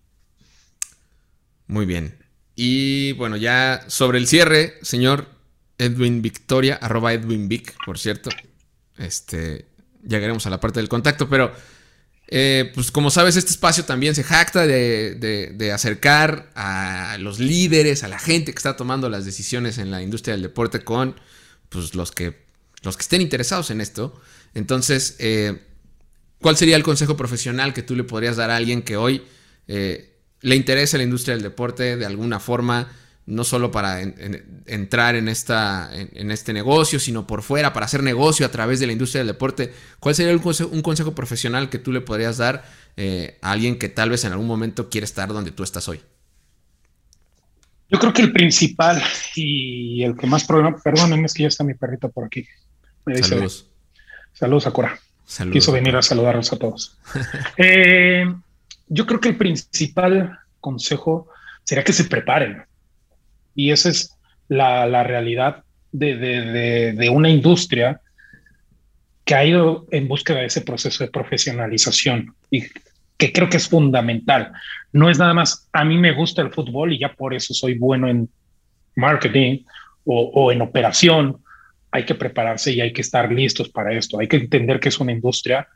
Muy 1.68 1.86
bien. 1.86 2.18
Y 2.54 3.14
bueno, 3.14 3.38
ya 3.38 3.86
sobre 3.88 4.18
el 4.18 4.28
cierre, 4.28 4.74
señor 4.82 5.30
Edwin 5.78 6.22
Victoria, 6.22 6.78
arroba 6.82 7.14
Edwin 7.14 7.48
Vic, 7.48 7.78
por 7.86 7.98
cierto. 7.98 8.30
Este, 8.98 9.70
llegaremos 10.06 10.46
a 10.48 10.50
la 10.50 10.60
parte 10.60 10.82
del 10.82 10.90
contacto, 10.90 11.30
pero 11.30 11.54
eh, 12.32 12.72
pues 12.76 12.92
como 12.92 13.10
sabes, 13.10 13.36
este 13.38 13.50
espacio 13.50 13.86
también 13.86 14.14
se 14.14 14.24
jacta 14.24 14.68
de, 14.68 15.16
de, 15.16 15.72
acercar 15.72 16.52
a 16.54 17.18
los 17.20 17.40
líderes, 17.40 18.04
a 18.04 18.08
la 18.08 18.20
gente 18.20 18.52
que 18.52 18.58
está 18.58 18.76
tomando 18.76 19.10
las 19.10 19.26
decisiones 19.26 19.80
en 19.80 19.90
la 19.90 20.04
industria 20.04 20.34
del 20.34 20.44
deporte 20.44 20.82
con 20.82 21.20
pues, 21.70 21.96
los, 21.96 22.12
que, 22.12 22.46
los 22.84 22.98
que 22.98 23.02
estén 23.02 23.22
interesados 23.22 23.72
en 23.72 23.82
esto. 23.82 24.22
Entonces, 24.54 25.16
eh, 25.18 25.60
¿cuál 26.40 26.56
sería 26.56 26.76
el 26.76 26.84
consejo 26.84 27.18
profesional 27.18 27.74
que 27.74 27.82
tú 27.82 27.96
le 27.96 28.04
podrías 28.04 28.38
dar 28.38 28.52
a 28.52 28.58
alguien 28.58 28.84
que 28.84 28.96
hoy 28.96 29.24
eh, 29.68 30.16
le 30.42 30.56
interesa 30.56 30.98
la 30.98 31.04
industria 31.04 31.34
del 31.34 31.42
deporte 31.42 31.98
de 31.98 32.06
alguna 32.06 32.40
forma? 32.40 32.92
No 33.30 33.44
solo 33.44 33.70
para 33.70 34.02
entrar 34.02 35.16
en, 35.16 35.28
esta, 35.28 35.90
en, 35.94 36.32
este 36.32 36.52
negocio, 36.52 37.00
sino 37.00 37.28
por 37.28 37.44
fuera, 37.44 37.74
para 37.74 37.86
hacer 37.86 38.02
negocio 38.02 38.44
a 38.44 38.50
través 38.50 38.80
de 38.80 38.88
la 38.88 38.92
industria 38.92 39.20
del 39.20 39.28
deporte. 39.28 39.72
¿Cuál 40.00 40.16
sería 40.16 40.34
un 40.34 40.82
consejo, 40.82 41.14
profesional 41.14 41.70
que 41.70 41.78
tú 41.78 41.92
le 41.92 42.02
podrías 42.02 42.38
dar 42.38 42.66
eh, 42.98 43.38
a 43.42 43.52
alguien 43.52 43.78
que 43.78 43.88
tal 43.88 44.10
vez 44.10 44.26
en 44.26 44.32
algún 44.32 44.48
momento 44.48 44.90
quiere 44.90 45.06
estar 45.06 45.30
donde 45.30 45.52
tú 45.52 45.62
estás 45.62 45.88
hoy? 45.88 46.02
Yo 47.88 48.00
creo 48.00 48.14
que 48.14 48.24
el 48.24 48.34
principal 48.34 49.02
y 49.36 50.04
el 50.04 50.18
que 50.18 50.26
más 50.26 50.44
problema, 50.44 50.76
perdonen, 50.84 51.24
es 51.24 51.34
que 51.34 51.44
ya 51.44 51.50
está 51.50 51.64
mi 51.64 51.76
perrito 51.76 52.10
por 52.10 52.26
aquí. 52.26 52.48
Saludos. 53.22 53.68
Saludos, 54.34 54.64
Sakura. 54.64 55.00
Saludos, 55.26 55.54
Quiso 55.54 55.72
venir 55.72 55.96
a 55.96 56.02
saludarnos 56.02 56.52
a 56.52 56.58
todos. 56.58 56.98
Eh, 57.58 58.26
yo 58.88 59.06
creo 59.06 59.20
que 59.20 59.30
el 59.30 59.38
principal 59.38 60.40
consejo 60.60 61.30
sería 61.64 61.84
que 61.84 61.94
se 61.94 62.06
preparen. 62.06 62.64
Y 63.60 63.72
esa 63.72 63.90
es 63.90 64.18
la, 64.48 65.04
realidad 65.04 65.66
de, 65.92 67.10
una 67.12 67.30
industria 67.30 68.00
que 69.26 69.36
ha 69.36 69.44
ido 69.44 69.86
en 69.92 70.08
búsqueda 70.08 70.40
de 70.40 70.46
ese 70.46 70.62
proceso 70.62 71.04
de 71.04 71.12
profesionalización 71.12 72.34
y 72.50 72.64
que 73.18 73.34
creo 73.34 73.50
que 73.50 73.58
es 73.58 73.68
fundamental. 73.68 74.54
No 74.94 75.10
es 75.10 75.20
nada 75.20 75.34
más, 75.34 75.68
a 75.74 75.84
mí 75.84 75.98
me 75.98 76.14
gusta 76.14 76.42
el 76.42 76.54
fútbol 76.54 76.94
y 76.94 77.00
ya 77.00 77.14
por 77.14 77.34
eso 77.34 77.54
soy 77.54 77.78
bueno 77.78 78.08
en 78.08 78.30
marketing 78.96 79.66
o, 80.06 80.54
en 80.54 80.62
operación. 80.62 81.44
Hay 81.92 82.06
que 82.06 82.16
prepararse 82.16 82.72
y 82.72 82.80
hay 82.80 82.94
que 82.94 83.02
estar 83.02 83.30
listos 83.30 83.68
para 83.68 83.92
esto. 83.92 84.22
Hay 84.22 84.30
que 84.30 84.38
entender 84.38 84.80
que 84.80 84.88
es 84.88 85.02
una 85.02 85.12
industria 85.12 85.68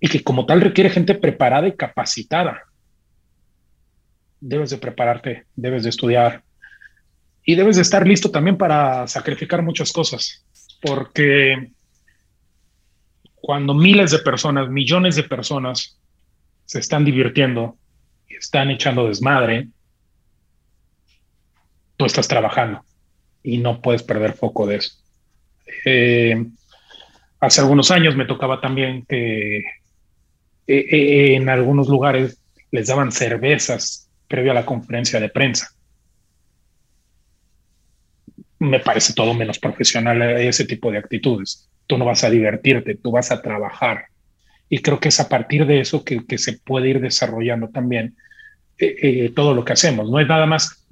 y 0.00 0.08
que 0.08 0.24
como 0.24 0.46
tal 0.46 0.62
requiere 0.62 0.88
gente 0.88 1.14
preparada 1.14 1.68
y 1.68 1.76
capacitada. 1.76 2.62
Debes 4.40 4.70
de 4.70 4.78
prepararte, 4.78 5.44
debes 5.54 5.82
de 5.82 5.90
estudiar 5.90 6.44
y 7.44 7.54
debes 7.54 7.76
de 7.76 7.82
estar 7.82 8.06
listo 8.06 8.30
también 8.30 8.56
para 8.56 9.06
sacrificar 9.06 9.62
muchas 9.62 9.92
cosas, 9.92 10.44
porque 10.80 11.70
cuando 13.34 13.74
miles 13.74 14.10
de 14.10 14.18
personas, 14.18 14.68
millones 14.68 15.16
de 15.16 15.24
personas 15.24 15.98
se 16.64 16.78
están 16.78 17.04
divirtiendo 17.04 17.76
y 18.28 18.36
están 18.36 18.70
echando 18.70 19.08
desmadre, 19.08 19.68
tú 21.96 22.04
estás 22.04 22.28
trabajando 22.28 22.82
y 23.42 23.58
no 23.58 23.80
puedes 23.80 24.02
perder 24.02 24.34
foco 24.34 24.66
de 24.66 24.76
eso. 24.76 24.92
Eh, 25.84 26.46
hace 27.40 27.60
algunos 27.60 27.90
años 27.90 28.16
me 28.16 28.26
tocaba 28.26 28.60
también 28.60 29.04
que 29.06 29.58
eh, 29.58 29.64
eh, 30.66 31.34
en 31.34 31.48
algunos 31.48 31.88
lugares 31.88 32.40
les 32.70 32.86
daban 32.86 33.10
cervezas 33.10 34.08
previo 34.28 34.52
a 34.52 34.54
la 34.54 34.66
conferencia 34.66 35.18
de 35.18 35.28
prensa. 35.28 35.74
Me 38.60 38.78
parece 38.78 39.12
todo 39.12 39.34
menos 39.34 39.58
profesional 39.58 40.22
ese 40.22 40.64
tipo 40.64 40.92
de 40.92 40.98
actitudes. 40.98 41.68
Tú 41.86 41.98
no 41.98 42.04
vas 42.04 42.22
a 42.22 42.30
divertirte, 42.30 42.94
tú 42.94 43.10
vas 43.10 43.32
a 43.32 43.42
trabajar 43.42 44.06
y 44.68 44.78
creo 44.78 45.00
que 45.00 45.08
es 45.08 45.18
a 45.18 45.28
partir 45.28 45.66
de 45.66 45.80
eso 45.80 46.04
que, 46.04 46.22
se 46.38 46.52
puede 46.54 46.88
ir 46.88 47.00
desarrollando 47.00 47.68
también 47.68 48.14
eh, 48.78 48.96
eh, 49.02 49.32
todo 49.34 49.52
lo 49.52 49.64
que 49.64 49.72
hacemos. 49.72 50.08
No 50.08 50.20
es 50.20 50.28
nada 50.28 50.46
más 50.46 50.86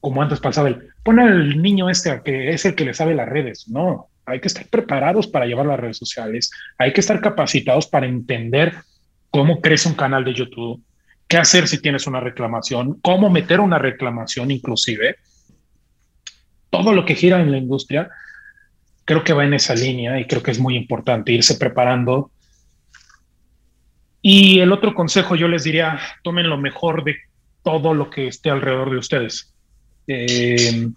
como 0.00 0.22
antes 0.22 0.38
pasaba 0.38 0.68
el, 0.68 0.90
pon 1.02 1.18
al 1.18 1.60
niño 1.60 1.90
este 1.90 2.20
que 2.24 2.50
es 2.50 2.64
el 2.64 2.76
que 2.76 2.84
le 2.84 2.94
sabe 2.94 3.16
las 3.16 3.28
redes. 3.28 3.68
No, 3.68 4.08
hay 4.24 4.40
que 4.40 4.46
estar 4.46 4.64
preparados 4.66 5.26
para 5.26 5.46
llevar 5.46 5.66
las 5.66 5.80
redes 5.80 5.96
sociales. 5.96 6.50
Hay 6.78 6.92
que 6.92 7.00
estar 7.00 7.20
capacitados 7.20 7.88
para 7.88 8.06
entender 8.06 8.74
cómo 9.30 9.60
crece 9.60 9.88
un 9.88 9.96
canal 9.96 10.24
de 10.24 10.34
YouTube, 10.34 10.80
qué 11.26 11.36
hacer 11.36 11.66
si 11.66 11.78
tienes 11.82 12.06
una 12.06 12.20
reclamación, 12.20 13.00
cómo 13.02 13.28
meter 13.28 13.58
una 13.58 13.78
reclamación 13.80 14.52
inclusive. 14.52 15.16
Todo 16.70 16.92
lo 16.92 17.04
que 17.04 17.14
gira 17.14 17.40
en 17.40 17.50
la 17.50 17.58
industria 17.58 18.10
creo 19.04 19.22
que 19.22 19.32
va 19.32 19.44
en 19.44 19.54
esa 19.54 19.74
línea 19.74 20.18
y 20.18 20.26
creo 20.26 20.42
que 20.42 20.50
es 20.50 20.58
muy 20.58 20.76
importante 20.76 21.32
irse 21.32 21.54
preparando 21.56 22.30
y 24.28 24.58
el 24.58 24.72
otro 24.72 24.92
consejo 24.92 25.36
yo 25.36 25.46
les 25.46 25.62
diría, 25.62 26.00
tomen 26.24 26.48
lo 26.48 26.58
mejor 26.58 27.04
de 27.04 27.14
todo 27.62 27.94
lo 27.94 28.10
que 28.10 28.26
esté 28.26 28.50
alrededor 28.50 28.90
de 28.90 28.98
ustedes. 28.98 29.54
Eh, 30.08 30.88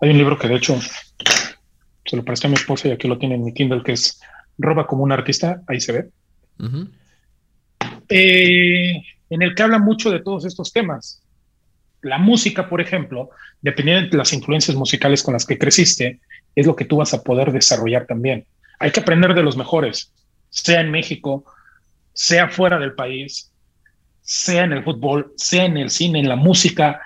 hay 0.00 0.10
un 0.10 0.16
libro 0.16 0.38
que 0.38 0.46
de 0.46 0.54
hecho 0.54 0.78
se 2.04 2.16
lo 2.16 2.24
presté 2.24 2.46
a 2.46 2.50
mi 2.50 2.54
esposa 2.54 2.86
y 2.86 2.92
aquí 2.92 3.08
lo 3.08 3.18
tiene 3.18 3.34
en 3.34 3.44
mi 3.44 3.52
Kindle, 3.52 3.82
que 3.82 3.92
es 3.92 4.20
Roba 4.58 4.86
como 4.86 5.02
un 5.02 5.10
artista, 5.10 5.62
ahí 5.66 5.80
se 5.80 5.92
ve. 5.92 6.08
Eh, 8.08 9.02
en 9.30 9.42
el 9.42 9.54
que 9.56 9.62
habla 9.62 9.78
mucho 9.78 10.10
de 10.12 10.20
todos 10.20 10.44
estos 10.44 10.72
temas. 10.72 11.21
La 12.02 12.18
música, 12.18 12.68
por 12.68 12.80
ejemplo, 12.80 13.30
dependiendo 13.60 14.10
de 14.10 14.16
las 14.16 14.32
influencias 14.32 14.76
musicales 14.76 15.22
con 15.22 15.34
las 15.34 15.46
que 15.46 15.58
creciste, 15.58 16.20
es 16.54 16.66
lo 16.66 16.76
que 16.76 16.84
tú 16.84 16.96
vas 16.96 17.14
a 17.14 17.22
poder 17.22 17.52
desarrollar 17.52 18.06
también. 18.06 18.44
Hay 18.78 18.90
que 18.90 19.00
aprender 19.00 19.34
de 19.34 19.42
los 19.42 19.56
mejores, 19.56 20.12
sea 20.50 20.80
en 20.80 20.90
México, 20.90 21.44
sea 22.12 22.48
fuera 22.48 22.78
del 22.78 22.94
país, 22.94 23.52
sea 24.20 24.64
en 24.64 24.72
el 24.72 24.84
fútbol, 24.84 25.32
sea 25.36 25.64
en 25.64 25.76
el 25.76 25.90
cine, 25.90 26.20
en 26.20 26.28
la 26.28 26.36
música, 26.36 27.00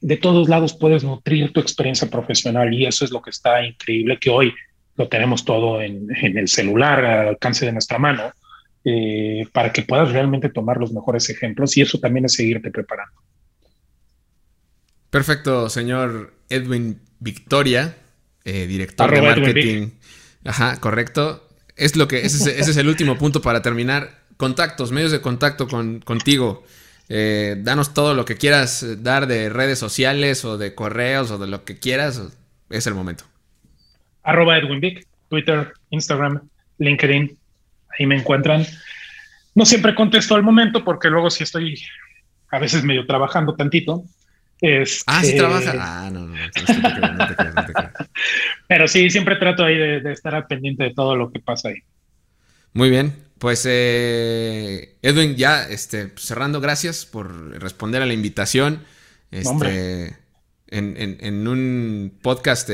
de 0.00 0.16
todos 0.16 0.48
lados 0.48 0.76
puedes 0.78 1.02
nutrir 1.02 1.52
tu 1.52 1.60
experiencia 1.60 2.08
profesional 2.08 2.72
y 2.72 2.86
eso 2.86 3.04
es 3.04 3.10
lo 3.10 3.22
que 3.22 3.30
está 3.30 3.64
increíble 3.64 4.18
que 4.18 4.30
hoy 4.30 4.54
lo 4.94 5.08
tenemos 5.08 5.44
todo 5.44 5.82
en, 5.82 6.08
el 6.22 6.48
celular 6.48 7.04
al 7.04 7.28
alcance 7.28 7.66
de 7.66 7.72
nuestra 7.72 7.98
mano. 7.98 8.32
eh, 8.88 9.44
para 9.52 9.72
que 9.72 9.82
puedas 9.82 10.12
realmente 10.12 10.48
tomar 10.48 10.76
los 10.76 10.92
mejores 10.92 11.28
ejemplos 11.28 11.76
y 11.76 11.82
eso 11.82 11.98
también 11.98 12.26
es 12.26 12.34
seguirte 12.34 12.70
preparando. 12.70 13.20
Perfecto, 15.16 15.70
señor 15.70 16.34
Edwin 16.50 17.00
Victoria, 17.20 17.96
eh, 18.44 18.66
director 18.66 19.10
de 19.10 19.22
marketing. 19.22 19.88
Ajá, 20.44 20.78
correcto. 20.78 21.48
Es 21.74 21.96
lo 21.96 22.06
que, 22.06 22.26
ese, 22.26 22.60
es, 22.60 22.76
el 22.76 22.86
último 22.86 23.16
punto 23.16 23.40
para 23.40 23.62
terminar. 23.62 24.10
Contactos, 24.36 24.92
medios 24.92 25.12
de 25.12 25.22
contacto 25.22 25.68
con, 25.68 26.00
contigo. 26.00 26.66
Eh, 27.08 27.56
danos 27.60 27.94
todo 27.94 28.12
lo 28.12 28.26
que 28.26 28.36
quieras 28.36 28.84
dar 29.02 29.26
de 29.26 29.48
redes 29.48 29.78
sociales 29.78 30.44
o 30.44 30.58
de 30.58 30.74
correos 30.74 31.30
o 31.30 31.38
de 31.38 31.46
lo 31.46 31.64
que 31.64 31.78
quieras. 31.78 32.20
Es 32.68 32.86
el 32.86 32.92
momento. 32.92 33.24
Arroba 34.22 34.58
Edwin 34.58 34.80
Vic, 34.80 35.06
Twitter, 35.30 35.72
Instagram, 35.88 36.46
LinkedIn. 36.76 37.38
Ahí 37.98 38.04
me 38.04 38.18
encuentran. 38.18 38.66
No 39.54 39.64
siempre 39.64 39.94
contesto 39.94 40.34
al 40.34 40.42
momento 40.42 40.84
porque 40.84 41.08
luego 41.08 41.30
si 41.30 41.42
estoy 41.42 41.80
a 42.50 42.58
veces 42.58 42.84
medio 42.84 43.06
trabajando 43.06 43.54
tantito. 43.54 44.04
Ah, 45.06 45.22
sí 45.22 45.36
trabaja. 45.36 45.74
Ah, 45.78 46.10
no, 46.10 46.26
no, 46.26 46.36
Pero 48.68 48.88
sí, 48.88 49.10
siempre 49.10 49.36
trato 49.36 49.64
ahí 49.64 49.76
de, 49.76 50.12
estar 50.12 50.34
al 50.34 50.46
pendiente 50.46 50.84
de 50.84 50.94
todo 50.94 51.16
lo 51.16 51.30
que 51.30 51.40
pasa 51.40 51.68
ahí. 51.68 51.82
Muy 52.72 52.90
bien. 52.90 53.14
Pues 53.38 53.66
eh, 53.68 54.96
Edwin, 55.02 55.36
ya 55.36 55.64
este, 55.68 56.12
cerrando, 56.16 56.60
gracias 56.60 57.04
por 57.04 57.60
responder 57.60 58.00
a 58.00 58.06
la 58.06 58.14
invitación. 58.14 58.84
Este, 59.30 60.16
en, 60.68 61.18
en, 61.20 61.48
un 61.48 62.18
podcast 62.22 62.70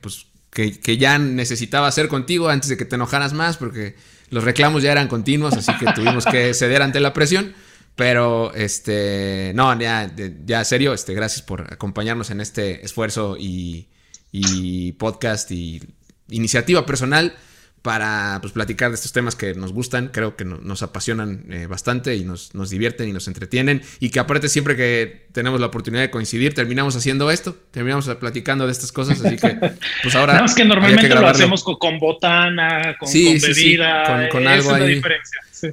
pues, 0.00 0.26
que, 0.50 0.80
que, 0.80 0.96
ya 0.96 1.18
necesitaba 1.18 1.88
hacer 1.88 2.08
contigo 2.08 2.48
antes 2.48 2.70
de 2.70 2.76
que 2.76 2.84
te 2.84 2.94
enojaras 2.94 3.34
más, 3.34 3.56
porque 3.56 3.94
los 4.30 4.44
reclamos 4.44 4.82
ya 4.82 4.92
eran 4.92 5.08
continuos, 5.08 5.54
así 5.54 5.72
que 5.78 5.92
tuvimos 5.92 6.24
que 6.24 6.54
ceder 6.54 6.82
ante 6.82 7.00
la 7.00 7.12
presión. 7.12 7.54
Pero, 7.96 8.54
este, 8.54 9.52
no, 9.54 9.78
ya, 9.78 10.10
ya 10.44 10.64
serio, 10.64 10.94
este, 10.94 11.14
gracias 11.14 11.42
por 11.42 11.72
acompañarnos 11.72 12.30
en 12.30 12.40
este 12.40 12.84
esfuerzo 12.84 13.36
y, 13.38 13.88
y 14.32 14.92
podcast 14.92 15.50
y 15.50 15.82
iniciativa 16.28 16.86
personal 16.86 17.34
para 17.82 18.38
pues, 18.42 18.52
platicar 18.52 18.90
de 18.90 18.96
estos 18.96 19.12
temas 19.12 19.34
que 19.34 19.54
nos 19.54 19.72
gustan, 19.72 20.08
creo 20.08 20.36
que 20.36 20.44
nos 20.44 20.82
apasionan 20.82 21.44
eh, 21.50 21.66
bastante 21.66 22.14
y 22.14 22.24
nos, 22.24 22.54
nos, 22.54 22.68
divierten 22.68 23.08
y 23.08 23.12
nos 23.12 23.26
entretienen 23.26 23.82
y 24.00 24.10
que 24.10 24.20
aparte 24.20 24.48
siempre 24.48 24.76
que 24.76 25.26
tenemos 25.32 25.60
la 25.60 25.66
oportunidad 25.66 26.02
de 26.02 26.10
coincidir 26.10 26.52
terminamos 26.54 26.94
haciendo 26.96 27.30
esto, 27.30 27.56
terminamos 27.70 28.06
platicando 28.16 28.66
de 28.66 28.72
estas 28.72 28.92
cosas, 28.92 29.24
así 29.24 29.36
que 29.36 29.56
pues 30.02 30.14
ahora... 30.14 30.42
es 30.44 30.54
que 30.54 30.64
normalmente 30.64 31.08
lo 31.08 31.26
hacemos 31.26 31.64
con, 31.64 31.98
botana, 31.98 32.96
con, 32.98 33.10
bebida, 33.10 34.28
con, 34.28 34.46
algo 34.46 34.74
ahí, 34.74 35.00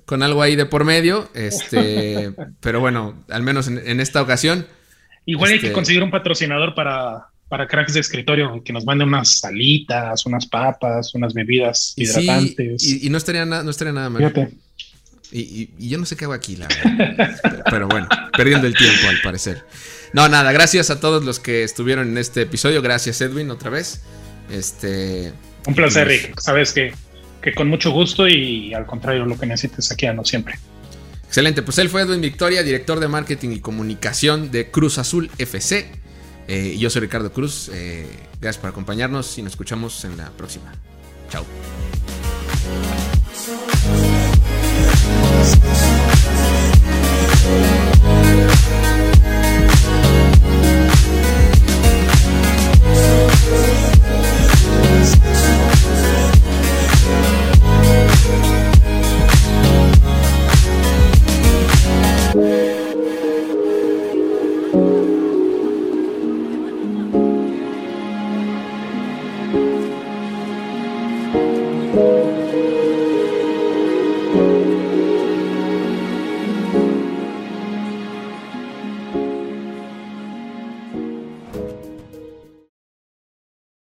con 0.06 0.24
algo 0.24 0.42
ahí 0.42 0.56
de 0.56 0.66
por 0.66 0.86
medio, 0.86 1.30
este, 1.34 2.32
pero 2.62 2.80
bueno, 2.80 3.22
al 3.30 3.44
menos 3.44 3.68
en, 3.68 4.00
esta 4.00 4.22
ocasión... 4.22 4.66
Igual 5.26 5.52
hay 5.52 5.60
que 5.60 5.68
este 5.68 5.74
conseguir 5.74 6.04
un 6.04 6.12
patrocinador 6.12 6.74
para, 6.74 7.28
para 7.50 7.68
cracks 7.68 7.94
de 7.94 8.02
escritorio, 8.02 8.62
que 8.64 8.74
nos 8.74 8.86
manden 8.86 9.08
unas 9.08 9.40
salitas, 9.40 10.26
unas 10.26 10.46
papas, 10.46 11.16
unas 11.16 11.34
bebidas 11.34 11.94
hidratantes. 11.96 12.84
y, 12.84 13.10
no 13.10 13.18
estaría, 13.18 13.46
no 13.46 13.70
estaría 13.70 13.94
nada 13.94 14.10
mal. 14.10 14.52
Y, 15.32 15.70
yo 15.78 15.98
no 15.98 16.06
sé 16.06 16.16
qué 16.16 16.26
hago 16.26 16.34
aquí, 16.34 16.56
la 16.56 16.68
verdad. 16.68 17.64
pero 17.70 17.88
bueno, 17.88 18.08
perdiendo 18.36 18.68
el 18.68 18.76
tiempo 18.76 19.08
al 19.08 19.20
parecer. 19.22 19.64
No, 20.14 20.30
nada, 20.30 20.52
gracias 20.52 20.90
a 20.90 21.00
todos 21.00 21.24
los 21.24 21.40
que 21.40 21.64
estuvieron 21.64 22.08
en 22.10 22.18
este 22.18 22.44
episodio. 22.44 22.82
Gracias, 22.82 23.20
Edwin, 23.22 23.50
otra 23.52 23.70
vez. 23.70 24.02
Este. 24.50 25.34
Un 25.66 25.76
placer, 25.76 26.08
Rick. 26.08 26.40
Sabes 26.40 26.72
que, 26.72 26.94
que 27.42 27.54
con 27.54 27.68
mucho 27.68 27.92
gusto 27.92 28.28
y 28.28 28.74
al 28.74 28.86
contrario, 28.86 29.26
lo 29.26 29.38
que 29.38 29.46
necesites 29.46 29.92
aquí, 29.92 30.08
no 30.08 30.24
siempre. 30.24 30.56
Excelente, 31.26 31.62
pues 31.62 31.78
él 31.78 31.90
fue 31.90 32.04
Edwin 32.04 32.22
Victoria, 32.22 32.64
director 32.64 33.02
de 33.02 33.10
marketing 33.10 33.50
y 33.50 33.60
comunicación 33.60 34.50
de 34.50 34.72
Cruz 34.72 34.98
Azul 34.98 35.30
FC. 35.38 36.07
Eh, 36.48 36.78
yo 36.78 36.90
soy 36.90 37.02
Ricardo 37.02 37.32
Cruz. 37.32 37.70
Eh, 37.74 38.08
gracias 38.40 38.62
por 38.62 38.70
acompañarnos 38.70 39.38
y 39.38 39.42
nos 39.42 39.54
escuchamos 39.54 40.04
en 40.06 40.18
la 40.18 40.30
próxima. 40.32 40.74
Chao. 41.30 41.46